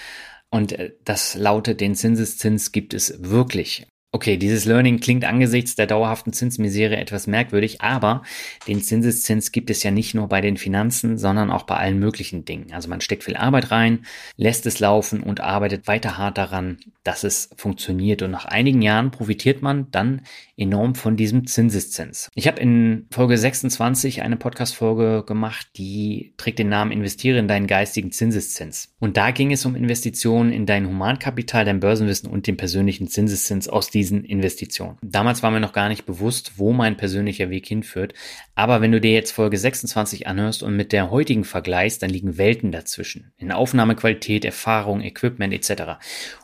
Und 0.50 0.74
äh, 0.74 0.94
das 1.06 1.36
lautet, 1.36 1.82
den 1.82 1.96
Zinseszins 1.96 2.72
gibt 2.72 2.94
es 2.94 3.24
wirklich. 3.24 3.88
Okay, 4.12 4.38
dieses 4.38 4.66
Learning 4.66 5.00
klingt 5.00 5.24
angesichts 5.24 5.76
der 5.76 5.86
dauerhaften 5.86 6.34
Zinsmisere 6.34 6.98
etwas 6.98 7.28
merkwürdig, 7.28 7.82
aber 7.82 8.24
den 8.68 8.82
Zinseszins 8.82 9.52
gibt 9.52 9.70
es 9.70 9.84
ja 9.84 9.92
nicht 9.92 10.16
nur 10.16 10.28
bei 10.28 10.42
den 10.42 10.58
Finanzen, 10.58 11.20
sondern 11.20 11.52
auch 11.52 11.62
bei 11.62 11.76
allen 11.76 12.00
möglichen 12.00 12.44
Dingen. 12.44 12.74
Also 12.74 12.90
man 12.90 13.02
steckt 13.02 13.24
viel 13.24 13.36
Arbeit 13.36 13.70
rein, 13.70 14.08
lässt 14.36 14.66
es 14.66 14.80
laufen 14.80 15.22
und 15.22 15.42
arbeitet 15.42 15.86
weiter 15.86 16.18
hart 16.18 16.40
daran, 16.40 16.80
dass 17.04 17.24
es 17.24 17.52
funktioniert. 17.56 18.24
Und 18.24 18.32
nach 18.32 18.46
einigen 18.46 18.82
Jahren 18.82 19.12
profitiert 19.12 19.62
man 19.62 19.92
dann 19.92 20.24
enorm 20.60 20.96
von 20.96 21.16
diesem 21.16 21.48
Zinseszins. 21.48 22.30
Ich 22.36 22.48
habe 22.48 22.60
in 22.60 23.08
Folge 23.12 23.38
26 23.38 24.22
eine 24.22 24.38
Podcast-Folge 24.38 25.24
gemacht, 25.26 25.68
die 25.78 26.34
trägt 26.38 26.60
den 26.60 26.70
Namen 26.70 26.92
Investiere 26.92 27.40
in 27.40 27.48
deinen 27.48 27.68
geistigen 27.68 28.12
Zinseszins. 28.12 28.94
Und 29.00 29.18
da 29.18 29.32
ging 29.32 29.52
es 29.52 29.66
um 29.66 29.76
Investitionen 29.76 30.52
in 30.52 30.66
dein 30.66 30.88
Humankapital, 30.88 31.66
dein 31.66 31.80
Börsenwissen 31.80 32.30
und 32.30 32.48
den 32.48 32.58
persönlichen 32.58 33.08
Zinseszins 33.08 33.68
aus 33.70 33.90
diesen 33.90 34.26
Investitionen. 34.26 34.98
Damals 35.02 35.42
war 35.42 35.52
mir 35.52 35.60
noch 35.60 35.74
gar 35.74 35.90
nicht 35.90 36.06
bewusst, 36.06 36.54
wo 36.58 36.74
mein 36.74 36.98
persönlicher 36.98 37.50
Weg 37.50 37.68
hinführt. 37.68 38.14
Aber 38.56 38.82
wenn 38.82 38.92
du 38.92 39.00
dir 39.00 39.14
jetzt 39.14 39.32
Folge 39.32 39.58
26 39.58 40.28
anhörst 40.28 40.64
und 40.64 40.76
mit 40.76 40.92
der 40.92 41.10
heutigen 41.10 41.46
vergleichst, 41.46 42.04
dann 42.04 42.10
liegen 42.10 42.38
Welten 42.38 42.72
dazwischen. 42.72 43.32
In 43.38 43.52
Aufnahmequalität, 43.52 44.44
Erfahrung, 44.44 45.02
Equipment 45.02 45.54
etc. 45.54 46.00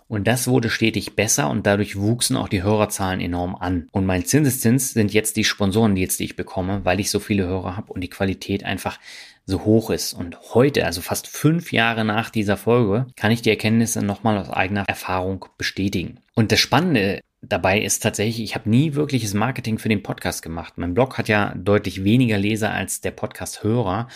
Und 0.07 0.27
das 0.27 0.47
wurde 0.47 0.69
stetig 0.69 1.15
besser 1.15 1.49
und 1.49 1.65
dadurch 1.65 1.95
wuchsen 1.95 2.37
auch 2.37 2.47
die 2.47 2.61
Hörerzahlen 2.61 3.19
enorm 3.19 3.55
an. 3.55 3.87
Und 3.91 4.05
mein 4.05 4.25
Zinseszins 4.25 4.93
sind 4.93 5.13
jetzt 5.13 5.35
die 5.35 5.43
Sponsoren, 5.43 5.95
die 5.95 6.01
jetzt 6.01 6.19
die 6.19 6.25
ich 6.25 6.35
bekomme, 6.35 6.85
weil 6.85 6.99
ich 6.99 7.09
so 7.09 7.19
viele 7.19 7.45
Hörer 7.45 7.75
habe 7.75 7.91
und 7.91 8.01
die 8.01 8.09
Qualität 8.09 8.63
einfach 8.63 8.99
so 9.45 9.65
hoch 9.65 9.89
ist. 9.89 10.13
Und 10.13 10.53
heute, 10.53 10.85
also 10.85 11.01
fast 11.01 11.27
fünf 11.27 11.71
Jahre 11.71 12.05
nach 12.05 12.29
dieser 12.29 12.57
Folge, 12.57 13.07
kann 13.15 13.31
ich 13.31 13.41
die 13.41 13.49
Erkenntnisse 13.49 14.03
nochmal 14.03 14.37
aus 14.37 14.49
eigener 14.49 14.83
Erfahrung 14.87 15.45
bestätigen. 15.57 16.19
Und 16.35 16.51
das 16.51 16.59
Spannende 16.59 17.21
dabei 17.41 17.81
ist 17.81 18.01
tatsächlich, 18.03 18.43
ich 18.43 18.55
habe 18.55 18.69
nie 18.69 18.93
wirkliches 18.93 19.33
Marketing 19.33 19.77
für 19.79 19.89
den 19.89 20.03
Podcast 20.03 20.41
gemacht. 20.41 20.73
Mein 20.77 20.93
Blog 20.93 21.17
hat 21.17 21.27
ja 21.27 21.53
deutlich 21.55 22.03
weniger 22.03 22.37
Leser 22.37 22.71
als 22.71 23.01
der 23.01 23.11
Podcast-Hörer. 23.11 24.07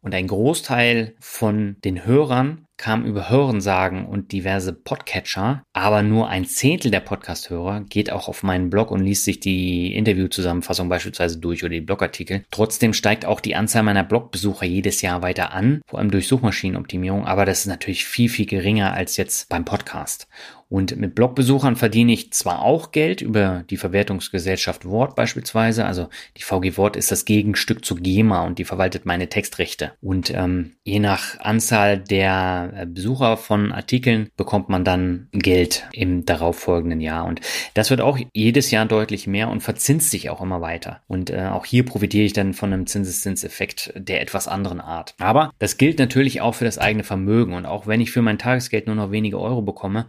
Und 0.00 0.14
ein 0.14 0.26
Großteil 0.26 1.14
von 1.20 1.76
den 1.84 2.04
Hörern 2.04 2.64
kam 2.78 3.04
über 3.04 3.28
Hörensagen 3.28 4.06
und 4.06 4.32
diverse 4.32 4.72
Podcatcher, 4.72 5.64
aber 5.72 6.02
nur 6.02 6.28
ein 6.28 6.46
Zehntel 6.46 6.90
der 6.90 7.00
Podcast-Hörer 7.00 7.80
geht 7.80 8.10
auch 8.10 8.28
auf 8.28 8.42
meinen 8.42 8.70
Blog 8.70 8.90
und 8.90 9.00
liest 9.00 9.24
sich 9.24 9.40
die 9.40 9.94
Interviewzusammenfassung 9.94 10.88
beispielsweise 10.88 11.38
durch 11.38 11.64
oder 11.64 11.74
die 11.74 11.80
Blogartikel. 11.80 12.44
Trotzdem 12.50 12.94
steigt 12.94 13.26
auch 13.26 13.40
die 13.40 13.56
Anzahl 13.56 13.82
meiner 13.82 14.04
Blogbesucher 14.04 14.64
jedes 14.64 15.02
Jahr 15.02 15.20
weiter 15.20 15.52
an, 15.52 15.82
vor 15.86 15.98
allem 15.98 16.10
durch 16.10 16.28
Suchmaschinenoptimierung, 16.28 17.26
aber 17.26 17.44
das 17.44 17.60
ist 17.60 17.66
natürlich 17.66 18.06
viel, 18.06 18.28
viel 18.28 18.46
geringer 18.46 18.94
als 18.94 19.16
jetzt 19.16 19.48
beim 19.48 19.64
Podcast. 19.64 20.28
Und 20.68 20.96
mit 20.96 21.14
Blogbesuchern 21.14 21.76
verdiene 21.76 22.12
ich 22.12 22.32
zwar 22.32 22.62
auch 22.62 22.92
Geld 22.92 23.22
über 23.22 23.64
die 23.70 23.78
Verwertungsgesellschaft 23.78 24.84
Wort 24.84 25.16
beispielsweise, 25.16 25.86
also 25.86 26.08
die 26.36 26.42
VG 26.42 26.76
Wort 26.76 26.96
ist 26.96 27.10
das 27.10 27.24
Gegenstück 27.24 27.84
zu 27.84 27.94
GEMA 27.94 28.44
und 28.44 28.58
die 28.58 28.64
verwaltet 28.64 29.06
meine 29.06 29.28
Textrechte. 29.28 29.92
Und 30.02 30.30
ähm, 30.34 30.72
je 30.84 30.98
nach 30.98 31.40
Anzahl 31.40 31.98
der 31.98 32.72
äh, 32.76 32.86
Besucher 32.86 33.38
von 33.38 33.72
Artikeln 33.72 34.28
bekommt 34.36 34.68
man 34.68 34.84
dann 34.84 35.28
Geld 35.32 35.88
im 35.92 36.26
darauffolgenden 36.26 37.00
Jahr. 37.00 37.24
Und 37.24 37.40
das 37.72 37.88
wird 37.88 38.02
auch 38.02 38.18
jedes 38.34 38.70
Jahr 38.70 38.84
deutlich 38.84 39.26
mehr 39.26 39.48
und 39.48 39.62
verzinst 39.62 40.10
sich 40.10 40.28
auch 40.28 40.42
immer 40.42 40.60
weiter. 40.60 41.00
Und 41.06 41.30
äh, 41.30 41.46
auch 41.46 41.64
hier 41.64 41.84
profitiere 41.84 42.26
ich 42.26 42.34
dann 42.34 42.52
von 42.52 42.72
einem 42.72 42.86
Zinseszinseffekt 42.86 43.92
der 43.96 44.20
etwas 44.20 44.48
anderen 44.48 44.80
Art. 44.80 45.14
Aber 45.18 45.52
das 45.58 45.78
gilt 45.78 45.98
natürlich 45.98 46.42
auch 46.42 46.54
für 46.54 46.66
das 46.66 46.76
eigene 46.78 47.04
Vermögen. 47.04 47.54
Und 47.54 47.64
auch 47.64 47.86
wenn 47.86 48.02
ich 48.02 48.10
für 48.10 48.22
mein 48.22 48.38
Tagesgeld 48.38 48.86
nur 48.86 48.96
noch 48.96 49.10
wenige 49.10 49.40
Euro 49.40 49.62
bekomme, 49.62 50.06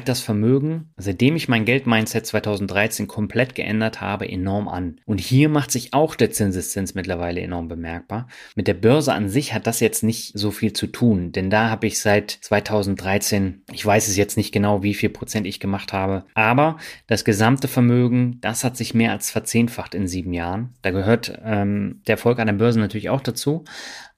das 0.00 0.20
Vermögen, 0.20 0.90
seitdem 0.96 1.36
ich 1.36 1.48
mein 1.48 1.64
Geldmindset 1.64 2.26
2013 2.26 3.06
komplett 3.06 3.54
geändert 3.54 4.00
habe, 4.00 4.28
enorm 4.28 4.68
an. 4.68 5.00
Und 5.04 5.20
hier 5.20 5.48
macht 5.48 5.70
sich 5.70 5.92
auch 5.92 6.14
der 6.14 6.30
Zinseszins 6.30 6.94
mittlerweile 6.94 7.40
enorm 7.40 7.68
bemerkbar. 7.68 8.28
Mit 8.54 8.68
der 8.68 8.74
Börse 8.74 9.12
an 9.12 9.28
sich 9.28 9.54
hat 9.54 9.66
das 9.66 9.80
jetzt 9.80 10.02
nicht 10.02 10.38
so 10.38 10.50
viel 10.50 10.72
zu 10.72 10.86
tun, 10.86 11.32
denn 11.32 11.50
da 11.50 11.70
habe 11.70 11.86
ich 11.86 12.00
seit 12.00 12.30
2013, 12.30 13.62
ich 13.72 13.84
weiß 13.84 14.08
es 14.08 14.16
jetzt 14.16 14.36
nicht 14.36 14.52
genau, 14.52 14.82
wie 14.82 14.94
viel 14.94 15.10
Prozent 15.10 15.46
ich 15.46 15.60
gemacht 15.60 15.92
habe, 15.92 16.24
aber 16.34 16.78
das 17.06 17.24
gesamte 17.24 17.68
Vermögen, 17.68 18.38
das 18.40 18.64
hat 18.64 18.76
sich 18.76 18.94
mehr 18.94 19.12
als 19.12 19.30
verzehnfacht 19.30 19.94
in 19.94 20.08
sieben 20.08 20.32
Jahren. 20.32 20.74
Da 20.82 20.90
gehört 20.90 21.38
ähm, 21.44 22.00
der 22.06 22.14
Erfolg 22.14 22.38
an 22.38 22.46
der 22.46 22.54
Börse 22.54 22.80
natürlich 22.80 23.10
auch 23.10 23.20
dazu. 23.20 23.64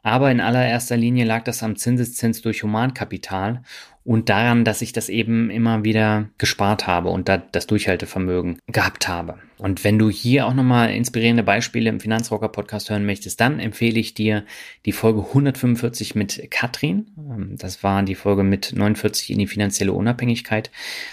Aber 0.04 0.30
in 0.30 0.42
allererster 0.42 0.98
Linie 0.98 1.24
lag 1.24 1.44
das 1.44 1.62
am 1.62 1.76
Zinseszins 1.76 2.42
durch 2.42 2.62
Humankapital 2.62 3.62
und 4.04 4.28
daran, 4.28 4.64
dass 4.64 4.82
ich 4.82 4.92
das 4.92 5.08
eben 5.08 5.48
immer 5.50 5.82
wieder 5.82 6.28
gespart 6.36 6.86
habe 6.86 7.08
und 7.08 7.28
da 7.28 7.38
das 7.38 7.66
Durchhaltevermögen 7.66 8.58
gehabt 8.66 9.08
habe. 9.08 9.38
Und 9.56 9.82
wenn 9.82 9.98
du 9.98 10.10
hier 10.10 10.46
auch 10.46 10.52
nochmal 10.52 10.92
inspirierende 10.92 11.42
Beispiele 11.42 11.88
im 11.88 12.00
Finanzrocker 12.00 12.48
Podcast 12.48 12.90
hören 12.90 13.06
möchtest, 13.06 13.40
dann 13.40 13.60
empfehle 13.60 13.98
ich 13.98 14.12
dir 14.12 14.44
die 14.84 14.92
Folge 14.92 15.20
145 15.20 16.14
mit 16.14 16.50
Katrin. 16.50 17.06
Ähm, 17.16 17.56
das 17.56 17.82
war 17.82 18.02
die 18.02 18.14
Folge 18.14 18.42
mit 18.42 18.74
49 18.74 19.30
in 19.30 19.38
die 19.38 19.46
finanzielle 19.46 19.94
Unabhängigkeit. 19.94 20.70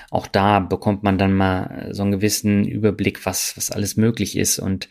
Auch 0.10 0.28
da 0.28 0.60
bekommt 0.60 1.02
man 1.02 1.18
dann 1.18 1.34
mal 1.34 1.90
so 1.92 2.04
einen 2.04 2.12
gewissen 2.12 2.66
Überblick, 2.66 3.26
was, 3.26 3.56
was 3.56 3.72
alles 3.72 3.96
möglich 3.96 4.38
ist 4.38 4.60
und 4.60 4.90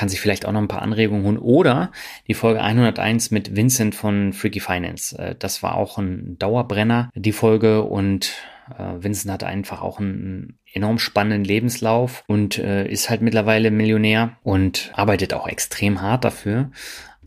kann 0.00 0.08
sich 0.08 0.22
vielleicht 0.22 0.46
auch 0.46 0.52
noch 0.52 0.62
ein 0.62 0.68
paar 0.68 0.80
Anregungen 0.80 1.26
holen. 1.26 1.36
Oder 1.36 1.92
die 2.26 2.32
Folge 2.32 2.62
101 2.62 3.32
mit 3.32 3.54
Vincent 3.54 3.94
von 3.94 4.32
Freaky 4.32 4.58
Finance. 4.58 5.18
Äh, 5.18 5.34
das 5.38 5.62
war 5.62 5.74
auch 5.74 5.98
ein 5.98 6.38
Dauerbrenner, 6.38 7.10
die 7.14 7.32
Folge. 7.32 7.82
Und 7.82 8.32
äh, 8.78 8.94
Vincent 9.02 9.30
hat 9.30 9.44
einfach 9.44 9.82
auch 9.82 10.00
einen 10.00 10.58
enorm 10.72 10.98
spannenden 10.98 11.44
Lebenslauf 11.44 12.24
und 12.28 12.56
äh, 12.56 12.88
ist 12.88 13.10
halt 13.10 13.20
mittlerweile 13.20 13.70
Millionär 13.70 14.38
und 14.42 14.90
arbeitet 14.94 15.34
auch 15.34 15.46
extrem 15.46 16.00
hart 16.00 16.24
dafür. 16.24 16.70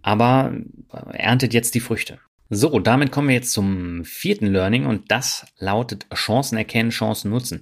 Aber 0.02 0.56
erntet 1.12 1.54
jetzt 1.54 1.76
die 1.76 1.80
Früchte. 1.80 2.18
So, 2.56 2.78
damit 2.78 3.12
kommen 3.12 3.30
wir 3.30 3.36
jetzt 3.36 3.52
zum 3.52 4.06
vierten 4.06 4.46
Learning 4.46 4.86
und 4.86 5.10
das 5.10 5.48
lautet 5.58 6.06
Chancen 6.14 6.56
erkennen, 6.56 6.92
Chancen 6.92 7.32
nutzen. 7.32 7.62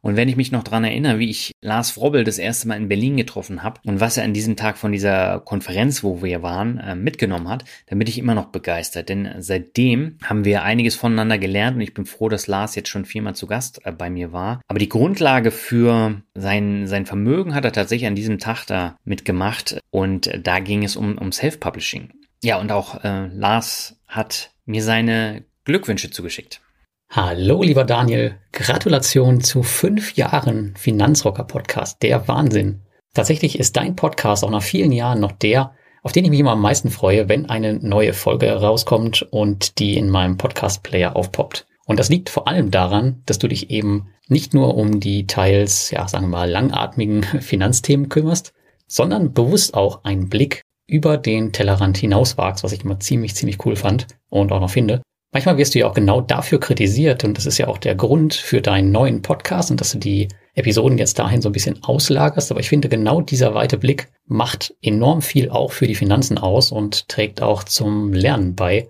Und 0.00 0.16
wenn 0.16 0.28
ich 0.28 0.34
mich 0.34 0.50
noch 0.50 0.64
dran 0.64 0.82
erinnere, 0.82 1.20
wie 1.20 1.30
ich 1.30 1.52
Lars 1.60 1.92
Frobbel 1.92 2.24
das 2.24 2.38
erste 2.38 2.66
Mal 2.66 2.76
in 2.76 2.88
Berlin 2.88 3.16
getroffen 3.16 3.62
habe 3.62 3.80
und 3.84 4.00
was 4.00 4.16
er 4.16 4.24
an 4.24 4.34
diesem 4.34 4.56
Tag 4.56 4.78
von 4.78 4.90
dieser 4.90 5.38
Konferenz, 5.38 6.02
wo 6.02 6.22
wir 6.24 6.42
waren, 6.42 6.78
äh, 6.78 6.96
mitgenommen 6.96 7.48
hat, 7.48 7.64
dann 7.86 8.00
bin 8.00 8.08
ich 8.08 8.18
immer 8.18 8.34
noch 8.34 8.46
begeistert. 8.46 9.08
Denn 9.08 9.28
seitdem 9.38 10.18
haben 10.24 10.44
wir 10.44 10.64
einiges 10.64 10.96
voneinander 10.96 11.38
gelernt 11.38 11.76
und 11.76 11.82
ich 11.82 11.94
bin 11.94 12.04
froh, 12.04 12.28
dass 12.28 12.48
Lars 12.48 12.74
jetzt 12.74 12.88
schon 12.88 13.04
viermal 13.04 13.36
zu 13.36 13.46
Gast 13.46 13.80
äh, 13.84 13.92
bei 13.92 14.10
mir 14.10 14.32
war. 14.32 14.60
Aber 14.66 14.80
die 14.80 14.88
Grundlage 14.88 15.52
für 15.52 16.20
sein, 16.34 16.88
sein 16.88 17.06
Vermögen 17.06 17.54
hat 17.54 17.64
er 17.64 17.72
tatsächlich 17.72 18.08
an 18.08 18.16
diesem 18.16 18.40
Tag 18.40 18.64
da 18.66 18.96
mitgemacht 19.04 19.78
und 19.90 20.32
da 20.42 20.58
ging 20.58 20.82
es 20.82 20.96
um, 20.96 21.16
um 21.16 21.30
Self-Publishing. 21.30 22.10
Ja, 22.44 22.58
und 22.60 22.72
auch 22.72 23.04
äh, 23.04 23.28
Lars 23.28 23.94
hat 24.08 24.50
mir 24.64 24.82
seine 24.82 25.44
Glückwünsche 25.64 26.10
zugeschickt. 26.10 26.60
Hallo, 27.08 27.62
lieber 27.62 27.84
Daniel. 27.84 28.36
Gratulation 28.50 29.40
zu 29.40 29.62
fünf 29.62 30.16
Jahren 30.16 30.74
Finanzrocker 30.76 31.44
Podcast. 31.44 32.02
Der 32.02 32.26
Wahnsinn. 32.26 32.80
Tatsächlich 33.14 33.60
ist 33.60 33.76
dein 33.76 33.94
Podcast 33.94 34.42
auch 34.42 34.50
nach 34.50 34.62
vielen 34.62 34.90
Jahren 34.90 35.20
noch 35.20 35.30
der, 35.30 35.76
auf 36.02 36.10
den 36.10 36.24
ich 36.24 36.30
mich 36.30 36.40
immer 36.40 36.52
am 36.52 36.60
meisten 36.60 36.90
freue, 36.90 37.28
wenn 37.28 37.48
eine 37.48 37.74
neue 37.74 38.12
Folge 38.12 38.50
rauskommt 38.50 39.22
und 39.30 39.78
die 39.78 39.96
in 39.96 40.10
meinem 40.10 40.36
Podcast-Player 40.36 41.14
aufpoppt. 41.14 41.68
Und 41.86 42.00
das 42.00 42.08
liegt 42.08 42.28
vor 42.28 42.48
allem 42.48 42.72
daran, 42.72 43.22
dass 43.24 43.38
du 43.38 43.46
dich 43.46 43.70
eben 43.70 44.08
nicht 44.26 44.52
nur 44.52 44.74
um 44.76 44.98
die 44.98 45.28
teils, 45.28 45.92
ja, 45.92 46.08
sagen 46.08 46.24
wir 46.24 46.38
mal, 46.38 46.50
langatmigen 46.50 47.22
Finanzthemen 47.40 48.08
kümmerst, 48.08 48.52
sondern 48.88 49.32
bewusst 49.32 49.74
auch 49.74 50.02
einen 50.02 50.28
Blick 50.28 50.62
über 50.86 51.16
den 51.16 51.52
Tellerrand 51.52 51.96
hinauswagst, 51.96 52.64
was 52.64 52.72
ich 52.72 52.84
immer 52.84 53.00
ziemlich, 53.00 53.34
ziemlich 53.34 53.64
cool 53.64 53.76
fand 53.76 54.06
und 54.28 54.52
auch 54.52 54.60
noch 54.60 54.70
finde. 54.70 55.02
Manchmal 55.32 55.56
wirst 55.56 55.74
du 55.74 55.78
ja 55.78 55.86
auch 55.86 55.94
genau 55.94 56.20
dafür 56.20 56.60
kritisiert 56.60 57.24
und 57.24 57.38
das 57.38 57.46
ist 57.46 57.56
ja 57.56 57.68
auch 57.68 57.78
der 57.78 57.94
Grund 57.94 58.34
für 58.34 58.60
deinen 58.60 58.92
neuen 58.92 59.22
Podcast 59.22 59.70
und 59.70 59.80
dass 59.80 59.92
du 59.92 59.98
die 59.98 60.28
Episoden 60.54 60.98
jetzt 60.98 61.18
dahin 61.18 61.40
so 61.40 61.48
ein 61.48 61.52
bisschen 61.52 61.82
auslagerst. 61.82 62.50
Aber 62.50 62.60
ich 62.60 62.68
finde, 62.68 62.90
genau 62.90 63.22
dieser 63.22 63.54
weite 63.54 63.78
Blick 63.78 64.12
macht 64.26 64.74
enorm 64.82 65.22
viel 65.22 65.48
auch 65.48 65.72
für 65.72 65.86
die 65.86 65.94
Finanzen 65.94 66.36
aus 66.36 66.70
und 66.70 67.08
trägt 67.08 67.40
auch 67.40 67.64
zum 67.64 68.12
Lernen 68.12 68.54
bei, 68.54 68.88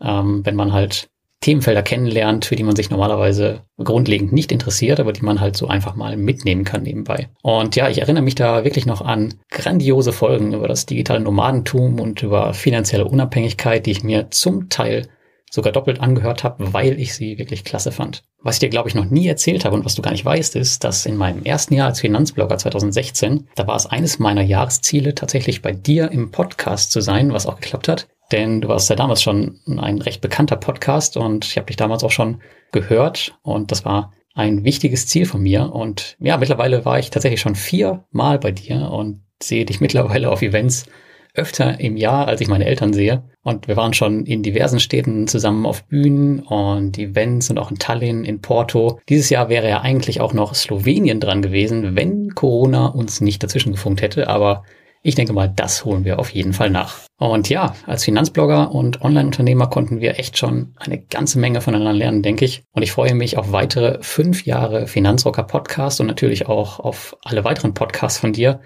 ähm, 0.00 0.44
wenn 0.44 0.56
man 0.56 0.72
halt 0.72 1.08
Themenfelder 1.40 1.82
kennenlernt, 1.82 2.46
für 2.46 2.56
die 2.56 2.62
man 2.62 2.76
sich 2.76 2.90
normalerweise 2.90 3.62
grundlegend 3.78 4.32
nicht 4.32 4.50
interessiert, 4.52 5.00
aber 5.00 5.12
die 5.12 5.22
man 5.22 5.40
halt 5.40 5.56
so 5.56 5.68
einfach 5.68 5.94
mal 5.94 6.16
mitnehmen 6.16 6.64
kann 6.64 6.82
nebenbei. 6.82 7.28
Und 7.42 7.76
ja, 7.76 7.88
ich 7.88 8.00
erinnere 8.00 8.24
mich 8.24 8.34
da 8.34 8.64
wirklich 8.64 8.86
noch 8.86 9.02
an 9.02 9.34
grandiose 9.50 10.12
Folgen 10.12 10.54
über 10.54 10.66
das 10.66 10.86
digitale 10.86 11.20
Nomadentum 11.20 12.00
und 12.00 12.22
über 12.22 12.54
finanzielle 12.54 13.04
Unabhängigkeit, 13.04 13.86
die 13.86 13.90
ich 13.92 14.02
mir 14.02 14.30
zum 14.30 14.70
Teil 14.70 15.08
sogar 15.50 15.72
doppelt 15.72 16.00
angehört 16.00 16.44
habe, 16.44 16.72
weil 16.72 17.00
ich 17.00 17.14
sie 17.14 17.38
wirklich 17.38 17.64
klasse 17.64 17.92
fand. 17.92 18.22
Was 18.42 18.56
ich 18.56 18.60
dir, 18.60 18.68
glaube 18.68 18.88
ich, 18.88 18.94
noch 18.94 19.06
nie 19.06 19.26
erzählt 19.26 19.64
habe 19.64 19.76
und 19.76 19.84
was 19.84 19.94
du 19.94 20.02
gar 20.02 20.10
nicht 20.10 20.24
weißt, 20.24 20.56
ist, 20.56 20.84
dass 20.84 21.06
in 21.06 21.16
meinem 21.16 21.44
ersten 21.44 21.74
Jahr 21.74 21.88
als 21.88 22.00
Finanzblogger 22.00 22.58
2016, 22.58 23.48
da 23.54 23.66
war 23.66 23.76
es 23.76 23.86
eines 23.86 24.18
meiner 24.18 24.42
Jahresziele, 24.42 25.14
tatsächlich 25.14 25.62
bei 25.62 25.72
dir 25.72 26.10
im 26.10 26.30
Podcast 26.30 26.92
zu 26.92 27.00
sein, 27.00 27.32
was 27.32 27.46
auch 27.46 27.60
geklappt 27.60 27.88
hat. 27.88 28.08
Denn 28.32 28.60
du 28.60 28.68
warst 28.68 28.90
ja 28.90 28.96
damals 28.96 29.22
schon 29.22 29.60
ein 29.66 29.98
recht 29.98 30.20
bekannter 30.20 30.56
Podcast 30.56 31.16
und 31.16 31.44
ich 31.44 31.56
habe 31.56 31.66
dich 31.66 31.76
damals 31.76 32.02
auch 32.02 32.10
schon 32.10 32.40
gehört 32.72 33.38
und 33.42 33.70
das 33.70 33.84
war 33.84 34.12
ein 34.34 34.64
wichtiges 34.64 35.06
Ziel 35.06 35.26
von 35.26 35.42
mir. 35.42 35.72
Und 35.72 36.16
ja, 36.20 36.36
mittlerweile 36.36 36.84
war 36.84 36.98
ich 36.98 37.10
tatsächlich 37.10 37.40
schon 37.40 37.54
viermal 37.54 38.38
bei 38.38 38.52
dir 38.52 38.90
und 38.90 39.22
sehe 39.42 39.64
dich 39.64 39.80
mittlerweile 39.80 40.30
auf 40.30 40.42
Events 40.42 40.86
öfter 41.34 41.80
im 41.80 41.96
Jahr, 41.96 42.28
als 42.28 42.40
ich 42.40 42.48
meine 42.48 42.64
Eltern 42.64 42.92
sehe. 42.92 43.24
Und 43.42 43.68
wir 43.68 43.76
waren 43.76 43.92
schon 43.92 44.24
in 44.24 44.42
diversen 44.42 44.80
Städten 44.80 45.28
zusammen 45.28 45.66
auf 45.66 45.84
Bühnen 45.84 46.40
und 46.40 46.98
Events 46.98 47.50
und 47.50 47.58
auch 47.58 47.70
in 47.70 47.78
Tallinn, 47.78 48.24
in 48.24 48.40
Porto. 48.40 48.98
Dieses 49.08 49.30
Jahr 49.30 49.48
wäre 49.48 49.68
ja 49.68 49.82
eigentlich 49.82 50.20
auch 50.20 50.32
noch 50.32 50.54
Slowenien 50.54 51.20
dran 51.20 51.42
gewesen, 51.42 51.94
wenn 51.94 52.34
Corona 52.34 52.86
uns 52.86 53.20
nicht 53.20 53.42
dazwischen 53.42 53.72
gefunkt 53.72 54.02
hätte. 54.02 54.28
Aber 54.28 54.64
ich 55.06 55.14
denke 55.14 55.32
mal, 55.32 55.48
das 55.48 55.84
holen 55.84 56.04
wir 56.04 56.18
auf 56.18 56.30
jeden 56.30 56.52
Fall 56.52 56.68
nach. 56.68 56.98
Und 57.16 57.48
ja, 57.48 57.76
als 57.86 58.04
Finanzblogger 58.04 58.72
und 58.72 59.02
Online-Unternehmer 59.02 59.68
konnten 59.68 60.00
wir 60.00 60.18
echt 60.18 60.36
schon 60.36 60.74
eine 60.76 61.00
ganze 61.00 61.38
Menge 61.38 61.60
voneinander 61.60 61.92
lernen, 61.92 62.22
denke 62.22 62.44
ich. 62.44 62.64
Und 62.72 62.82
ich 62.82 62.90
freue 62.90 63.14
mich 63.14 63.38
auf 63.38 63.52
weitere 63.52 63.98
fünf 64.02 64.46
Jahre 64.46 64.88
Finanzrocker 64.88 65.44
Podcast 65.44 66.00
und 66.00 66.08
natürlich 66.08 66.48
auch 66.48 66.80
auf 66.80 67.16
alle 67.22 67.44
weiteren 67.44 67.72
Podcasts 67.72 68.18
von 68.18 68.32
dir 68.32 68.60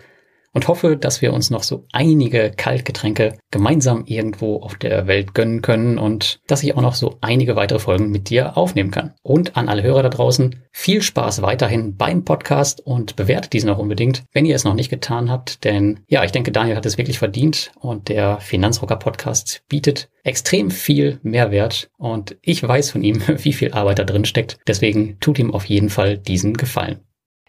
und 0.52 0.68
hoffe, 0.68 0.96
dass 0.96 1.22
wir 1.22 1.32
uns 1.32 1.50
noch 1.50 1.62
so 1.62 1.86
einige 1.92 2.50
Kaltgetränke 2.56 3.38
gemeinsam 3.50 4.04
irgendwo 4.06 4.56
auf 4.60 4.74
der 4.74 5.06
Welt 5.06 5.34
gönnen 5.34 5.62
können 5.62 5.98
und 5.98 6.40
dass 6.46 6.62
ich 6.62 6.76
auch 6.76 6.82
noch 6.82 6.94
so 6.94 7.18
einige 7.20 7.56
weitere 7.56 7.78
Folgen 7.78 8.10
mit 8.10 8.30
dir 8.30 8.56
aufnehmen 8.56 8.90
kann. 8.90 9.14
Und 9.22 9.56
an 9.56 9.68
alle 9.68 9.82
Hörer 9.82 10.02
da 10.02 10.08
draußen, 10.08 10.62
viel 10.72 11.02
Spaß 11.02 11.42
weiterhin 11.42 11.96
beim 11.96 12.24
Podcast 12.24 12.80
und 12.84 13.16
bewertet 13.16 13.52
diesen 13.52 13.70
auch 13.70 13.78
unbedingt, 13.78 14.24
wenn 14.32 14.46
ihr 14.46 14.56
es 14.56 14.64
noch 14.64 14.74
nicht 14.74 14.90
getan 14.90 15.30
habt, 15.30 15.64
denn 15.64 16.00
ja, 16.08 16.24
ich 16.24 16.32
denke, 16.32 16.52
Daniel 16.52 16.76
hat 16.76 16.86
es 16.86 16.98
wirklich 16.98 17.18
verdient 17.18 17.72
und 17.78 18.08
der 18.08 18.38
Finanzrocker 18.40 18.96
Podcast 18.96 19.62
bietet 19.68 20.08
extrem 20.22 20.70
viel 20.70 21.18
Mehrwert 21.22 21.90
und 21.98 22.36
ich 22.42 22.62
weiß 22.62 22.90
von 22.90 23.02
ihm, 23.02 23.22
wie 23.38 23.52
viel 23.52 23.72
Arbeit 23.72 23.98
da 23.98 24.04
drin 24.04 24.24
steckt. 24.24 24.58
Deswegen 24.66 25.18
tut 25.20 25.38
ihm 25.38 25.52
auf 25.52 25.64
jeden 25.64 25.90
Fall 25.90 26.18
diesen 26.18 26.54
Gefallen. 26.54 27.00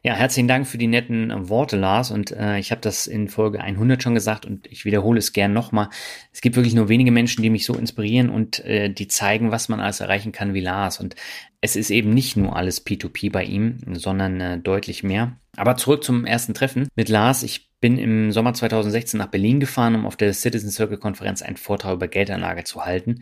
Ja, 0.04 0.16
herzlichen 0.16 0.48
Dank 0.48 0.66
für 0.68 0.80
die 0.80 0.88
netten 0.88 1.30
äh, 1.30 1.50
Worte, 1.50 1.78
Lars. 1.78 2.10
Und 2.10 2.32
äh, 2.32 2.58
ich 2.58 2.72
habe 2.72 2.82
das 2.82 3.06
in 3.06 3.28
Folge 3.28 3.62
100 3.62 4.02
schon 4.02 4.16
gesagt 4.16 4.48
und 4.48 4.66
ich 4.66 4.84
wiederhole 4.84 5.20
es 5.20 5.32
gern 5.32 5.54
nochmal. 5.54 5.90
Es 6.34 6.42
gibt 6.42 6.56
wirklich 6.56 6.74
nur 6.74 6.90
wenige 6.90 7.12
Menschen, 7.12 7.44
die 7.44 7.52
mich 7.52 7.66
so 7.66 7.76
inspirieren 7.76 8.32
und 8.32 8.66
äh, 8.66 8.90
die 8.90 9.08
zeigen, 9.08 9.52
was 9.52 9.70
man 9.70 9.80
alles 9.80 10.00
erreichen 10.00 10.32
kann 10.32 10.56
wie 10.56 10.60
Lars. 10.60 11.00
Und 11.00 11.16
es 11.62 11.76
ist 11.76 11.92
eben 11.92 12.16
nicht 12.16 12.36
nur 12.36 12.56
alles 12.56 12.84
P2P 12.84 13.32
bei 13.32 13.44
ihm, 13.44 13.78
sondern 13.94 14.42
äh, 14.42 14.58
deutlich 14.58 15.04
mehr. 15.04 15.38
Aber 15.56 15.78
zurück 15.78 16.04
zum 16.04 16.26
ersten 16.26 16.56
Treffen 16.56 16.88
mit 16.96 17.08
Lars. 17.08 17.44
Ich 17.44 17.70
bin 17.80 18.00
im 18.00 18.32
Sommer 18.32 18.56
2016 18.56 19.20
nach 19.20 19.28
Berlin 19.28 19.60
gefahren, 19.60 19.94
um 19.94 20.08
auf 20.08 20.16
der 20.16 20.34
Citizen 20.34 20.72
Circle 20.72 20.98
Konferenz 20.98 21.44
einen 21.44 21.58
Vortrag 21.58 21.94
über 21.94 22.08
Geldanlage 22.08 22.64
zu 22.64 22.86
halten. 22.86 23.20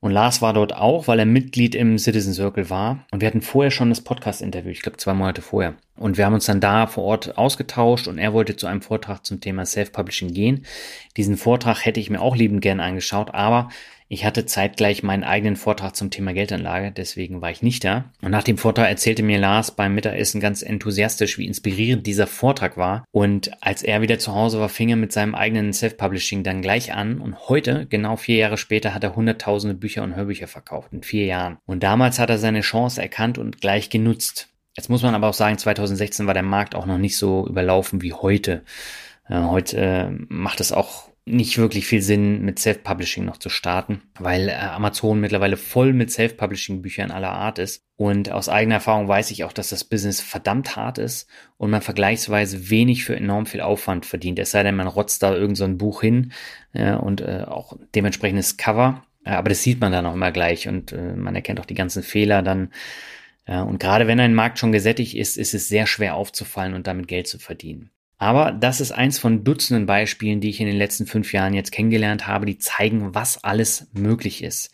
Und 0.00 0.12
Lars 0.12 0.40
war 0.40 0.54
dort 0.54 0.74
auch, 0.74 1.08
weil 1.08 1.18
er 1.18 1.26
Mitglied 1.26 1.74
im 1.74 1.98
Citizen 1.98 2.32
Circle 2.32 2.70
war. 2.70 3.04
Und 3.10 3.20
wir 3.20 3.28
hatten 3.28 3.42
vorher 3.42 3.70
schon 3.70 3.90
das 3.90 4.00
Podcast-Interview, 4.00 4.70
ich 4.70 4.80
glaube 4.80 4.96
zwei 4.96 5.12
Monate 5.12 5.42
vorher. 5.42 5.74
Und 5.96 6.16
wir 6.16 6.24
haben 6.24 6.32
uns 6.32 6.46
dann 6.46 6.60
da 6.60 6.86
vor 6.86 7.04
Ort 7.04 7.36
ausgetauscht 7.36 8.08
und 8.08 8.16
er 8.16 8.32
wollte 8.32 8.56
zu 8.56 8.66
einem 8.66 8.80
Vortrag 8.80 9.26
zum 9.26 9.42
Thema 9.42 9.66
Self-Publishing 9.66 10.32
gehen. 10.32 10.64
Diesen 11.18 11.36
Vortrag 11.36 11.84
hätte 11.84 12.00
ich 12.00 12.08
mir 12.08 12.22
auch 12.22 12.34
liebend 12.34 12.62
gern 12.62 12.80
angeschaut, 12.80 13.34
aber 13.34 13.68
ich 14.12 14.24
hatte 14.24 14.44
zeitgleich 14.44 15.04
meinen 15.04 15.22
eigenen 15.22 15.54
Vortrag 15.54 15.94
zum 15.94 16.10
Thema 16.10 16.32
Geldanlage, 16.32 16.90
deswegen 16.90 17.40
war 17.40 17.52
ich 17.52 17.62
nicht 17.62 17.84
da. 17.84 18.06
Und 18.20 18.32
nach 18.32 18.42
dem 18.42 18.58
Vortrag 18.58 18.88
erzählte 18.88 19.22
mir 19.22 19.38
Lars 19.38 19.70
beim 19.70 19.94
Mittagessen 19.94 20.40
ganz 20.40 20.62
enthusiastisch, 20.62 21.38
wie 21.38 21.46
inspirierend 21.46 22.08
dieser 22.08 22.26
Vortrag 22.26 22.76
war. 22.76 23.04
Und 23.12 23.52
als 23.62 23.84
er 23.84 24.02
wieder 24.02 24.18
zu 24.18 24.34
Hause 24.34 24.58
war, 24.58 24.68
fing 24.68 24.88
er 24.88 24.96
mit 24.96 25.12
seinem 25.12 25.36
eigenen 25.36 25.72
Self-Publishing 25.72 26.42
dann 26.42 26.60
gleich 26.60 26.92
an. 26.92 27.20
Und 27.20 27.48
heute, 27.48 27.86
genau 27.86 28.16
vier 28.16 28.38
Jahre 28.38 28.56
später, 28.56 28.94
hat 28.94 29.04
er 29.04 29.14
hunderttausende 29.14 29.76
Bücher 29.76 30.02
und 30.02 30.16
Hörbücher 30.16 30.48
verkauft. 30.48 30.92
In 30.92 31.04
vier 31.04 31.26
Jahren. 31.26 31.58
Und 31.64 31.84
damals 31.84 32.18
hat 32.18 32.30
er 32.30 32.38
seine 32.38 32.62
Chance 32.62 33.00
erkannt 33.00 33.38
und 33.38 33.60
gleich 33.60 33.90
genutzt. 33.90 34.48
Jetzt 34.76 34.88
muss 34.88 35.04
man 35.04 35.14
aber 35.14 35.28
auch 35.28 35.34
sagen, 35.34 35.56
2016 35.56 36.26
war 36.26 36.34
der 36.34 36.42
Markt 36.42 36.74
auch 36.74 36.86
noch 36.86 36.98
nicht 36.98 37.16
so 37.16 37.46
überlaufen 37.46 38.02
wie 38.02 38.12
heute. 38.12 38.64
Äh, 39.28 39.40
heute 39.42 39.76
äh, 39.76 40.10
macht 40.28 40.58
es 40.58 40.72
auch 40.72 41.09
nicht 41.26 41.58
wirklich 41.58 41.86
viel 41.86 42.02
Sinn, 42.02 42.42
mit 42.42 42.58
Self-Publishing 42.58 43.24
noch 43.24 43.36
zu 43.36 43.48
starten, 43.48 44.02
weil 44.18 44.48
äh, 44.48 44.52
Amazon 44.52 45.20
mittlerweile 45.20 45.56
voll 45.56 45.92
mit 45.92 46.10
Self-Publishing-Büchern 46.10 47.10
aller 47.10 47.32
Art 47.32 47.58
ist. 47.58 47.82
Und 47.96 48.32
aus 48.32 48.48
eigener 48.48 48.76
Erfahrung 48.76 49.08
weiß 49.08 49.30
ich 49.30 49.44
auch, 49.44 49.52
dass 49.52 49.68
das 49.68 49.84
Business 49.84 50.20
verdammt 50.20 50.76
hart 50.76 50.98
ist 50.98 51.28
und 51.58 51.70
man 51.70 51.82
vergleichsweise 51.82 52.70
wenig 52.70 53.04
für 53.04 53.14
enorm 53.14 53.46
viel 53.46 53.60
Aufwand 53.60 54.06
verdient. 54.06 54.38
Es 54.38 54.50
sei 54.50 54.62
denn, 54.62 54.76
man 54.76 54.86
rotzt 54.86 55.22
da 55.22 55.34
irgend 55.34 55.56
so 55.56 55.64
ein 55.64 55.78
Buch 55.78 56.00
hin 56.00 56.32
äh, 56.72 56.94
und 56.94 57.20
äh, 57.20 57.44
auch 57.46 57.76
dementsprechendes 57.94 58.56
Cover. 58.56 59.04
Äh, 59.24 59.32
aber 59.32 59.50
das 59.50 59.62
sieht 59.62 59.80
man 59.80 59.92
dann 59.92 60.06
auch 60.06 60.14
immer 60.14 60.32
gleich 60.32 60.66
und 60.66 60.92
äh, 60.92 61.14
man 61.14 61.34
erkennt 61.34 61.60
auch 61.60 61.66
die 61.66 61.74
ganzen 61.74 62.02
Fehler 62.02 62.42
dann. 62.42 62.70
Und 63.46 63.80
gerade 63.80 64.06
wenn 64.06 64.20
ein 64.20 64.34
Markt 64.34 64.60
schon 64.60 64.70
gesättigt 64.70 65.16
ist, 65.16 65.36
ist 65.36 65.54
es 65.54 65.66
sehr 65.66 65.88
schwer 65.88 66.14
aufzufallen 66.14 66.74
und 66.74 66.86
damit 66.86 67.08
Geld 67.08 67.26
zu 67.26 67.40
verdienen. 67.40 67.90
Aber 68.20 68.52
das 68.52 68.82
ist 68.82 68.92
eins 68.92 69.18
von 69.18 69.44
Dutzenden 69.44 69.86
Beispielen, 69.86 70.42
die 70.42 70.50
ich 70.50 70.60
in 70.60 70.66
den 70.66 70.76
letzten 70.76 71.06
fünf 71.06 71.32
Jahren 71.32 71.54
jetzt 71.54 71.72
kennengelernt 71.72 72.26
habe, 72.26 72.44
die 72.44 72.58
zeigen, 72.58 73.14
was 73.14 73.42
alles 73.42 73.88
möglich 73.94 74.44
ist. 74.44 74.70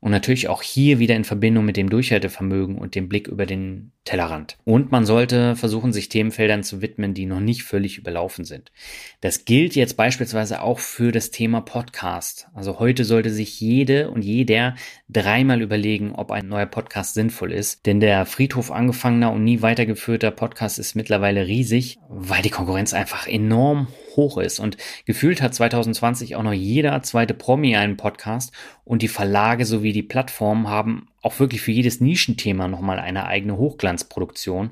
Und 0.00 0.12
natürlich 0.12 0.48
auch 0.48 0.62
hier 0.62 0.98
wieder 0.98 1.14
in 1.14 1.24
Verbindung 1.24 1.66
mit 1.66 1.76
dem 1.76 1.90
Durchhaltevermögen 1.90 2.78
und 2.78 2.94
dem 2.94 3.08
Blick 3.08 3.28
über 3.28 3.44
den 3.44 3.92
Tellerrand. 4.04 4.56
Und 4.64 4.90
man 4.90 5.04
sollte 5.04 5.56
versuchen, 5.56 5.92
sich 5.92 6.08
Themenfeldern 6.08 6.62
zu 6.62 6.80
widmen, 6.80 7.12
die 7.12 7.26
noch 7.26 7.40
nicht 7.40 7.64
völlig 7.64 7.98
überlaufen 7.98 8.46
sind. 8.46 8.72
Das 9.20 9.44
gilt 9.44 9.76
jetzt 9.76 9.98
beispielsweise 9.98 10.62
auch 10.62 10.78
für 10.78 11.12
das 11.12 11.30
Thema 11.30 11.60
Podcast. 11.60 12.48
Also 12.54 12.78
heute 12.78 13.04
sollte 13.04 13.30
sich 13.30 13.60
jede 13.60 14.10
und 14.10 14.22
jeder 14.22 14.74
dreimal 15.10 15.60
überlegen, 15.60 16.12
ob 16.12 16.30
ein 16.30 16.48
neuer 16.48 16.66
Podcast 16.66 17.12
sinnvoll 17.12 17.52
ist. 17.52 17.84
Denn 17.84 18.00
der 18.00 18.24
Friedhof 18.24 18.70
angefangener 18.70 19.32
und 19.32 19.44
nie 19.44 19.60
weitergeführter 19.60 20.30
Podcast 20.30 20.78
ist 20.78 20.94
mittlerweile 20.94 21.46
riesig, 21.46 21.98
weil 22.08 22.42
die 22.42 22.50
Konkurrenz 22.50 22.94
einfach 22.94 23.26
enorm 23.26 23.88
hoch 24.20 24.38
ist. 24.38 24.60
Und 24.60 24.76
gefühlt 25.06 25.40
hat 25.40 25.54
2020 25.54 26.36
auch 26.36 26.42
noch 26.42 26.52
jeder 26.52 27.02
zweite 27.02 27.32
Promi 27.32 27.74
einen 27.76 27.96
Podcast 27.96 28.52
und 28.84 29.00
die 29.00 29.08
Verlage 29.08 29.64
sowie 29.64 29.92
die 29.92 30.02
Plattformen 30.02 30.68
haben 30.68 31.08
auch 31.22 31.38
wirklich 31.40 31.62
für 31.62 31.72
jedes 31.72 32.00
Nischenthema 32.00 32.68
nochmal 32.68 32.98
eine 32.98 33.26
eigene 33.26 33.56
Hochglanzproduktion. 33.56 34.70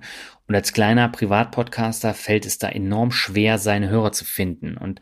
Und 0.49 0.55
als 0.55 0.73
kleiner 0.73 1.09
Privatpodcaster 1.09 2.15
fällt 2.15 2.47
es 2.47 2.59
da 2.59 2.69
enorm 2.69 3.11
schwer, 3.11 3.59
seine 3.59 3.91
Hörer 3.91 4.13
zu 4.13 4.25
finden. 4.25 4.79
Und 4.79 5.01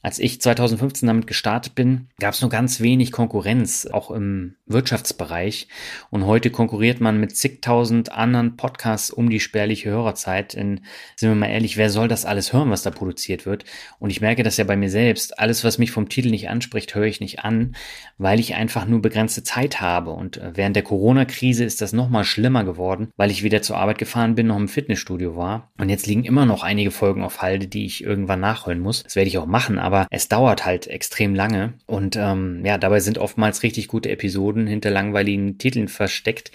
als 0.00 0.20
ich 0.20 0.40
2015 0.40 1.08
damit 1.08 1.26
gestartet 1.26 1.74
bin, 1.74 2.06
gab 2.20 2.32
es 2.32 2.40
nur 2.40 2.50
ganz 2.50 2.80
wenig 2.80 3.10
Konkurrenz, 3.10 3.84
auch 3.84 4.12
im 4.12 4.54
Wirtschaftsbereich. 4.66 5.66
Und 6.10 6.24
heute 6.24 6.50
konkurriert 6.50 7.00
man 7.00 7.18
mit 7.18 7.36
zigtausend 7.36 8.12
anderen 8.12 8.56
Podcasts 8.56 9.10
um 9.10 9.28
die 9.28 9.40
spärliche 9.40 9.90
Hörerzeit. 9.90 10.54
Denn 10.54 10.82
sind 11.16 11.30
wir 11.30 11.34
mal 11.34 11.48
ehrlich, 11.48 11.76
wer 11.76 11.90
soll 11.90 12.06
das 12.06 12.24
alles 12.24 12.52
hören, 12.52 12.70
was 12.70 12.82
da 12.82 12.90
produziert 12.90 13.44
wird? 13.44 13.64
Und 13.98 14.10
ich 14.10 14.20
merke 14.20 14.44
das 14.44 14.56
ja 14.56 14.62
bei 14.62 14.76
mir 14.76 14.88
selbst. 14.88 15.36
Alles, 15.40 15.64
was 15.64 15.78
mich 15.78 15.90
vom 15.90 16.08
Titel 16.08 16.30
nicht 16.30 16.48
anspricht, 16.48 16.94
höre 16.94 17.06
ich 17.06 17.20
nicht 17.20 17.40
an, 17.40 17.74
weil 18.18 18.38
ich 18.38 18.54
einfach 18.54 18.86
nur 18.86 19.02
begrenzte 19.02 19.42
Zeit 19.42 19.80
habe. 19.80 20.12
Und 20.12 20.36
äh, 20.36 20.52
während 20.54 20.76
der 20.76 20.84
Corona-Krise 20.84 21.64
ist 21.64 21.82
das 21.82 21.92
nochmal 21.92 22.22
schlimmer 22.22 22.62
geworden, 22.62 23.10
weil 23.16 23.32
ich 23.32 23.42
wieder 23.42 23.62
zur 23.62 23.78
Arbeit 23.78 23.98
gefahren 23.98 24.36
bin, 24.36 24.46
noch 24.46 24.56
im 24.56 24.68
Fitnessstudio 24.88 25.36
war. 25.36 25.70
Und 25.76 25.90
jetzt 25.90 26.06
liegen 26.06 26.24
immer 26.24 26.46
noch 26.46 26.62
einige 26.62 26.90
Folgen 26.90 27.22
auf 27.22 27.42
Halde, 27.42 27.68
die 27.68 27.84
ich 27.84 28.02
irgendwann 28.02 28.40
nachholen 28.40 28.80
muss. 28.80 29.02
Das 29.02 29.16
werde 29.16 29.28
ich 29.28 29.36
auch 29.36 29.44
machen, 29.44 29.78
aber 29.78 30.06
es 30.10 30.28
dauert 30.28 30.64
halt 30.64 30.86
extrem 30.86 31.34
lange. 31.34 31.74
Und 31.86 32.16
ähm, 32.16 32.64
ja, 32.64 32.78
dabei 32.78 33.00
sind 33.00 33.18
oftmals 33.18 33.62
richtig 33.62 33.88
gute 33.88 34.08
Episoden 34.08 34.66
hinter 34.66 34.90
langweiligen 34.90 35.58
Titeln 35.58 35.88
versteckt, 35.88 36.52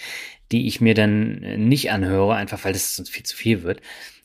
die 0.51 0.65
ich 0.67 0.81
mir 0.81 0.95
dann 0.95 1.67
nicht 1.67 1.91
anhöre, 1.91 2.33
einfach 2.33 2.63
weil 2.65 2.73
das 2.73 2.95
sonst 2.95 3.09
viel 3.09 3.23
zu 3.23 3.35
viel 3.35 3.61
wird. 3.61 3.81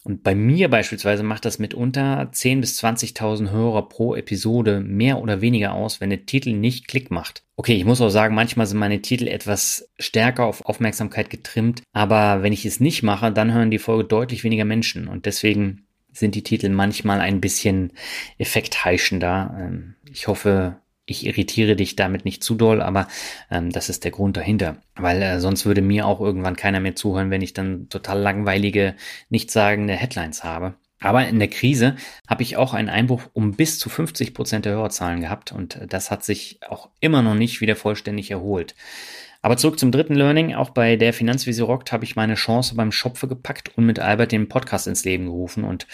Und 0.09 0.23
bei 0.23 0.35
mir 0.35 0.71
beispielsweise 0.71 1.23
macht 1.23 1.45
das 1.45 1.59
mitunter 1.59 2.31
10.000 2.33 2.61
bis 2.61 2.83
20.000 2.83 3.51
Hörer 3.51 3.91
pro 3.91 4.15
Episode 4.15 4.81
mehr 4.81 5.21
oder 5.21 5.43
weniger 5.43 5.75
aus, 5.75 6.01
wenn 6.01 6.09
der 6.09 6.25
Titel 6.25 6.55
nicht 6.55 6.89
Klick 6.89 7.11
macht. 7.11 7.45
Okay, 7.57 7.75
ich 7.75 7.85
muss 7.85 8.01
auch 8.01 8.09
sagen, 8.09 8.35
manchmal 8.35 8.67
sind 8.67 8.79
meine 8.79 9.03
Titel 9.03 9.29
etwas 9.29 9.91
stärker 9.99 10.47
auf 10.47 10.65
Aufmerksamkeit 10.65 11.29
getrimmt, 11.29 11.83
aber 11.93 12.43
wenn 12.43 12.55
ich 12.55 12.65
es 12.65 12.81
nicht 12.81 13.03
mache, 13.03 13.31
dann 13.31 13.53
hören 13.53 13.71
die 13.71 13.79
Folge 13.79 14.05
deutlich 14.05 14.45
weniger 14.45 14.65
Menschen 14.65 15.09
und 15.09 15.27
deswegen 15.27 15.85
sind 16.11 16.35
die 16.35 16.43
Titel 16.43 16.71
manchmal 16.71 17.21
ein 17.21 17.43
bisschen 17.43 17.93
effektheischender. 18.39 19.59
Ähm, 19.61 19.95
ich 20.11 20.27
hoffe, 20.27 20.77
ich 21.09 21.27
irritiere 21.27 21.77
dich 21.77 21.97
damit 21.97 22.25
nicht 22.25 22.45
zu 22.45 22.55
doll, 22.55 22.83
aber 22.83 23.09
ähm, 23.51 23.71
das 23.71 23.89
ist 23.89 24.05
der 24.05 24.11
Grund 24.11 24.37
dahinter. 24.37 24.77
Weil 24.97 25.23
äh, 25.23 25.41
sonst 25.41 25.67
würde 25.67 25.83
mir 25.83 26.07
auch 26.07 26.21
irgendwann 26.21 26.57
keiner 26.57 26.81
mehr 26.81 26.97
zuhören, 26.97 27.31
wenn 27.31 27.43
ich 27.43 27.55
dann 27.55 27.89
total 27.89 28.21
langweilige, 28.21 28.95
nichtssagende 29.31 29.95
Headlines 29.95 30.45
habe. 30.45 30.75
Aber 31.01 31.27
in 31.27 31.39
der 31.39 31.49
Krise 31.49 31.97
habe 32.27 32.43
ich 32.43 32.57
auch 32.57 32.75
einen 32.75 32.89
Einbruch 32.89 33.23
um 33.33 33.53
bis 33.53 33.79
zu 33.79 33.89
50 33.89 34.35
Prozent 34.35 34.65
der 34.65 34.73
Hörerzahlen 34.73 35.21
gehabt 35.21 35.53
und 35.53 35.79
das 35.89 36.11
hat 36.11 36.25
sich 36.25 36.59
auch 36.69 36.91
immer 36.99 37.23
noch 37.23 37.35
nicht 37.35 37.61
wieder 37.61 37.77
vollständig 37.77 38.31
erholt. 38.33 38.75
Aber 39.41 39.57
zurück 39.57 39.79
zum 39.79 39.93
dritten 39.93 40.15
Learning. 40.15 40.55
Auch 40.55 40.71
bei 40.71 40.97
der 40.97 41.13
Finanzvisier 41.13 41.65
rockt 41.65 41.93
habe 41.93 42.05
ich 42.05 42.17
meine 42.17 42.35
Chance 42.35 42.75
beim 42.75 42.91
Schopfe 42.91 43.29
gepackt 43.29 43.77
und 43.77 43.87
mit 43.87 44.01
Albert 44.01 44.33
den 44.33 44.49
Podcast 44.49 44.89
ins 44.89 45.05
Leben 45.05 45.27
gerufen 45.27 45.63
und 45.63 45.87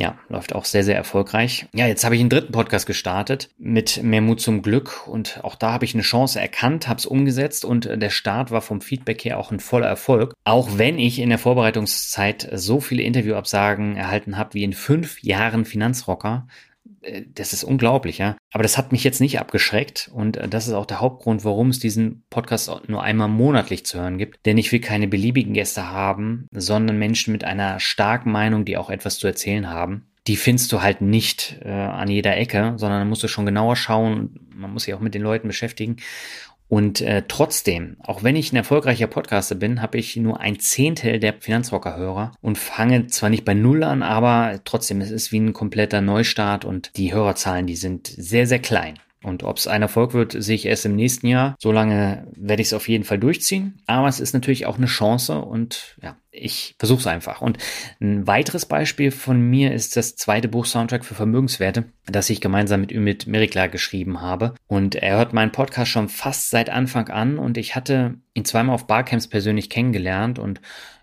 ja, 0.00 0.16
läuft 0.28 0.54
auch 0.54 0.64
sehr, 0.64 0.84
sehr 0.84 0.94
erfolgreich. 0.94 1.66
Ja, 1.74 1.88
jetzt 1.88 2.04
habe 2.04 2.14
ich 2.14 2.20
einen 2.20 2.30
dritten 2.30 2.52
Podcast 2.52 2.86
gestartet 2.86 3.50
mit 3.58 4.00
Mehr 4.00 4.20
Mut 4.20 4.40
zum 4.40 4.62
Glück 4.62 5.08
und 5.08 5.42
auch 5.42 5.56
da 5.56 5.72
habe 5.72 5.84
ich 5.84 5.92
eine 5.92 6.04
Chance 6.04 6.40
erkannt, 6.40 6.86
habe 6.86 6.98
es 6.98 7.06
umgesetzt 7.06 7.64
und 7.64 7.84
der 7.84 8.10
Start 8.10 8.52
war 8.52 8.62
vom 8.62 8.80
Feedback 8.80 9.24
her 9.24 9.40
auch 9.40 9.50
ein 9.50 9.58
voller 9.58 9.88
Erfolg. 9.88 10.34
Auch 10.44 10.78
wenn 10.78 11.00
ich 11.00 11.18
in 11.18 11.30
der 11.30 11.38
Vorbereitungszeit 11.38 12.48
so 12.52 12.78
viele 12.78 13.02
Interviewabsagen 13.02 13.96
erhalten 13.96 14.38
habe 14.38 14.54
wie 14.54 14.62
in 14.62 14.72
fünf 14.72 15.20
Jahren 15.20 15.64
Finanzrocker, 15.64 16.46
äh, 17.02 17.22
das 17.34 17.52
ist 17.52 17.64
unglaublich, 17.64 18.18
ja. 18.18 18.36
Aber 18.50 18.62
das 18.62 18.78
hat 18.78 18.92
mich 18.92 19.04
jetzt 19.04 19.20
nicht 19.20 19.38
abgeschreckt 19.38 20.10
und 20.12 20.36
äh, 20.36 20.48
das 20.48 20.66
ist 20.66 20.72
auch 20.72 20.86
der 20.86 21.00
Hauptgrund, 21.00 21.44
warum 21.44 21.68
es 21.68 21.78
diesen 21.78 22.24
Podcast 22.30 22.70
nur 22.88 23.02
einmal 23.02 23.28
monatlich 23.28 23.84
zu 23.84 24.00
hören 24.00 24.18
gibt. 24.18 24.46
Denn 24.46 24.58
ich 24.58 24.72
will 24.72 24.80
keine 24.80 25.08
beliebigen 25.08 25.52
Gäste 25.52 25.90
haben, 25.90 26.46
sondern 26.52 26.98
Menschen 26.98 27.32
mit 27.32 27.44
einer 27.44 27.78
starken 27.80 28.32
Meinung, 28.32 28.64
die 28.64 28.76
auch 28.76 28.90
etwas 28.90 29.18
zu 29.18 29.26
erzählen 29.26 29.68
haben. 29.68 30.06
Die 30.26 30.36
findest 30.36 30.72
du 30.72 30.82
halt 30.82 31.00
nicht 31.00 31.58
äh, 31.62 31.70
an 31.70 32.08
jeder 32.10 32.36
Ecke, 32.36 32.74
sondern 32.76 33.08
musst 33.08 33.22
du 33.22 33.28
schon 33.28 33.46
genauer 33.46 33.76
schauen. 33.76 34.40
Man 34.54 34.72
muss 34.72 34.84
sich 34.84 34.94
auch 34.94 35.00
mit 35.00 35.14
den 35.14 35.22
Leuten 35.22 35.48
beschäftigen. 35.48 35.96
Und 36.68 37.00
äh, 37.00 37.22
trotzdem, 37.26 37.96
auch 38.00 38.22
wenn 38.22 38.36
ich 38.36 38.52
ein 38.52 38.56
erfolgreicher 38.56 39.06
Podcaster 39.06 39.54
bin, 39.54 39.80
habe 39.80 39.96
ich 39.96 40.16
nur 40.16 40.40
ein 40.40 40.58
Zehntel 40.58 41.18
der 41.18 41.34
Finanzrocker-Hörer 41.40 42.32
und 42.42 42.58
fange 42.58 43.06
zwar 43.06 43.30
nicht 43.30 43.46
bei 43.46 43.54
Null 43.54 43.82
an, 43.82 44.02
aber 44.02 44.60
trotzdem, 44.64 45.00
es 45.00 45.10
ist 45.10 45.32
wie 45.32 45.40
ein 45.40 45.54
kompletter 45.54 46.02
Neustart 46.02 46.66
und 46.66 46.90
die 46.96 47.12
Hörerzahlen, 47.12 47.66
die 47.66 47.76
sind 47.76 48.06
sehr, 48.06 48.46
sehr 48.46 48.58
klein. 48.58 48.98
Und 49.24 49.42
ob 49.42 49.56
es 49.56 49.66
ein 49.66 49.82
Erfolg 49.82 50.14
wird, 50.14 50.40
sehe 50.40 50.54
ich 50.54 50.66
erst 50.66 50.86
im 50.86 50.94
nächsten 50.94 51.26
Jahr. 51.26 51.56
Solange 51.58 52.28
werde 52.36 52.62
ich 52.62 52.68
es 52.68 52.72
auf 52.72 52.88
jeden 52.88 53.04
Fall 53.04 53.18
durchziehen. 53.18 53.82
Aber 53.86 54.06
es 54.06 54.20
ist 54.20 54.32
natürlich 54.32 54.66
auch 54.66 54.76
eine 54.76 54.86
Chance 54.86 55.40
und 55.40 55.96
ja, 56.00 56.16
ich 56.30 56.76
versuche 56.78 57.00
es 57.00 57.06
einfach. 57.06 57.40
Und 57.40 57.58
ein 58.00 58.26
weiteres 58.26 58.66
Beispiel 58.66 59.10
von 59.10 59.40
mir 59.40 59.72
ist 59.72 59.96
das 59.96 60.14
zweite 60.14 60.48
Buch 60.48 60.66
Soundtrack 60.66 61.04
für 61.04 61.14
Vermögenswerte, 61.14 61.86
das 62.06 62.30
ich 62.30 62.40
gemeinsam 62.40 62.80
mit 62.80 62.92
Ümit 62.92 63.26
Merikla 63.26 63.66
geschrieben 63.66 64.20
habe. 64.20 64.54
Und 64.68 64.94
er 64.94 65.16
hört 65.16 65.32
meinen 65.32 65.52
Podcast 65.52 65.90
schon 65.90 66.08
fast 66.08 66.50
seit 66.50 66.70
Anfang 66.70 67.08
an 67.08 67.38
und 67.38 67.58
ich 67.58 67.74
hatte 67.74 68.14
ihn 68.34 68.44
zweimal 68.44 68.74
auf 68.74 68.86
Barcamps 68.86 69.26
persönlich 69.26 69.68
kennengelernt 69.68 70.38
und 70.38 70.60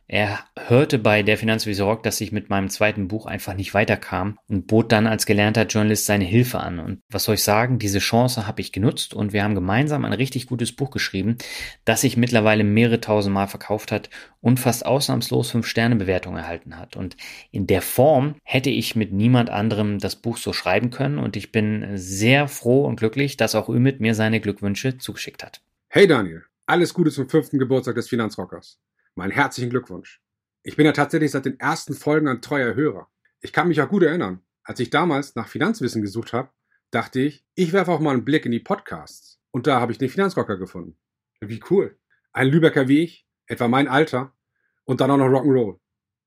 er 0.07 0.39
hörte 0.55 0.99
bei 0.99 1.23
der 1.23 1.37
Finanzvisor 1.37 1.87
Rock, 1.87 2.03
dass 2.03 2.21
ich 2.21 2.31
mit 2.31 2.49
meinem 2.49 2.69
zweiten 2.69 3.07
Buch 3.07 3.25
einfach 3.25 3.55
nicht 3.55 3.73
weiterkam 3.73 4.37
und 4.47 4.67
bot 4.67 4.91
dann 4.91 5.07
als 5.07 5.25
gelernter 5.25 5.65
Journalist 5.65 6.05
seine 6.05 6.25
Hilfe 6.25 6.59
an. 6.59 6.79
Und 6.79 7.01
was 7.09 7.23
soll 7.23 7.35
ich 7.35 7.43
sagen? 7.43 7.79
Diese 7.79 7.97
Chance 7.97 8.45
habe 8.45 8.61
ich 8.61 8.71
genutzt 8.71 9.15
und 9.15 9.33
wir 9.33 9.43
haben 9.43 9.55
gemeinsam 9.55 10.05
ein 10.05 10.13
richtig 10.13 10.45
gutes 10.45 10.71
Buch 10.75 10.91
geschrieben, 10.91 11.37
das 11.85 12.01
sich 12.01 12.17
mittlerweile 12.17 12.63
mehrere 12.63 13.01
tausend 13.01 13.33
Mal 13.33 13.47
verkauft 13.47 13.91
hat 13.91 14.11
und 14.41 14.59
fast 14.59 14.85
ausnahmslos 14.85 15.49
fünf 15.49 15.65
Sterne 15.65 15.95
Bewertung 15.95 16.37
erhalten 16.37 16.77
hat. 16.77 16.95
Und 16.95 17.17
in 17.51 17.65
der 17.65 17.81
Form 17.81 18.35
hätte 18.43 18.69
ich 18.69 18.95
mit 18.95 19.11
niemand 19.11 19.49
anderem 19.49 19.97
das 19.97 20.15
Buch 20.15 20.37
so 20.37 20.53
schreiben 20.53 20.91
können 20.91 21.17
und 21.17 21.35
ich 21.35 21.51
bin 21.51 21.97
sehr 21.97 22.47
froh 22.47 22.85
und 22.85 22.97
glücklich, 22.97 23.37
dass 23.37 23.55
auch 23.55 23.69
Ümit 23.69 24.01
mir 24.01 24.13
seine 24.13 24.39
Glückwünsche 24.39 24.99
zugeschickt 24.99 25.43
hat. 25.43 25.61
Hey 25.89 26.05
Daniel, 26.05 26.43
alles 26.67 26.93
Gute 26.93 27.09
zum 27.09 27.27
fünften 27.27 27.57
Geburtstag 27.57 27.95
des 27.95 28.07
Finanzrockers. 28.07 28.79
Meinen 29.15 29.31
herzlichen 29.31 29.69
Glückwunsch. 29.69 30.21
Ich 30.61 30.75
bin 30.75 30.85
ja 30.85 30.91
tatsächlich 30.91 31.31
seit 31.31 31.45
den 31.45 31.57
ersten 31.57 31.93
Folgen 31.93 32.27
ein 32.27 32.41
treuer 32.41 32.75
Hörer. 32.75 33.07
Ich 33.39 33.53
kann 33.53 33.69
mich 33.69 33.81
auch 33.81 33.87
gut 33.87 34.03
erinnern, 34.03 34.41
als 34.63 34.81
ich 34.81 34.89
damals 34.89 35.35
nach 35.35 35.47
Finanzwissen 35.47 36.01
gesucht 36.01 36.33
habe, 36.33 36.49
dachte 36.91 37.21
ich, 37.21 37.45
ich 37.55 37.71
werfe 37.71 37.91
auch 37.91 38.01
mal 38.01 38.11
einen 38.11 38.25
Blick 38.25 38.45
in 38.45 38.51
die 38.51 38.59
Podcasts. 38.59 39.39
Und 39.51 39.67
da 39.67 39.79
habe 39.79 39.93
ich 39.93 39.97
den 39.97 40.09
Finanzrocker 40.09 40.57
gefunden. 40.57 40.97
Wie 41.39 41.63
cool. 41.69 41.97
Ein 42.33 42.49
Lübecker 42.49 42.89
wie 42.89 43.03
ich, 43.03 43.25
etwa 43.47 43.69
mein 43.69 43.87
Alter, 43.87 44.35
und 44.83 44.99
dann 44.99 45.11
auch 45.11 45.17
noch 45.17 45.27
Rock'n'Roll. 45.27 45.79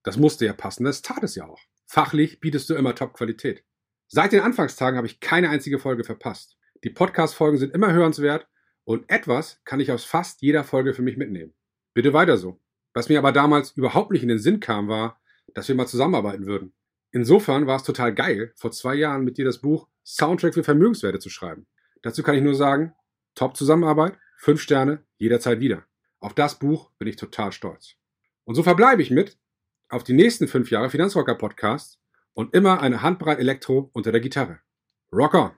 Das 0.03 0.17
musste 0.17 0.47
ja 0.47 0.55
passen, 0.55 0.85
das 0.85 1.03
tat 1.03 1.23
es 1.23 1.35
ja 1.35 1.47
auch. 1.47 1.61
Fachlich 1.87 2.41
bietest 2.41 2.71
du 2.71 2.75
immer 2.75 2.95
Top-Qualität. 2.95 3.65
Seit 4.07 4.33
den 4.33 4.41
Anfangstagen 4.41 4.97
habe 4.97 5.07
ich 5.07 5.21
keine 5.21 5.51
einzige 5.51 5.79
Folge 5.79 6.05
verpasst. 6.05 6.57
Die 6.85 6.91
Podcast-Folgen 6.91 7.59
sind 7.59 7.75
immer 7.75 7.93
hörenswert 7.93 8.49
und 8.85 9.11
etwas 9.11 9.61
kann 9.65 9.81
ich 9.81 9.93
aus 9.93 10.05
fast 10.05 10.41
jeder 10.41 10.65
Folge 10.65 10.95
für 10.95 11.03
mich 11.03 11.19
mitnehmen. 11.19 11.55
Bitte 11.93 12.15
weiter 12.15 12.39
so. 12.39 12.63
Was 12.99 13.09
mir 13.09 13.21
aber 13.21 13.31
damals 13.31 13.71
überhaupt 13.77 14.11
nicht 14.11 14.25
in 14.25 14.29
den 14.29 14.41
Sinn 14.41 14.59
kam, 14.59 14.89
war, 14.89 15.21
dass 15.55 15.69
wir 15.69 15.77
mal 15.77 15.87
zusammenarbeiten 15.87 16.47
würden. 16.47 16.73
Insofern 17.13 17.69
war 17.69 17.77
es 17.77 17.85
total 17.85 18.13
geil, 18.13 18.51
vor 18.57 18.73
zwei 18.73 18.97
Jahren 18.97 19.23
mit 19.23 19.39
dir 19.39 19.45
das 19.45 19.59
Buch 19.59 19.87
Soundtrack 20.05 20.53
für 20.53 20.65
Vermögenswerte 20.65 21.21
zu 21.21 21.31
schreiben. 21.31 21.69
Dazu 22.03 22.25
kann 22.25 22.35
ich 22.35 22.43
nur 22.43 22.57
sagen, 22.57 22.93
top 23.37 23.57
Zusammenarbeit, 23.57 24.19
fünf 24.37 24.61
Sterne, 24.61 25.05
jederzeit 25.17 25.61
wieder. 25.61 25.85
Auf 26.19 26.35
das 26.35 26.59
Buch 26.59 26.91
bin 26.99 27.07
ich 27.07 27.15
total 27.15 27.53
stolz. 27.53 27.95
Und 28.43 28.57
so 28.57 28.65
verbleibe 28.65 29.01
ich 29.01 29.13
mit 29.13 29.39
auf 29.91 30.03
die 30.03 30.13
nächsten 30.13 30.49
fünf 30.49 30.73
Jahre 30.73 30.91
Finanzrocker 30.91 31.37
Podcast 31.37 32.01
und 32.35 32.53
immer 32.53 32.81
eine 32.81 33.01
Handbreit 33.01 33.39
Elektro 33.39 33.91
unter 33.93 34.11
der 34.11 34.21
Gitarre. 34.21 34.59
Rock 35.13 35.35
on! 35.35 35.53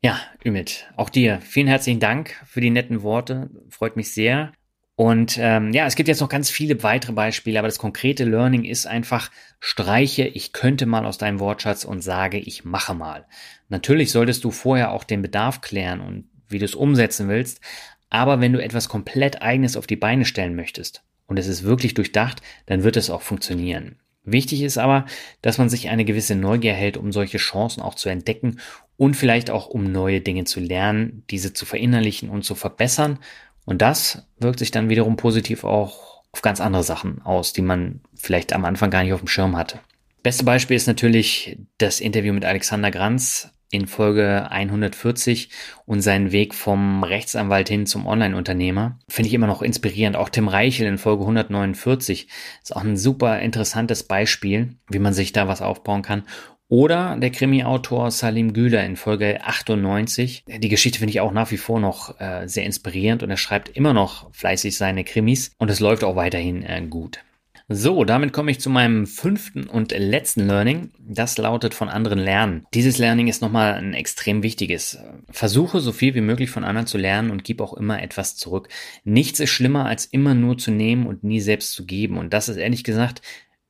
Ja, 0.00 0.18
Ümit, 0.46 0.90
auch 0.96 1.10
dir 1.10 1.42
vielen 1.42 1.66
herzlichen 1.66 2.00
Dank 2.00 2.40
für 2.46 2.62
die 2.62 2.70
netten 2.70 3.02
Worte. 3.02 3.50
Freut 3.68 3.96
mich 3.96 4.14
sehr. 4.14 4.54
Und 4.96 5.36
ähm, 5.38 5.74
ja, 5.74 5.86
es 5.86 5.94
gibt 5.94 6.08
jetzt 6.08 6.22
noch 6.22 6.30
ganz 6.30 6.48
viele 6.48 6.82
weitere 6.82 7.12
Beispiele, 7.12 7.58
aber 7.58 7.68
das 7.68 7.78
konkrete 7.78 8.24
Learning 8.24 8.64
ist 8.64 8.86
einfach, 8.86 9.30
streiche, 9.60 10.26
ich 10.26 10.54
könnte 10.54 10.86
mal 10.86 11.04
aus 11.04 11.18
deinem 11.18 11.38
Wortschatz 11.38 11.84
und 11.84 12.00
sage, 12.00 12.38
ich 12.38 12.64
mache 12.64 12.94
mal. 12.94 13.26
Natürlich 13.68 14.10
solltest 14.10 14.42
du 14.42 14.50
vorher 14.50 14.92
auch 14.92 15.04
den 15.04 15.20
Bedarf 15.20 15.60
klären 15.60 16.00
und 16.00 16.24
wie 16.48 16.58
du 16.58 16.64
es 16.64 16.74
umsetzen 16.74 17.28
willst, 17.28 17.60
aber 18.08 18.40
wenn 18.40 18.54
du 18.54 18.62
etwas 18.62 18.88
komplett 18.88 19.42
eigenes 19.42 19.76
auf 19.76 19.86
die 19.86 19.96
Beine 19.96 20.24
stellen 20.24 20.56
möchtest 20.56 21.02
und 21.26 21.38
es 21.38 21.46
ist 21.46 21.62
wirklich 21.62 21.92
durchdacht, 21.92 22.40
dann 22.64 22.82
wird 22.82 22.96
es 22.96 23.10
auch 23.10 23.22
funktionieren. 23.22 23.96
Wichtig 24.24 24.62
ist 24.62 24.78
aber, 24.78 25.04
dass 25.42 25.58
man 25.58 25.68
sich 25.68 25.90
eine 25.90 26.04
gewisse 26.06 26.34
Neugier 26.34 26.72
hält, 26.72 26.96
um 26.96 27.12
solche 27.12 27.38
Chancen 27.38 27.82
auch 27.82 27.94
zu 27.94 28.08
entdecken 28.08 28.60
und 28.96 29.14
vielleicht 29.14 29.50
auch 29.50 29.66
um 29.66 29.92
neue 29.92 30.22
Dinge 30.22 30.44
zu 30.44 30.58
lernen, 30.58 31.22
diese 31.30 31.52
zu 31.52 31.66
verinnerlichen 31.66 32.30
und 32.30 32.44
zu 32.44 32.54
verbessern 32.54 33.18
und 33.66 33.82
das 33.82 34.22
wirkt 34.38 34.60
sich 34.60 34.70
dann 34.70 34.88
wiederum 34.88 35.16
positiv 35.16 35.64
auch 35.64 36.22
auf 36.32 36.40
ganz 36.40 36.60
andere 36.60 36.82
Sachen 36.82 37.20
aus, 37.22 37.52
die 37.52 37.62
man 37.62 38.00
vielleicht 38.14 38.52
am 38.52 38.64
Anfang 38.64 38.90
gar 38.90 39.02
nicht 39.02 39.12
auf 39.12 39.20
dem 39.20 39.28
Schirm 39.28 39.56
hatte. 39.56 39.80
Beste 40.22 40.44
Beispiel 40.44 40.76
ist 40.76 40.86
natürlich 40.86 41.58
das 41.78 42.00
Interview 42.00 42.32
mit 42.32 42.44
Alexander 42.44 42.90
Granz 42.90 43.50
in 43.70 43.86
Folge 43.86 44.50
140 44.50 45.50
und 45.86 46.00
seinen 46.00 46.32
Weg 46.32 46.54
vom 46.54 47.02
Rechtsanwalt 47.02 47.68
hin 47.68 47.86
zum 47.86 48.06
Online-Unternehmer. 48.06 48.98
Finde 49.08 49.28
ich 49.28 49.34
immer 49.34 49.48
noch 49.48 49.62
inspirierend. 49.62 50.16
Auch 50.16 50.28
Tim 50.28 50.48
Reichel 50.48 50.86
in 50.86 50.98
Folge 50.98 51.22
149 51.22 52.28
ist 52.62 52.76
auch 52.76 52.84
ein 52.84 52.96
super 52.96 53.40
interessantes 53.40 54.04
Beispiel, 54.04 54.76
wie 54.88 55.00
man 55.00 55.14
sich 55.14 55.32
da 55.32 55.48
was 55.48 55.62
aufbauen 55.62 56.02
kann. 56.02 56.24
Oder 56.68 57.16
der 57.16 57.30
Krimi-Autor 57.30 58.10
Salim 58.10 58.52
Güler 58.52 58.84
in 58.84 58.96
Folge 58.96 59.40
98. 59.44 60.44
Die 60.46 60.68
Geschichte 60.68 60.98
finde 60.98 61.10
ich 61.10 61.20
auch 61.20 61.32
nach 61.32 61.52
wie 61.52 61.58
vor 61.58 61.78
noch 61.78 62.20
äh, 62.20 62.48
sehr 62.48 62.64
inspirierend 62.64 63.22
und 63.22 63.30
er 63.30 63.36
schreibt 63.36 63.68
immer 63.68 63.92
noch 63.92 64.34
fleißig 64.34 64.76
seine 64.76 65.04
Krimis 65.04 65.52
und 65.58 65.70
es 65.70 65.78
läuft 65.78 66.02
auch 66.02 66.16
weiterhin 66.16 66.64
äh, 66.64 66.82
gut. 66.88 67.20
So, 67.68 68.04
damit 68.04 68.32
komme 68.32 68.52
ich 68.52 68.60
zu 68.60 68.70
meinem 68.70 69.08
fünften 69.08 69.64
und 69.64 69.90
letzten 69.90 70.46
Learning. 70.46 70.90
Das 71.00 71.36
lautet 71.36 71.74
von 71.74 71.88
anderen 71.88 72.20
lernen. 72.20 72.64
Dieses 72.74 72.98
Learning 72.98 73.26
ist 73.26 73.42
nochmal 73.42 73.74
ein 73.74 73.92
extrem 73.92 74.44
wichtiges. 74.44 74.98
Versuche 75.30 75.80
so 75.80 75.90
viel 75.90 76.14
wie 76.14 76.20
möglich 76.20 76.48
von 76.48 76.62
anderen 76.62 76.86
zu 76.86 76.96
lernen 76.96 77.32
und 77.32 77.42
gib 77.42 77.60
auch 77.60 77.74
immer 77.74 78.00
etwas 78.00 78.36
zurück. 78.36 78.68
Nichts 79.02 79.40
ist 79.40 79.50
schlimmer 79.50 79.86
als 79.86 80.04
immer 80.04 80.34
nur 80.34 80.58
zu 80.58 80.70
nehmen 80.70 81.08
und 81.08 81.24
nie 81.24 81.40
selbst 81.40 81.72
zu 81.72 81.86
geben. 81.86 82.18
Und 82.18 82.32
das 82.32 82.48
ist 82.48 82.56
ehrlich 82.56 82.84
gesagt 82.84 83.20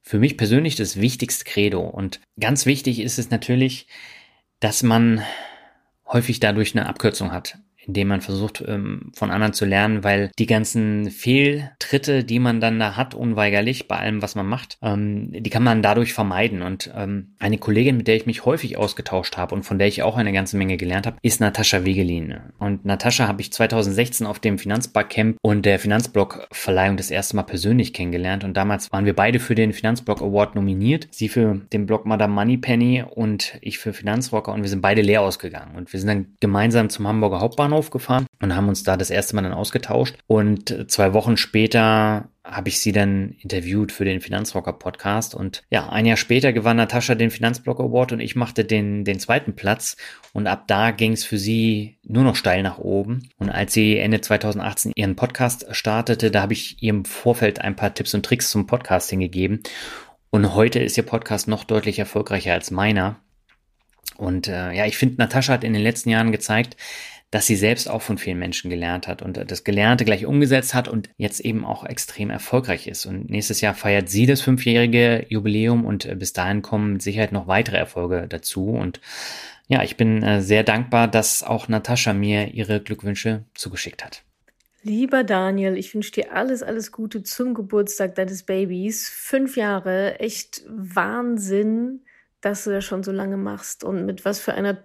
für 0.07 0.21
mich 0.21 0.37
persönlich 0.37 0.77
das 0.77 1.01
wichtigste 1.01 1.45
Credo. 1.45 1.81
Und 1.81 2.21
ganz 2.39 2.65
wichtig 2.65 3.01
ist 3.01 3.19
es 3.19 3.31
natürlich, 3.31 3.89
dass 4.61 4.85
man 4.85 5.21
häufig 6.07 6.39
dadurch 6.39 6.77
eine 6.77 6.87
Abkürzung 6.87 7.33
hat 7.33 7.59
indem 7.87 8.09
man 8.09 8.21
versucht, 8.21 8.63
ähm, 8.67 9.13
von 9.15 9.31
anderen 9.31 9.53
zu 9.53 9.65
lernen, 9.65 10.05
weil 10.05 10.31
die 10.39 10.47
ganzen 10.47 11.11
Fehltritte, 11.11 12.25
die 12.25 12.39
man 12.39 12.61
dann 12.61 12.79
da 12.79 12.97
hat, 12.97 13.15
unweigerlich 13.15 13.89
bei 13.89 13.97
allem, 13.97 14.23
was 14.23 14.35
man 14.35 14.47
macht, 14.47 14.79
ähm, 14.83 15.31
die 15.33 15.51
kann 15.51 15.63
man 15.63 15.83
dadurch 15.83 16.13
vermeiden. 16.13 16.63
Und 16.63 16.91
ähm, 16.95 17.35
eine 17.39 17.59
Kollegin, 17.59 17.97
mit 17.97 18.09
der 18.09 18.17
ich 18.17 18.27
mich 18.27 18.45
häufig 18.45 18.77
ausgetauscht 18.77 19.37
habe 19.37 19.55
und 19.55 19.63
von 19.63 19.79
der 19.79 19.89
ich 19.89 20.03
auch 20.03 20.17
eine 20.17 20.33
ganze 20.33 20.57
Menge 20.57 20.77
gelernt 20.77 21.07
habe, 21.07 21.19
ist 21.23 21.41
Natascha 21.41 21.85
Wegelin. 21.85 22.37
Und 22.59 22.85
Natascha 22.85 23.29
habe 23.29 23.41
ich 23.41 23.53
2016 23.53 24.27
auf 24.27 24.39
dem 24.39 24.59
Finanzbarcamp 24.59 25.39
und 25.43 25.65
der 25.65 25.79
Finanzblog-Verleihung 25.79 26.97
das 26.97 27.11
erste 27.11 27.37
Mal 27.37 27.45
persönlich 27.45 27.93
kennengelernt. 27.93 28.45
Und 28.45 28.57
damals 28.57 28.93
waren 28.93 29.05
wir 29.05 29.15
beide 29.15 29.39
für 29.39 29.55
den 29.55 29.73
Finanzblog 29.73 30.23
Award 30.23 30.55
nominiert. 30.55 31.09
Sie 31.11 31.29
für 31.29 31.61
den 31.73 31.87
Blog 31.87 32.07
Madame 32.07 32.35
Moneypenny 32.35 33.05
und 33.09 33.59
ich 33.61 33.79
für 33.79 33.93
Finanzrocker. 33.93 34.53
Und 34.53 34.63
wir 34.63 34.69
sind 34.69 34.83
beide 34.83 35.03
leer 35.03 35.23
ausgegangen. 35.23 35.77
Und 35.77 35.93
wir 35.93 36.01
sind 36.01 36.09
dann 36.09 36.27
gemeinsam 36.41 36.91
zum 36.91 37.07
Hamburger 37.07 37.41
Hauptbahnhof 37.41 37.76
gefahren 37.91 38.27
und 38.41 38.55
haben 38.55 38.69
uns 38.69 38.83
da 38.83 38.97
das 38.97 39.11
erste 39.11 39.37
Mal 39.37 39.43
dann 39.43 39.53
ausgetauscht. 39.53 40.17
Und 40.27 40.91
zwei 40.91 41.13
Wochen 41.13 41.37
später 41.37 42.29
habe 42.47 42.69
ich 42.69 42.81
sie 42.81 42.93
dann 42.93 43.31
interviewt 43.41 43.91
für 43.91 44.05
den 44.05 44.21
Finanzrocker 44.21 44.73
Podcast. 44.73 45.35
Und 45.35 45.65
ja, 45.69 45.89
ein 45.89 46.07
Jahr 46.07 46.17
später 46.17 46.53
gewann 46.53 46.77
Natascha 46.77 47.15
den 47.15 47.31
Finanzblog 47.31 47.81
Award 47.81 48.13
und 48.13 48.21
ich 48.21 48.37
machte 48.37 48.65
den, 48.65 49.05
den 49.05 49.19
zweiten 49.19 49.55
Platz. 49.55 49.97
Und 50.33 50.47
ab 50.47 50.65
da 50.69 50.93
ging 50.93 51.13
es 51.13 51.25
für 51.25 51.39
sie 51.39 51.99
nur 52.05 52.23
noch 52.23 52.37
steil 52.37 52.63
nach 52.63 52.79
oben. 52.79 53.29
Und 53.39 53.51
als 53.51 53.73
sie 53.73 53.99
Ende 53.99 54.21
2018 54.21 54.93
ihren 54.95 55.17
Podcast 55.17 55.67
startete, 55.73 56.31
da 56.31 56.43
habe 56.43 56.53
ich 56.53 56.83
ihr 56.83 56.91
im 56.91 57.05
Vorfeld 57.05 57.61
ein 57.61 57.77
paar 57.77 57.95
Tipps 57.95 58.15
und 58.15 58.25
Tricks 58.25 58.51
zum 58.51 58.67
Podcasting 58.67 59.21
gegeben. 59.21 59.63
Und 60.31 60.55
heute 60.55 60.79
ist 60.79 60.97
ihr 60.97 61.07
Podcast 61.07 61.49
noch 61.49 61.65
deutlich 61.65 61.99
erfolgreicher 61.99 62.53
als 62.53 62.71
meiner. 62.71 63.21
Und 64.17 64.49
äh, 64.49 64.73
ja, 64.73 64.87
ich 64.87 64.97
finde, 64.97 65.17
Natascha 65.17 65.53
hat 65.53 65.65
in 65.65 65.73
den 65.73 65.83
letzten 65.83 66.11
Jahren 66.11 66.33
gezeigt, 66.33 66.77
dass 67.31 67.47
sie 67.47 67.57
selbst 67.57 67.89
auch 67.89 68.03
von 68.03 68.19
vielen 68.19 68.39
Menschen 68.39 68.71
gelernt 68.71 69.09
hat 69.09 69.21
und 69.21 69.51
das 69.51 69.65
Gelernte 69.65 70.05
gleich 70.05 70.27
umgesetzt 70.27 70.75
hat 70.75 70.89
und 70.89 71.11
jetzt 71.17 71.41
eben 71.41 71.65
auch 71.65 71.85
extrem 71.85 72.31
erfolgreich 72.31 72.87
ist. 72.87 73.05
Und 73.05 73.29
nächstes 73.29 73.61
Jahr 73.61 73.75
feiert 73.75 74.09
sie 74.09 74.27
das 74.27 74.41
fünfjährige 74.41 75.27
Jubiläum 75.29 75.85
und 75.85 76.05
äh, 76.05 76.15
bis 76.15 76.33
dahin 76.33 76.63
kommen 76.63 76.95
mit 76.95 77.03
Sicherheit 77.03 77.33
noch 77.33 77.49
weitere 77.49 77.77
Erfolge 77.77 78.27
dazu. 78.29 78.71
Und 78.71 79.01
ja, 79.67 79.83
ich 79.83 79.97
bin 79.97 80.23
äh, 80.23 80.41
sehr 80.41 80.63
dankbar, 80.63 81.09
dass 81.09 81.43
auch 81.43 81.69
Natascha 81.69 82.13
mir 82.13 82.55
ihre 82.55 82.81
Glückwünsche 82.81 83.45
zugeschickt 83.55 84.05
hat. 84.05 84.23
Lieber 84.83 85.25
Daniel, 85.25 85.77
ich 85.77 85.93
wünsche 85.93 86.13
dir 86.13 86.33
alles, 86.33 86.63
alles 86.63 86.93
Gute 86.93 87.25
zum 87.25 87.55
Geburtstag 87.55 88.15
deines 88.15 88.45
Babys. 88.45 89.09
Fünf 89.09 89.57
Jahre, 89.57 90.21
echt 90.21 90.63
Wahnsinn, 90.69 92.05
dass 92.41 92.63
du 92.63 92.71
das 92.71 92.85
schon 92.85 93.03
so 93.03 93.11
lange 93.11 93.37
machst 93.37 93.83
und 93.83 94.07
mit 94.07 94.25
was 94.25 94.39
für 94.39 94.55
einer 94.55 94.85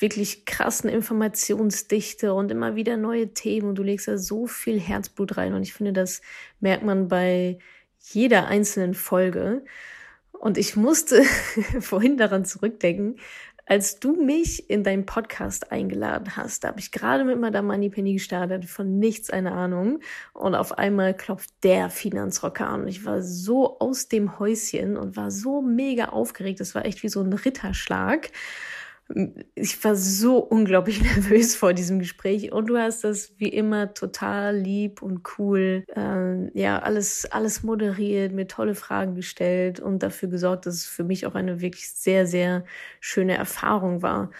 wirklich 0.00 0.44
krassen 0.44 0.90
Informationsdichte 0.90 2.34
und 2.34 2.50
immer 2.50 2.74
wieder 2.74 2.96
neue 2.96 3.32
Themen 3.32 3.68
und 3.68 3.74
du 3.76 3.82
legst 3.82 4.08
da 4.08 4.18
so 4.18 4.46
viel 4.46 4.80
Herzblut 4.80 5.36
rein 5.36 5.54
und 5.54 5.62
ich 5.62 5.72
finde, 5.72 5.92
das 5.92 6.20
merkt 6.60 6.84
man 6.84 7.08
bei 7.08 7.58
jeder 8.00 8.46
einzelnen 8.48 8.94
Folge. 8.94 9.64
Und 10.32 10.58
ich 10.58 10.76
musste 10.76 11.22
vorhin 11.80 12.18
daran 12.18 12.44
zurückdenken, 12.44 13.18
als 13.66 13.98
du 13.98 14.12
mich 14.12 14.68
in 14.68 14.84
deinen 14.84 15.06
Podcast 15.06 15.72
eingeladen 15.72 16.36
hast, 16.36 16.64
da 16.64 16.68
habe 16.68 16.80
ich 16.80 16.92
gerade 16.92 17.24
mit 17.24 17.40
Madame 17.40 17.68
Moneypenny 17.68 18.12
gestartet, 18.14 18.66
von 18.66 18.98
nichts 18.98 19.30
eine 19.30 19.52
Ahnung. 19.52 20.00
Und 20.34 20.54
auf 20.54 20.76
einmal 20.76 21.16
klopft 21.16 21.50
der 21.62 21.88
Finanzrocker 21.88 22.68
an. 22.68 22.82
Und 22.82 22.88
ich 22.88 23.06
war 23.06 23.22
so 23.22 23.78
aus 23.78 24.08
dem 24.08 24.38
Häuschen 24.38 24.98
und 24.98 25.16
war 25.16 25.30
so 25.30 25.62
mega 25.62 26.06
aufgeregt. 26.06 26.60
Das 26.60 26.74
war 26.74 26.84
echt 26.84 27.02
wie 27.02 27.08
so 27.08 27.22
ein 27.22 27.32
Ritterschlag 27.32 28.30
ich 29.54 29.82
war 29.84 29.94
so 29.96 30.38
unglaublich 30.38 31.02
nervös 31.02 31.54
vor 31.56 31.72
diesem 31.74 31.98
Gespräch 31.98 32.52
und 32.52 32.66
du 32.68 32.78
hast 32.78 33.04
das 33.04 33.32
wie 33.38 33.48
immer 33.48 33.92
total 33.94 34.56
lieb 34.56 35.02
und 35.02 35.22
cool, 35.38 35.84
äh, 35.94 36.58
ja, 36.58 36.78
alles, 36.80 37.26
alles 37.30 37.62
moderiert, 37.62 38.32
mir 38.32 38.46
tolle 38.46 38.74
Fragen 38.74 39.14
gestellt 39.14 39.78
und 39.80 40.02
dafür 40.02 40.28
gesorgt, 40.28 40.66
dass 40.66 40.74
es 40.76 40.86
für 40.86 41.04
mich 41.04 41.26
auch 41.26 41.34
eine 41.34 41.60
wirklich 41.60 41.90
sehr, 41.90 42.26
sehr 42.26 42.64
schöne 43.00 43.36
Erfahrung 43.36 44.02
war. 44.02 44.30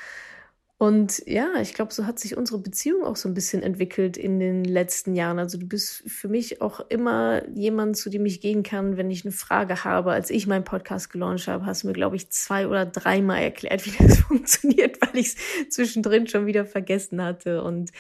Und 0.77 1.23
ja, 1.27 1.53
ich 1.61 1.73
glaube, 1.73 1.95
so 1.95 2.05
hat 2.05 2.19
sich 2.19 2.37
unsere 2.37 2.59
Beziehung 2.59 3.05
auch 3.05 3.15
so 3.15 3.29
ein 3.29 3.35
bisschen 3.35 3.63
entwickelt 3.63 4.17
in 4.17 4.41
den 4.41 4.65
letzten 4.65 5.15
Jahren. 5.15 5.39
Also 5.39 5.57
du 5.57 5.67
bist 5.67 6.03
für 6.11 6.29
mich 6.29 6.61
auch 6.61 6.81
immer 6.91 7.49
jemand, 7.57 7.97
zu 7.97 8.11
dem 8.11 8.27
ich 8.27 8.41
gehen 8.41 8.65
kann, 8.65 8.97
wenn 8.97 9.09
ich 9.09 9.25
eine 9.25 9.31
Frage 9.31 9.85
habe. 9.85 10.11
Als 10.11 10.31
ich 10.31 10.49
meinen 10.49 10.65
Podcast 10.65 11.11
gelauncht 11.11 11.47
habe, 11.47 11.65
hast 11.65 11.85
du 11.85 11.87
mir, 11.87 11.93
glaube 11.93 12.17
ich, 12.17 12.29
zwei 12.31 12.67
oder 12.67 12.87
dreimal 12.87 13.41
erklärt, 13.41 13.87
wie 13.87 14.05
das 14.05 14.19
funktioniert, 14.29 14.99
weil 15.01 15.21
ich 15.21 15.37
es 15.37 15.37
zwischendrin 15.71 16.27
schon 16.27 16.47
wieder 16.47 16.65
vergessen 16.65 17.23
hatte. 17.23 17.63
Und 17.63 17.93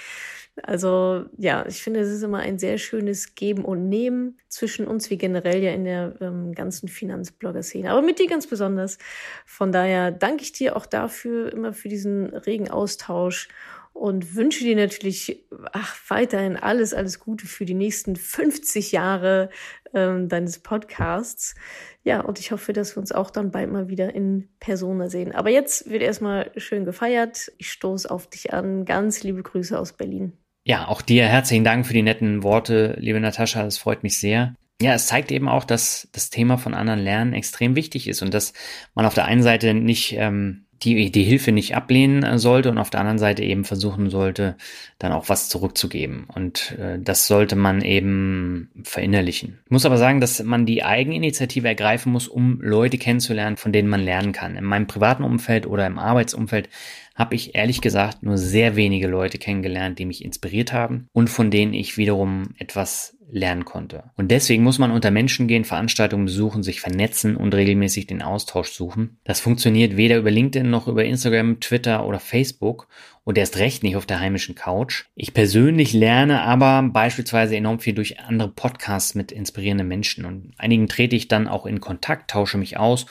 also 0.62 1.24
ja, 1.36 1.66
ich 1.66 1.82
finde, 1.82 2.00
es 2.00 2.08
ist 2.08 2.22
immer 2.22 2.38
ein 2.38 2.58
sehr 2.58 2.78
schönes 2.78 3.34
Geben 3.34 3.64
und 3.64 3.88
Nehmen 3.88 4.38
zwischen 4.48 4.86
uns, 4.86 5.10
wie 5.10 5.18
generell 5.18 5.62
ja 5.62 5.72
in 5.72 5.84
der 5.84 6.14
ähm, 6.20 6.52
ganzen 6.52 6.88
Finanzblogger-Szene, 6.88 7.90
aber 7.90 8.02
mit 8.02 8.18
dir 8.18 8.28
ganz 8.28 8.46
besonders. 8.46 8.98
Von 9.46 9.72
daher 9.72 10.12
danke 10.12 10.44
ich 10.44 10.52
dir 10.52 10.76
auch 10.76 10.86
dafür, 10.86 11.52
immer 11.52 11.72
für 11.72 11.88
diesen 11.88 12.26
regen 12.26 12.70
Austausch 12.70 13.48
und 13.94 14.34
wünsche 14.34 14.64
dir 14.64 14.76
natürlich 14.76 15.46
ach, 15.72 15.96
weiterhin 16.08 16.56
alles, 16.56 16.94
alles 16.94 17.20
Gute 17.20 17.46
für 17.46 17.64
die 17.64 17.74
nächsten 17.74 18.16
50 18.16 18.92
Jahre 18.92 19.50
ähm, 19.92 20.28
deines 20.28 20.58
Podcasts. 20.58 21.54
Ja, 22.02 22.20
und 22.20 22.38
ich 22.38 22.52
hoffe, 22.52 22.72
dass 22.72 22.96
wir 22.96 23.00
uns 23.00 23.12
auch 23.12 23.30
dann 23.30 23.50
bald 23.50 23.72
mal 23.72 23.88
wieder 23.88 24.14
in 24.14 24.48
Persona 24.60 25.08
sehen. 25.08 25.32
Aber 25.32 25.50
jetzt 25.50 25.88
wird 25.90 26.02
erstmal 26.02 26.50
schön 26.56 26.84
gefeiert. 26.84 27.52
Ich 27.58 27.70
stoße 27.72 28.10
auf 28.10 28.28
dich 28.28 28.52
an. 28.52 28.84
Ganz 28.84 29.22
liebe 29.22 29.42
Grüße 29.42 29.78
aus 29.78 29.92
Berlin. 29.92 30.43
Ja, 30.66 30.88
auch 30.88 31.02
dir 31.02 31.26
herzlichen 31.26 31.62
Dank 31.62 31.86
für 31.86 31.92
die 31.92 32.02
netten 32.02 32.42
Worte, 32.42 32.96
liebe 32.98 33.20
Natascha. 33.20 33.62
Das 33.62 33.76
freut 33.76 34.02
mich 34.02 34.18
sehr. 34.18 34.54
Ja, 34.80 34.94
es 34.94 35.06
zeigt 35.06 35.30
eben 35.30 35.48
auch, 35.48 35.64
dass 35.64 36.08
das 36.12 36.30
Thema 36.30 36.56
von 36.56 36.74
anderen 36.74 37.00
lernen 37.00 37.34
extrem 37.34 37.76
wichtig 37.76 38.08
ist 38.08 38.22
und 38.22 38.32
dass 38.32 38.54
man 38.94 39.04
auf 39.04 39.14
der 39.14 39.26
einen 39.26 39.42
Seite 39.42 39.74
nicht 39.74 40.14
ähm, 40.16 40.63
die, 40.82 41.10
die 41.10 41.22
Hilfe 41.22 41.52
nicht 41.52 41.76
ablehnen 41.76 42.22
äh, 42.22 42.38
sollte 42.38 42.70
und 42.70 42.78
auf 42.78 42.90
der 42.90 43.00
anderen 43.00 43.18
Seite 43.18 43.42
eben 43.42 43.64
versuchen 43.64 44.10
sollte, 44.10 44.56
dann 44.98 45.12
auch 45.12 45.28
was 45.28 45.48
zurückzugeben. 45.48 46.26
Und 46.34 46.76
äh, 46.78 46.98
das 46.98 47.26
sollte 47.26 47.56
man 47.56 47.82
eben 47.82 48.70
verinnerlichen. 48.82 49.60
Ich 49.64 49.70
muss 49.70 49.86
aber 49.86 49.98
sagen, 49.98 50.20
dass 50.20 50.42
man 50.42 50.66
die 50.66 50.84
Eigeninitiative 50.84 51.68
ergreifen 51.68 52.12
muss, 52.12 52.28
um 52.28 52.60
Leute 52.60 52.98
kennenzulernen, 52.98 53.56
von 53.56 53.72
denen 53.72 53.88
man 53.88 54.02
lernen 54.02 54.32
kann. 54.32 54.56
In 54.56 54.64
meinem 54.64 54.86
privaten 54.86 55.24
Umfeld 55.24 55.66
oder 55.66 55.86
im 55.86 55.98
Arbeitsumfeld 55.98 56.68
habe 57.14 57.36
ich 57.36 57.54
ehrlich 57.54 57.80
gesagt 57.80 58.22
nur 58.22 58.36
sehr 58.36 58.76
wenige 58.76 59.06
Leute 59.06 59.38
kennengelernt, 59.38 59.98
die 59.98 60.04
mich 60.04 60.24
inspiriert 60.24 60.72
haben 60.72 61.08
und 61.12 61.30
von 61.30 61.50
denen 61.50 61.72
ich 61.72 61.96
wiederum 61.96 62.54
etwas 62.58 63.13
lernen 63.30 63.64
konnte. 63.64 64.04
Und 64.16 64.30
deswegen 64.30 64.62
muss 64.62 64.78
man 64.78 64.90
unter 64.90 65.10
Menschen 65.10 65.48
gehen, 65.48 65.64
Veranstaltungen 65.64 66.26
besuchen, 66.26 66.62
sich 66.62 66.80
vernetzen 66.80 67.36
und 67.36 67.54
regelmäßig 67.54 68.06
den 68.06 68.22
Austausch 68.22 68.70
suchen. 68.70 69.18
Das 69.24 69.40
funktioniert 69.40 69.96
weder 69.96 70.18
über 70.18 70.30
LinkedIn 70.30 70.68
noch 70.68 70.88
über 70.88 71.04
Instagram, 71.04 71.60
Twitter 71.60 72.06
oder 72.06 72.20
Facebook 72.20 72.88
und 73.24 73.38
erst 73.38 73.58
recht 73.58 73.82
nicht 73.82 73.96
auf 73.96 74.06
der 74.06 74.20
heimischen 74.20 74.54
Couch. 74.54 75.04
Ich 75.14 75.34
persönlich 75.34 75.92
lerne 75.92 76.42
aber 76.42 76.82
beispielsweise 76.82 77.56
enorm 77.56 77.80
viel 77.80 77.94
durch 77.94 78.20
andere 78.20 78.48
Podcasts 78.48 79.14
mit 79.14 79.32
inspirierenden 79.32 79.88
Menschen 79.88 80.24
und 80.24 80.52
einigen 80.58 80.86
trete 80.86 81.16
ich 81.16 81.28
dann 81.28 81.48
auch 81.48 81.66
in 81.66 81.80
Kontakt, 81.80 82.30
tausche 82.30 82.58
mich 82.58 82.76
aus 82.76 83.06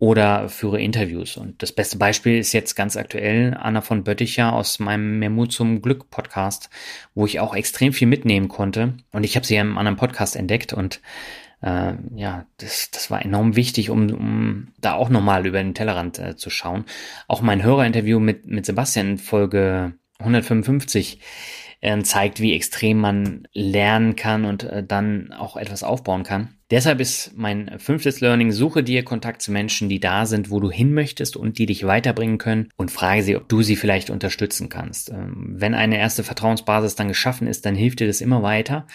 oder 0.00 0.48
führe 0.48 0.80
Interviews. 0.80 1.36
Und 1.36 1.62
das 1.62 1.72
beste 1.72 1.98
Beispiel 1.98 2.38
ist 2.38 2.54
jetzt 2.54 2.74
ganz 2.74 2.96
aktuell 2.96 3.54
Anna 3.60 3.82
von 3.82 4.02
Bötticher 4.02 4.54
aus 4.54 4.78
meinem 4.78 5.34
Mut 5.34 5.52
zum 5.52 5.82
Glück 5.82 6.08
Podcast, 6.10 6.70
wo 7.14 7.26
ich 7.26 7.38
auch 7.38 7.54
extrem 7.54 7.92
viel 7.92 8.08
mitnehmen 8.08 8.48
konnte. 8.48 8.94
Und 9.12 9.24
ich 9.24 9.36
habe 9.36 9.46
sie 9.46 9.54
in 9.54 9.60
einem 9.60 9.78
anderen 9.78 9.98
Podcast 9.98 10.36
entdeckt 10.36 10.72
und 10.72 11.02
äh, 11.60 11.92
ja, 12.16 12.46
das, 12.56 12.90
das 12.90 13.10
war 13.10 13.22
enorm 13.22 13.56
wichtig, 13.56 13.90
um, 13.90 14.10
um 14.10 14.68
da 14.78 14.94
auch 14.94 15.10
nochmal 15.10 15.46
über 15.46 15.62
den 15.62 15.74
Tellerrand 15.74 16.18
äh, 16.18 16.34
zu 16.34 16.48
schauen. 16.48 16.86
Auch 17.28 17.42
mein 17.42 17.62
Hörerinterview 17.62 18.20
mit, 18.20 18.46
mit 18.46 18.64
Sebastian 18.64 19.10
in 19.10 19.18
Folge 19.18 19.92
155 20.18 21.20
äh, 21.82 22.02
zeigt, 22.02 22.40
wie 22.40 22.54
extrem 22.54 22.98
man 22.98 23.46
lernen 23.52 24.16
kann 24.16 24.46
und 24.46 24.62
äh, 24.62 24.82
dann 24.82 25.34
auch 25.34 25.58
etwas 25.58 25.82
aufbauen 25.82 26.22
kann. 26.22 26.56
Deshalb 26.70 27.00
ist 27.00 27.32
mein 27.36 27.78
fünftes 27.78 28.20
Learning, 28.20 28.52
suche 28.52 28.84
dir 28.84 29.04
Kontakt 29.04 29.42
zu 29.42 29.50
Menschen, 29.50 29.88
die 29.88 29.98
da 29.98 30.24
sind, 30.24 30.50
wo 30.50 30.60
du 30.60 30.70
hin 30.70 30.94
möchtest 30.94 31.36
und 31.36 31.58
die 31.58 31.66
dich 31.66 31.84
weiterbringen 31.84 32.38
können 32.38 32.68
und 32.76 32.92
frage 32.92 33.22
sie, 33.24 33.36
ob 33.36 33.48
du 33.48 33.62
sie 33.62 33.74
vielleicht 33.74 34.08
unterstützen 34.08 34.68
kannst. 34.68 35.10
Ähm, 35.10 35.54
wenn 35.56 35.74
eine 35.74 35.98
erste 35.98 36.22
Vertrauensbasis 36.22 36.94
dann 36.94 37.08
geschaffen 37.08 37.48
ist, 37.48 37.66
dann 37.66 37.74
hilft 37.74 37.98
dir 38.00 38.06
das 38.06 38.20
immer 38.20 38.42
weiter. 38.42 38.86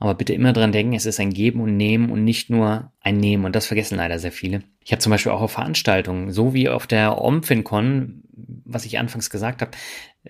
Aber 0.00 0.14
bitte 0.14 0.32
immer 0.32 0.52
dran 0.52 0.72
denken, 0.72 0.94
es 0.94 1.06
ist 1.06 1.20
ein 1.20 1.30
Geben 1.30 1.60
und 1.60 1.76
Nehmen 1.76 2.10
und 2.10 2.24
nicht 2.24 2.50
nur 2.50 2.90
ein 3.00 3.18
Nehmen. 3.18 3.44
Und 3.44 3.54
das 3.54 3.66
vergessen 3.66 3.98
leider 3.98 4.18
sehr 4.18 4.32
viele. 4.32 4.64
Ich 4.84 4.90
habe 4.90 4.98
zum 4.98 5.10
Beispiel 5.10 5.30
auch 5.30 5.42
auf 5.42 5.52
Veranstaltungen, 5.52 6.32
so 6.32 6.54
wie 6.54 6.68
auf 6.68 6.88
der 6.88 7.22
OmFinCon, 7.22 8.24
was 8.64 8.84
ich 8.84 8.98
anfangs 8.98 9.30
gesagt 9.30 9.62
habe, 9.62 9.70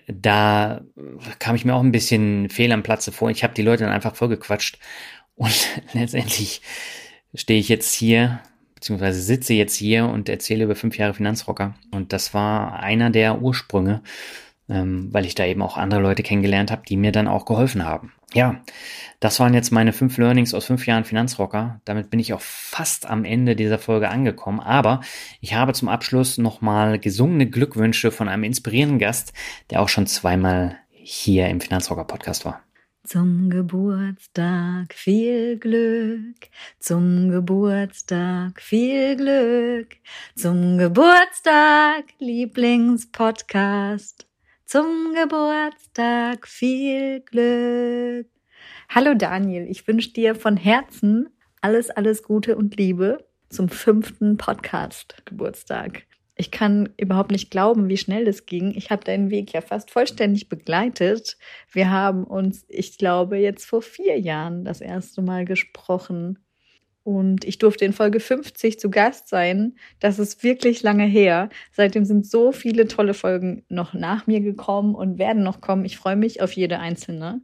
da 0.09 0.83
kam 1.39 1.57
ich 1.57 1.65
mir 1.65 1.75
auch 1.75 1.83
ein 1.83 1.91
bisschen 1.91 2.51
fehl 2.51 2.71
am 2.71 2.83
Platze 2.83 3.13
vor. 3.13 3.31
Ich 3.31 3.45
habe 3.45 3.55
die 3.55 3.63
Leute 3.63 3.85
dann 3.85 3.95
einfach 3.95 4.15
vollgequatscht. 4.15 4.79
Und 5.37 5.69
letztendlich 5.93 6.63
stehe 7.35 7.61
ich 7.61 7.69
jetzt 7.69 7.93
hier, 7.95 8.41
beziehungsweise 8.75 9.21
sitze 9.21 9.55
jetzt 9.55 9.77
hier 9.77 10.07
und 10.07 10.29
erzähle 10.29 10.65
über 10.65 10.77
fünf 10.77 10.99
Jahre 10.99 11.15
Finanzrocker. 11.15 11.75
Und 11.93 12.13
das 12.13 12.35
war 12.35 12.81
einer 12.81 13.11
der 13.11 13.41
Ursprünge, 13.41 14.03
ähm, 14.69 15.09
weil 15.13 15.27
ich 15.27 15.35
da 15.35 15.45
eben 15.45 15.63
auch 15.63 15.77
andere 15.77 16.01
Leute 16.01 16.23
kennengelernt 16.23 16.71
habe, 16.71 16.83
die 16.89 16.97
mir 16.97 17.13
dann 17.13 17.29
auch 17.29 17.45
geholfen 17.45 17.85
haben. 17.85 18.13
Ja, 18.35 18.63
das 19.21 19.39
waren 19.41 19.55
jetzt 19.55 19.71
meine 19.71 19.93
fünf 19.93 20.17
Learnings 20.17 20.55
aus 20.55 20.65
fünf 20.65 20.87
Jahren 20.87 21.05
Finanzrocker. 21.05 21.81
Damit 21.85 22.11
bin 22.11 22.19
ich 22.19 22.33
auch 22.33 22.41
fast 22.41 23.07
am 23.07 23.25
Ende 23.25 23.55
dieser 23.55 23.79
Folge 23.79 24.09
angekommen. 24.09 24.59
Aber 24.61 25.01
ich 25.41 25.55
habe 25.55 25.75
zum 25.75 25.89
Abschluss 25.89 26.39
nochmal 26.39 26.99
gesungene 26.99 27.47
Glückwünsche 27.49 28.11
von 28.11 28.29
einem 28.29 28.45
inspirierenden 28.45 28.99
Gast, 28.99 29.33
der 29.71 29.83
auch 29.83 29.89
schon 29.89 30.07
zweimal 30.07 30.79
hier 30.91 31.49
im 31.49 31.61
Finanzrocker 31.61 32.05
Podcast 32.05 32.45
war. 32.45 32.63
Zum 33.05 33.51
Geburtstag 33.51 34.95
viel 34.95 35.59
Glück, 35.59 36.37
zum 36.79 37.31
Geburtstag 37.31 38.63
viel 38.63 39.17
Glück, 39.17 39.97
zum 40.37 40.79
Geburtstag 40.79 42.05
Lieblingspodcast, 42.21 44.29
zum 44.65 45.15
Geburtstag 45.21 46.47
viel 46.47 47.23
Glück. 47.23 48.29
Hallo 48.89 49.15
Daniel, 49.15 49.67
ich 49.69 49.85
wünsche 49.89 50.13
dir 50.13 50.37
von 50.37 50.57
Herzen 50.57 51.29
alles, 51.61 51.91
alles 51.91 52.23
Gute 52.23 52.57
und 52.57 52.77
Liebe 52.77 53.27
zum 53.49 53.69
fünften 53.69 54.37
Podcast-Geburtstag. 54.37 56.05
Ich 56.35 56.51
kann 56.51 56.89
überhaupt 56.97 57.31
nicht 57.31 57.51
glauben, 57.51 57.89
wie 57.89 57.99
schnell 57.99 58.25
das 58.25 58.47
ging. 58.47 58.73
Ich 58.75 58.91
habe 58.91 59.05
deinen 59.05 59.31
Weg 59.31 59.53
ja 59.53 59.61
fast 59.61 59.91
vollständig 59.91 60.49
begleitet. 60.49 61.37
Wir 61.71 61.91
haben 61.91 62.25
uns, 62.25 62.65
ich 62.69 62.97
glaube, 62.97 63.37
jetzt 63.37 63.67
vor 63.67 63.83
vier 63.83 64.19
Jahren 64.19 64.65
das 64.65 64.81
erste 64.81 65.21
Mal 65.21 65.45
gesprochen. 65.45 66.39
Und 67.05 67.45
ich 67.45 67.59
durfte 67.59 67.85
in 67.85 67.93
Folge 67.93 68.21
50 68.21 68.79
zu 68.79 68.89
Gast 68.89 69.29
sein. 69.29 69.75
Das 70.01 70.19
ist 70.19 70.43
wirklich 70.43 70.83
lange 70.83 71.05
her. 71.05 71.51
Seitdem 71.73 72.05
sind 72.05 72.27
so 72.27 72.53
viele 72.53 72.87
tolle 72.87 73.13
Folgen 73.13 73.65
noch 73.69 73.93
nach 73.93 74.27
mir 74.27 74.41
gekommen 74.41 74.95
und 74.95 75.19
werden 75.19 75.43
noch 75.43 75.61
kommen. 75.61 75.85
Ich 75.85 75.97
freue 75.99 76.17
mich 76.17 76.41
auf 76.41 76.53
jede 76.53 76.79
einzelne. 76.79 77.43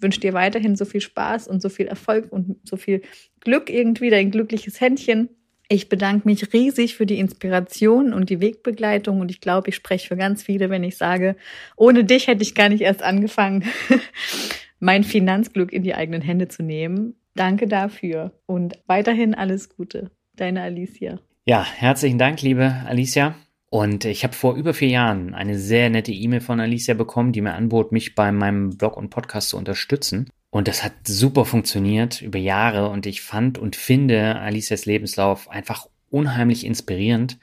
wünsche 0.00 0.20
dir 0.20 0.32
weiterhin 0.32 0.76
so 0.76 0.84
viel 0.84 1.00
Spaß 1.00 1.48
und 1.48 1.60
so 1.60 1.70
viel 1.70 1.86
Erfolg 1.88 2.30
und 2.30 2.56
so 2.68 2.76
viel 2.76 3.02
Glück 3.40 3.68
irgendwie, 3.70 4.10
dein 4.10 4.30
glückliches 4.30 4.80
Händchen 4.80 5.30
ich 5.68 5.88
bedanke 5.88 6.26
mich 6.26 6.52
riesig 6.52 6.96
für 6.96 7.06
die 7.06 7.18
Inspiration 7.18 8.12
und 8.14 8.30
die 8.30 8.40
Wegbegleitung 8.40 9.20
und 9.20 9.30
ich 9.30 9.40
glaube, 9.40 9.68
ich 9.68 9.74
spreche 9.74 10.08
für 10.08 10.16
ganz 10.16 10.42
viele, 10.42 10.70
wenn 10.70 10.82
ich 10.82 10.96
sage, 10.96 11.36
ohne 11.76 12.04
dich 12.04 12.26
hätte 12.26 12.42
ich 12.42 12.54
gar 12.54 12.70
nicht 12.70 12.80
erst 12.80 13.02
angefangen, 13.02 13.64
mein 14.80 15.04
Finanzglück 15.04 15.72
in 15.72 15.82
die 15.82 15.94
eigenen 15.94 16.22
Hände 16.22 16.48
zu 16.48 16.62
nehmen. 16.62 17.14
Danke 17.34 17.68
dafür 17.68 18.32
und 18.46 18.78
weiterhin 18.86 19.34
alles 19.34 19.68
Gute. 19.68 20.10
Deine 20.34 20.62
Alicia. 20.62 21.20
Ja, 21.44 21.64
herzlichen 21.64 22.18
Dank, 22.18 22.40
liebe 22.42 22.74
Alicia. 22.86 23.34
Und 23.70 24.06
ich 24.06 24.24
habe 24.24 24.32
vor 24.32 24.54
über 24.54 24.72
vier 24.72 24.88
Jahren 24.88 25.34
eine 25.34 25.58
sehr 25.58 25.90
nette 25.90 26.12
E-Mail 26.12 26.40
von 26.40 26.58
Alicia 26.58 26.94
bekommen, 26.94 27.32
die 27.32 27.42
mir 27.42 27.52
anbot, 27.52 27.92
mich 27.92 28.14
bei 28.14 28.32
meinem 28.32 28.70
Blog 28.70 28.96
und 28.96 29.10
Podcast 29.10 29.50
zu 29.50 29.58
unterstützen. 29.58 30.30
Und 30.50 30.66
das 30.66 30.82
hat 30.82 30.92
super 31.06 31.44
funktioniert 31.44 32.22
über 32.22 32.38
Jahre 32.38 32.88
und 32.88 33.04
ich 33.06 33.20
fand 33.20 33.58
und 33.58 33.76
finde 33.76 34.36
Alicias 34.36 34.86
Lebenslauf 34.86 35.48
einfach 35.50 35.86
unheimlich 36.10 36.64
inspirierend. 36.64 37.38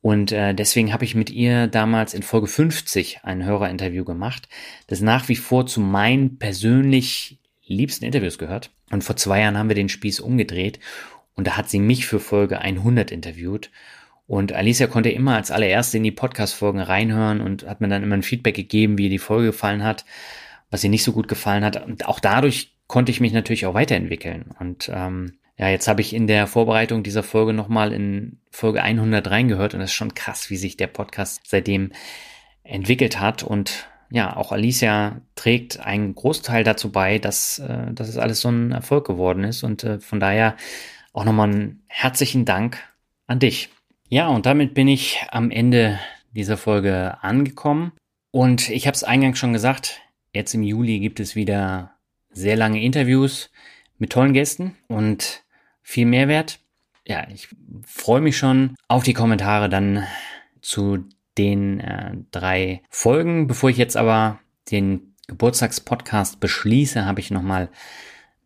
Und 0.00 0.30
äh, 0.32 0.54
deswegen 0.54 0.92
habe 0.92 1.04
ich 1.04 1.14
mit 1.14 1.30
ihr 1.30 1.66
damals 1.66 2.14
in 2.14 2.22
Folge 2.22 2.46
50 2.46 3.20
ein 3.24 3.44
Hörerinterview 3.44 4.04
gemacht, 4.04 4.48
das 4.86 5.00
nach 5.00 5.28
wie 5.28 5.36
vor 5.36 5.66
zu 5.66 5.80
meinen 5.80 6.38
persönlich 6.38 7.38
liebsten 7.66 8.04
Interviews 8.04 8.38
gehört. 8.38 8.70
Und 8.90 9.04
vor 9.04 9.16
zwei 9.16 9.40
Jahren 9.40 9.58
haben 9.58 9.68
wir 9.68 9.74
den 9.74 9.88
Spieß 9.88 10.20
umgedreht 10.20 10.78
und 11.34 11.46
da 11.46 11.56
hat 11.56 11.68
sie 11.68 11.80
mich 11.80 12.06
für 12.06 12.20
Folge 12.20 12.60
100 12.60 13.10
interviewt. 13.10 13.70
Und 14.26 14.52
Alicia 14.52 14.86
konnte 14.86 15.08
immer 15.08 15.36
als 15.36 15.50
allererste 15.50 15.96
in 15.96 16.04
die 16.04 16.10
Podcast-Folgen 16.10 16.80
reinhören 16.80 17.40
und 17.40 17.66
hat 17.66 17.80
mir 17.80 17.88
dann 17.88 18.02
immer 18.02 18.16
ein 18.16 18.22
Feedback 18.22 18.54
gegeben, 18.54 18.98
wie 18.98 19.04
ihr 19.04 19.10
die 19.10 19.18
Folge 19.18 19.46
gefallen 19.46 19.82
hat 19.82 20.04
was 20.70 20.84
ihr 20.84 20.90
nicht 20.90 21.04
so 21.04 21.12
gut 21.12 21.28
gefallen 21.28 21.64
hat. 21.64 21.84
Und 21.84 22.06
auch 22.06 22.20
dadurch 22.20 22.76
konnte 22.86 23.12
ich 23.12 23.20
mich 23.20 23.32
natürlich 23.32 23.66
auch 23.66 23.74
weiterentwickeln. 23.74 24.50
Und 24.58 24.90
ähm, 24.92 25.38
ja, 25.58 25.68
jetzt 25.68 25.88
habe 25.88 26.00
ich 26.00 26.14
in 26.14 26.26
der 26.26 26.46
Vorbereitung 26.46 27.02
dieser 27.02 27.22
Folge 27.22 27.52
nochmal 27.52 27.92
in 27.92 28.40
Folge 28.50 28.82
100 28.82 29.28
reingehört 29.28 29.74
und 29.74 29.80
es 29.80 29.90
ist 29.90 29.96
schon 29.96 30.14
krass, 30.14 30.50
wie 30.50 30.56
sich 30.56 30.76
der 30.76 30.86
Podcast 30.86 31.42
seitdem 31.46 31.92
entwickelt 32.62 33.18
hat. 33.18 33.42
Und 33.42 33.88
ja, 34.10 34.36
auch 34.36 34.52
Alicia 34.52 35.20
trägt 35.34 35.80
einen 35.80 36.14
Großteil 36.14 36.64
dazu 36.64 36.92
bei, 36.92 37.18
dass, 37.18 37.58
äh, 37.58 37.92
dass 37.92 38.08
es 38.08 38.18
alles 38.18 38.40
so 38.40 38.50
ein 38.50 38.72
Erfolg 38.72 39.06
geworden 39.06 39.44
ist. 39.44 39.64
Und 39.64 39.84
äh, 39.84 39.98
von 39.98 40.20
daher 40.20 40.56
auch 41.12 41.24
nochmal 41.24 41.50
einen 41.50 41.82
herzlichen 41.88 42.44
Dank 42.44 42.78
an 43.26 43.40
dich. 43.40 43.70
Ja, 44.08 44.28
und 44.28 44.46
damit 44.46 44.74
bin 44.74 44.88
ich 44.88 45.20
am 45.30 45.50
Ende 45.50 45.98
dieser 46.30 46.56
Folge 46.56 47.18
angekommen. 47.22 47.92
Und 48.30 48.70
ich 48.70 48.86
habe 48.86 48.94
es 48.94 49.04
eingangs 49.04 49.38
schon 49.38 49.52
gesagt, 49.52 50.00
Jetzt 50.38 50.54
im 50.54 50.62
Juli 50.62 51.00
gibt 51.00 51.18
es 51.18 51.34
wieder 51.34 51.96
sehr 52.30 52.54
lange 52.54 52.80
Interviews 52.80 53.50
mit 53.98 54.12
tollen 54.12 54.32
Gästen 54.32 54.76
und 54.86 55.42
viel 55.82 56.06
Mehrwert. 56.06 56.60
Ja, 57.04 57.26
ich 57.28 57.48
freue 57.84 58.20
mich 58.20 58.38
schon 58.38 58.76
auf 58.86 59.02
die 59.02 59.14
Kommentare 59.14 59.68
dann 59.68 60.06
zu 60.60 61.04
den 61.38 61.80
äh, 61.80 62.12
drei 62.30 62.82
Folgen. 62.88 63.48
Bevor 63.48 63.70
ich 63.70 63.78
jetzt 63.78 63.96
aber 63.96 64.38
den 64.70 65.16
Geburtstagspodcast 65.26 66.38
beschließe, 66.38 67.04
habe 67.04 67.18
ich 67.18 67.32
nochmal 67.32 67.68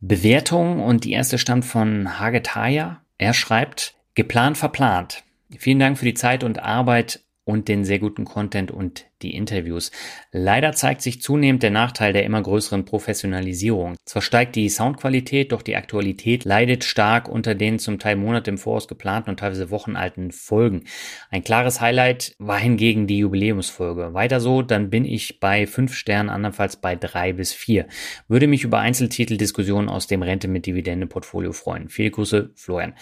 Bewertungen 0.01 0.81
und 0.81 1.05
die 1.05 1.13
erste 1.13 1.37
stammt 1.37 1.67
von 1.67 2.19
Hagetaya. 2.19 3.03
Er 3.19 3.35
schreibt, 3.35 3.97
geplant 4.15 4.57
verplant. 4.57 5.25
Vielen 5.59 5.79
Dank 5.79 5.99
für 5.99 6.07
die 6.07 6.15
Zeit 6.15 6.43
und 6.43 6.59
Arbeit 6.59 7.21
und 7.45 7.69
den 7.69 7.85
sehr 7.85 7.99
guten 7.99 8.25
Content 8.25 8.71
und 8.71 9.07
die 9.23 9.35
Interviews. 9.35 9.91
Leider 10.31 10.73
zeigt 10.73 11.03
sich 11.03 11.23
zunehmend 11.23 11.63
der 11.63 11.71
Nachteil 11.71 12.13
der 12.13 12.25
immer 12.25 12.43
größeren 12.43 12.85
Professionalisierung. 12.85 13.97
Zwar 14.05 14.23
steigt 14.23 14.57
die 14.57 14.69
Soundqualität, 14.69 15.53
doch 15.53 15.63
die 15.63 15.77
Aktualität 15.77 16.45
leidet 16.45 16.85
stark 16.85 17.29
unter 17.29 17.55
den 17.55 17.79
zum 17.79 17.99
Teil 17.99 18.17
Monate 18.17 18.51
im 18.51 18.59
Voraus 18.59 18.89
geplanten 18.89 19.31
und 19.31 19.41
teilweise 19.41 19.71
wochenalten 19.71 20.31
Folgen. 20.31 20.85
Ein 21.31 21.43
klares 21.43 21.81
Highlight 21.81 22.35
war 22.39 22.59
hingegen 22.59 23.07
die 23.07 23.19
Jubiläumsfolge. 23.19 24.15
Weiter 24.15 24.41
so, 24.41 24.63
dann 24.63 24.91
bin 24.91 25.05
ich 25.05 25.41
bei 25.41 25.67
fünf 25.67 25.95
Sternen, 25.95 26.31
andernfalls 26.31 26.77
bei 26.77 26.95
drei 26.97 27.33
bis 27.33 27.53
vier. 27.53 27.87
Würde 28.29 28.47
mich 28.47 28.65
über 28.65 28.79
Einzeltiteldiskussionen 28.79 29.89
aus 29.89 30.07
dem 30.07 30.23
Rente 30.23 30.49
mit 30.49 30.67
Dividende 30.67 31.07
Portfolio 31.07 31.53
freuen. 31.53 31.89
Viele 31.89 32.11
Grüße, 32.11 32.51
Florian. 32.55 32.95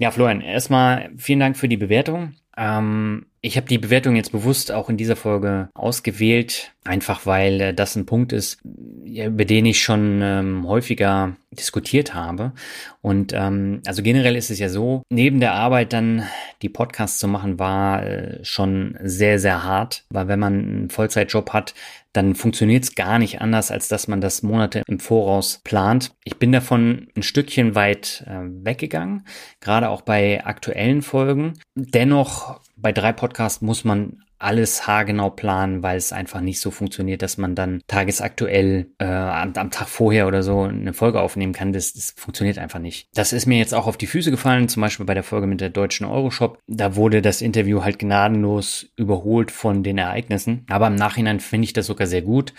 Ja, 0.00 0.12
Florian, 0.12 0.40
erstmal 0.40 1.10
vielen 1.16 1.40
Dank 1.40 1.56
für 1.56 1.68
die 1.68 1.76
Bewertung. 1.76 2.34
Ähm, 2.58 3.26
ich 3.40 3.56
habe 3.56 3.68
die 3.68 3.78
Bewertung 3.78 4.16
jetzt 4.16 4.32
bewusst 4.32 4.72
auch 4.72 4.90
in 4.90 4.96
dieser 4.96 5.14
Folge 5.14 5.68
ausgewählt, 5.74 6.72
einfach 6.84 7.24
weil 7.24 7.60
äh, 7.60 7.74
das 7.74 7.94
ein 7.94 8.04
Punkt 8.04 8.32
ist, 8.32 8.60
über 8.64 9.44
den 9.44 9.64
ich 9.64 9.80
schon 9.80 10.20
ähm, 10.22 10.66
häufiger 10.66 11.36
diskutiert 11.52 12.14
habe. 12.14 12.52
Und 13.00 13.32
ähm, 13.32 13.80
also 13.86 14.02
generell 14.02 14.34
ist 14.34 14.50
es 14.50 14.58
ja 14.58 14.68
so, 14.68 15.02
neben 15.08 15.38
der 15.38 15.52
Arbeit 15.52 15.92
dann 15.92 16.24
die 16.62 16.68
Podcasts 16.68 17.18
zu 17.18 17.28
machen, 17.28 17.58
war 17.58 18.04
äh, 18.04 18.44
schon 18.44 18.98
sehr, 19.02 19.38
sehr 19.38 19.62
hart, 19.62 20.04
weil 20.10 20.26
wenn 20.26 20.40
man 20.40 20.54
einen 20.54 20.90
Vollzeitjob 20.90 21.52
hat, 21.52 21.74
dann 22.12 22.34
funktioniert 22.34 22.84
es 22.84 22.94
gar 22.94 23.18
nicht 23.18 23.40
anders, 23.40 23.70
als 23.70 23.88
dass 23.88 24.08
man 24.08 24.20
das 24.20 24.42
Monate 24.42 24.82
im 24.86 24.98
Voraus 24.98 25.60
plant. 25.62 26.12
Ich 26.24 26.38
bin 26.38 26.52
davon 26.52 27.08
ein 27.16 27.22
Stückchen 27.22 27.74
weit 27.74 28.24
äh, 28.26 28.40
weggegangen, 28.42 29.24
gerade 29.60 29.88
auch 29.88 30.02
bei 30.02 30.44
aktuellen 30.44 31.02
Folgen. 31.02 31.54
Dennoch 31.76 32.47
bei 32.80 32.92
drei 32.92 33.12
Podcasts 33.12 33.60
muss 33.60 33.84
man 33.84 34.22
alles 34.38 34.86
haargenau 34.86 35.30
planen, 35.30 35.82
weil 35.82 35.96
es 35.96 36.12
einfach 36.12 36.40
nicht 36.40 36.60
so 36.60 36.70
funktioniert, 36.70 37.22
dass 37.22 37.38
man 37.38 37.54
dann 37.54 37.82
tagesaktuell 37.88 38.86
äh, 38.98 39.04
am, 39.04 39.52
am, 39.56 39.70
Tag 39.70 39.88
vorher 39.88 40.28
oder 40.28 40.42
so 40.42 40.62
eine 40.62 40.92
Folge 40.92 41.20
aufnehmen 41.20 41.52
kann. 41.52 41.72
Das, 41.72 41.92
das 41.92 42.14
funktioniert 42.16 42.58
einfach 42.58 42.78
nicht. 42.78 43.08
Das 43.14 43.32
ist 43.32 43.46
mir 43.46 43.58
jetzt 43.58 43.74
auch 43.74 43.86
auf 43.86 43.96
die 43.96 44.06
Füße 44.06 44.30
gefallen, 44.30 44.68
zum 44.68 44.80
Beispiel 44.80 45.06
bei 45.06 45.14
der 45.14 45.24
Folge 45.24 45.48
mit 45.48 45.60
der 45.60 45.70
deutschen 45.70 46.06
Euroshop. 46.06 46.60
Da 46.68 46.94
wurde 46.94 47.20
das 47.20 47.42
Interview 47.42 47.82
halt 47.82 47.98
gnadenlos 47.98 48.86
überholt 48.96 49.50
von 49.50 49.82
den 49.82 49.98
Ereignissen. 49.98 50.64
Aber 50.68 50.86
im 50.86 50.94
Nachhinein 50.94 51.40
finde 51.40 51.64
ich 51.64 51.72
das 51.72 51.86
sogar 51.86 52.06
sehr 52.06 52.22
gut 52.22 52.54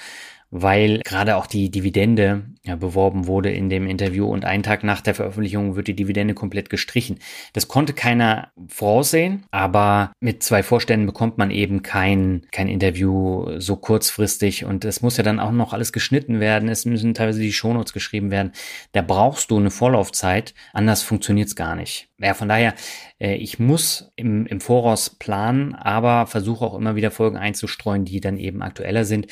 weil 0.51 0.99
gerade 0.99 1.37
auch 1.37 1.47
die 1.47 1.69
Dividende 1.69 2.45
ja, 2.65 2.75
beworben 2.75 3.27
wurde 3.27 3.51
in 3.51 3.69
dem 3.69 3.87
Interview 3.87 4.25
und 4.27 4.45
einen 4.45 4.63
Tag 4.63 4.83
nach 4.83 5.01
der 5.01 5.15
Veröffentlichung 5.15 5.75
wird 5.75 5.87
die 5.87 5.95
Dividende 5.95 6.33
komplett 6.33 6.69
gestrichen. 6.69 7.19
Das 7.53 7.67
konnte 7.67 7.93
keiner 7.93 8.51
voraussehen, 8.67 9.45
aber 9.51 10.11
mit 10.19 10.43
zwei 10.43 10.63
Vorständen 10.63 11.05
bekommt 11.05 11.37
man 11.37 11.51
eben 11.51 11.83
kein, 11.83 12.45
kein 12.51 12.67
Interview 12.67 13.59
so 13.59 13.75
kurzfristig 13.75 14.65
und 14.65 14.85
es 14.85 15.01
muss 15.01 15.17
ja 15.17 15.23
dann 15.23 15.39
auch 15.39 15.51
noch 15.51 15.73
alles 15.73 15.93
geschnitten 15.93 16.39
werden, 16.39 16.69
es 16.69 16.85
müssen 16.85 17.13
teilweise 17.13 17.41
die 17.41 17.53
Shownotes 17.53 17.93
geschrieben 17.93 18.31
werden. 18.31 18.51
Da 18.91 19.01
brauchst 19.01 19.51
du 19.51 19.57
eine 19.57 19.71
Vorlaufzeit, 19.71 20.53
anders 20.73 21.03
funktioniert's 21.03 21.55
gar 21.55 21.75
nicht. 21.75 22.09
Ja, 22.21 22.33
von 22.33 22.49
daher, 22.49 22.73
äh, 23.19 23.35
ich 23.35 23.59
muss 23.59 24.11
im, 24.15 24.45
im 24.45 24.59
Voraus 24.59 25.09
planen, 25.09 25.73
aber 25.73 26.27
versuche 26.27 26.65
auch 26.65 26.75
immer 26.75 26.95
wieder 26.95 27.11
Folgen 27.11 27.37
einzustreuen, 27.37 28.03
die 28.03 28.19
dann 28.19 28.37
eben 28.37 28.61
aktueller 28.61 29.05
sind. 29.05 29.27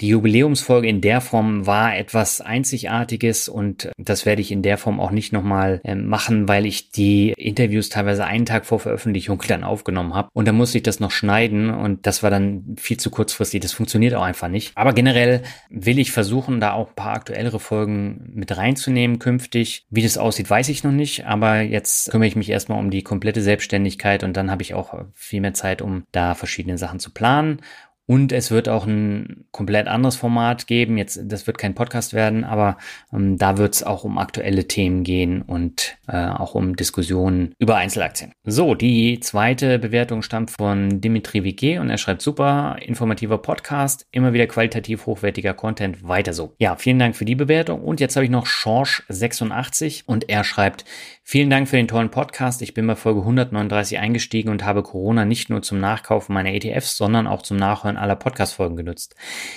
Die 0.00 0.08
Jubiläumsfolge 0.08 0.88
in 0.88 1.00
der 1.00 1.20
Form 1.20 1.66
war 1.66 1.96
etwas 1.96 2.40
Einzigartiges 2.40 3.48
und 3.48 3.90
das 3.96 4.26
werde 4.26 4.42
ich 4.42 4.50
in 4.50 4.62
der 4.62 4.76
Form 4.76 4.98
auch 4.98 5.12
nicht 5.12 5.32
nochmal 5.32 5.80
äh, 5.84 5.94
machen, 5.94 6.48
weil 6.48 6.66
ich 6.66 6.90
die 6.90 7.32
Interviews 7.36 7.90
teilweise 7.90 8.24
einen 8.24 8.44
Tag 8.44 8.66
vor 8.66 8.80
Veröffentlichung 8.80 9.40
dann 9.46 9.62
aufgenommen 9.62 10.14
habe 10.14 10.30
und 10.32 10.48
dann 10.48 10.56
musste 10.56 10.78
ich 10.78 10.82
das 10.82 10.98
noch 10.98 11.12
schneiden 11.12 11.70
und 11.70 12.06
das 12.06 12.24
war 12.24 12.30
dann 12.30 12.74
viel 12.76 12.96
zu 12.96 13.10
kurzfristig. 13.10 13.60
Das 13.60 13.72
funktioniert 13.72 14.14
auch 14.14 14.22
einfach 14.22 14.48
nicht. 14.48 14.72
Aber 14.74 14.92
generell 14.92 15.42
will 15.70 16.00
ich 16.00 16.10
versuchen, 16.10 16.60
da 16.60 16.72
auch 16.72 16.88
ein 16.88 16.94
paar 16.96 17.14
aktuellere 17.14 17.60
Folgen 17.60 18.32
mit 18.34 18.56
reinzunehmen 18.56 19.20
künftig. 19.20 19.86
Wie 19.90 20.02
das 20.02 20.18
aussieht, 20.18 20.50
weiß 20.50 20.70
ich 20.70 20.82
noch 20.82 20.92
nicht, 20.92 21.26
aber 21.26 21.60
jetzt 21.60 22.10
kümmere 22.10 22.26
ich 22.26 22.36
mich 22.36 22.50
erstmal 22.50 22.80
um 22.80 22.90
die 22.90 23.02
komplette 23.02 23.42
Selbstständigkeit 23.42 24.24
und 24.24 24.36
dann 24.36 24.50
habe 24.50 24.62
ich 24.62 24.74
auch 24.74 24.94
viel 25.14 25.40
mehr 25.40 25.54
Zeit, 25.54 25.82
um 25.82 26.02
da 26.10 26.34
verschiedene 26.34 26.78
Sachen 26.78 26.98
zu 26.98 27.12
planen 27.12 27.60
und 28.06 28.32
es 28.32 28.50
wird 28.50 28.68
auch 28.68 28.86
ein 28.86 29.46
komplett 29.50 29.86
anderes 29.86 30.16
Format 30.16 30.66
geben. 30.66 30.98
Jetzt, 30.98 31.20
das 31.24 31.46
wird 31.46 31.56
kein 31.56 31.74
Podcast 31.74 32.12
werden, 32.12 32.44
aber 32.44 32.76
ähm, 33.12 33.38
da 33.38 33.56
wird 33.56 33.74
es 33.74 33.82
auch 33.82 34.04
um 34.04 34.18
aktuelle 34.18 34.68
Themen 34.68 35.04
gehen 35.04 35.40
und 35.42 35.96
äh, 36.06 36.26
auch 36.26 36.54
um 36.54 36.76
Diskussionen 36.76 37.54
über 37.58 37.76
Einzelaktien. 37.76 38.32
So, 38.44 38.74
die 38.74 39.20
zweite 39.20 39.78
Bewertung 39.78 40.22
stammt 40.22 40.50
von 40.50 41.00
Dimitri 41.00 41.44
WG 41.44 41.78
und 41.78 41.88
er 41.88 41.98
schreibt 41.98 42.20
super, 42.20 42.76
informativer 42.82 43.38
Podcast, 43.38 44.06
immer 44.10 44.32
wieder 44.32 44.46
qualitativ 44.46 45.06
hochwertiger 45.06 45.54
Content, 45.54 46.06
weiter 46.06 46.34
so. 46.34 46.54
Ja, 46.58 46.76
vielen 46.76 46.98
Dank 46.98 47.16
für 47.16 47.24
die 47.24 47.34
Bewertung. 47.34 47.82
Und 47.82 48.00
jetzt 48.00 48.16
habe 48.16 48.24
ich 48.24 48.30
noch 48.30 48.46
Schorsch86 48.46 50.02
und 50.06 50.28
er 50.28 50.44
schreibt, 50.44 50.84
vielen 51.26 51.48
Dank 51.48 51.68
für 51.68 51.76
den 51.76 51.88
tollen 51.88 52.10
Podcast. 52.10 52.60
Ich 52.60 52.74
bin 52.74 52.86
bei 52.86 52.94
Folge 52.94 53.20
139 53.20 53.98
eingestiegen 53.98 54.50
und 54.50 54.64
habe 54.64 54.82
Corona 54.82 55.24
nicht 55.24 55.48
nur 55.48 55.62
zum 55.62 55.80
Nachkaufen 55.80 56.34
meiner 56.34 56.52
ETFs, 56.52 56.96
sondern 56.96 57.26
auch 57.26 57.40
zum 57.40 57.56
Nachhören 57.56 57.96
aller 57.96 58.14
Podcast-Folgen 58.14 58.76
genutzt. 58.76 59.16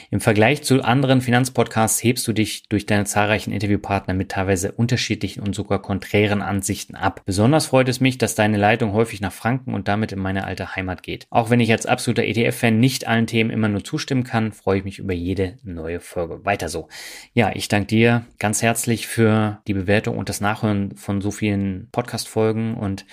Im 0.09 0.21
Vergleich 0.21 0.63
zu 0.63 0.81
anderen 0.81 1.19
Finanzpodcasts 1.19 2.01
hebst 2.01 2.25
du 2.27 2.31
dich 2.31 2.69
durch 2.69 2.85
deine 2.85 3.03
zahlreichen 3.03 3.51
Interviewpartner 3.51 4.13
mit 4.13 4.29
teilweise 4.29 4.71
unterschiedlichen 4.71 5.43
und 5.43 5.53
sogar 5.53 5.81
konträren 5.81 6.41
Ansichten 6.41 6.95
ab. 6.95 7.21
Besonders 7.25 7.67
freut 7.67 7.89
es 7.89 7.99
mich, 7.99 8.17
dass 8.17 8.33
deine 8.33 8.57
Leitung 8.57 8.93
häufig 8.93 9.19
nach 9.19 9.33
Franken 9.33 9.73
und 9.73 9.89
damit 9.89 10.13
in 10.13 10.19
meine 10.19 10.45
alte 10.45 10.75
Heimat 10.75 11.03
geht. 11.03 11.27
Auch 11.29 11.49
wenn 11.49 11.59
ich 11.59 11.71
als 11.71 11.85
absoluter 11.85 12.23
ETF-Fan 12.23 12.79
nicht 12.79 13.07
allen 13.07 13.27
Themen 13.27 13.49
immer 13.49 13.67
nur 13.67 13.83
zustimmen 13.83 14.23
kann, 14.23 14.53
freue 14.53 14.79
ich 14.79 14.85
mich 14.85 14.99
über 14.99 15.13
jede 15.13 15.57
neue 15.63 15.99
Folge. 15.99 16.45
Weiter 16.45 16.69
so. 16.69 16.87
Ja, 17.33 17.51
ich 17.53 17.67
danke 17.67 17.87
dir 17.87 18.25
ganz 18.39 18.61
herzlich 18.61 19.05
für 19.05 19.59
die 19.67 19.73
Bewertung 19.73 20.17
und 20.17 20.29
das 20.29 20.39
Nachhören 20.39 20.95
von 20.95 21.19
so 21.19 21.29
vielen 21.29 21.56
Podcast-Folgen 21.91 22.75
und 22.75 23.05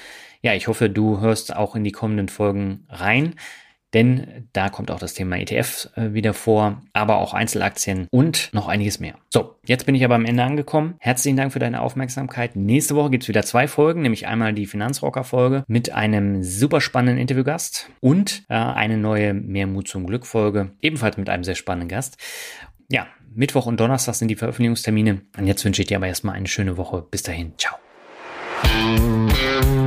ja, 0.42 0.54
ich 0.54 0.68
hoffe, 0.68 0.90
du 0.90 1.20
hörst 1.20 1.54
auch 1.54 1.74
in 1.74 1.84
die 1.84 1.92
kommenden 1.92 2.28
Folgen 2.28 2.86
rein 2.88 3.34
denn 3.94 4.48
da 4.52 4.68
kommt 4.68 4.90
auch 4.90 4.98
das 4.98 5.14
Thema 5.14 5.38
ETF 5.38 5.88
äh, 5.94 6.12
wieder 6.12 6.34
vor, 6.34 6.82
aber 6.92 7.18
auch 7.18 7.32
Einzelaktien 7.32 8.08
und 8.10 8.50
noch 8.52 8.68
einiges 8.68 8.98
mehr. 8.98 9.14
So, 9.30 9.54
jetzt 9.64 9.86
bin 9.86 9.94
ich 9.94 10.04
aber 10.04 10.16
am 10.16 10.24
Ende 10.24 10.42
angekommen. 10.42 10.96
Herzlichen 10.98 11.36
Dank 11.36 11.52
für 11.52 11.60
deine 11.60 11.80
Aufmerksamkeit. 11.80 12.56
Nächste 12.56 12.96
Woche 12.96 13.10
gibt's 13.10 13.28
wieder 13.28 13.44
zwei 13.44 13.68
Folgen, 13.68 14.02
nämlich 14.02 14.26
einmal 14.26 14.52
die 14.52 14.66
Finanzrocker-Folge 14.66 15.64
mit 15.68 15.92
einem 15.92 16.42
super 16.42 16.80
spannenden 16.80 17.18
Interviewgast 17.18 17.88
und 18.00 18.42
äh, 18.48 18.54
eine 18.54 18.98
neue 18.98 19.32
Mehr 19.32 19.68
Mut 19.68 19.86
zum 19.88 20.06
Glück-Folge, 20.06 20.72
ebenfalls 20.82 21.16
mit 21.16 21.30
einem 21.30 21.44
sehr 21.44 21.54
spannenden 21.54 21.88
Gast. 21.88 22.18
Ja, 22.90 23.06
Mittwoch 23.32 23.66
und 23.66 23.78
Donnerstag 23.78 24.16
sind 24.16 24.28
die 24.28 24.36
Veröffentlichungstermine. 24.36 25.22
Und 25.38 25.46
jetzt 25.46 25.64
wünsche 25.64 25.82
ich 25.82 25.88
dir 25.88 25.96
aber 25.96 26.08
erstmal 26.08 26.34
eine 26.34 26.46
schöne 26.46 26.76
Woche. 26.76 27.02
Bis 27.10 27.22
dahin. 27.22 27.54
Ciao. 27.58 27.83
Thank 28.64 29.74
you. 29.74 29.83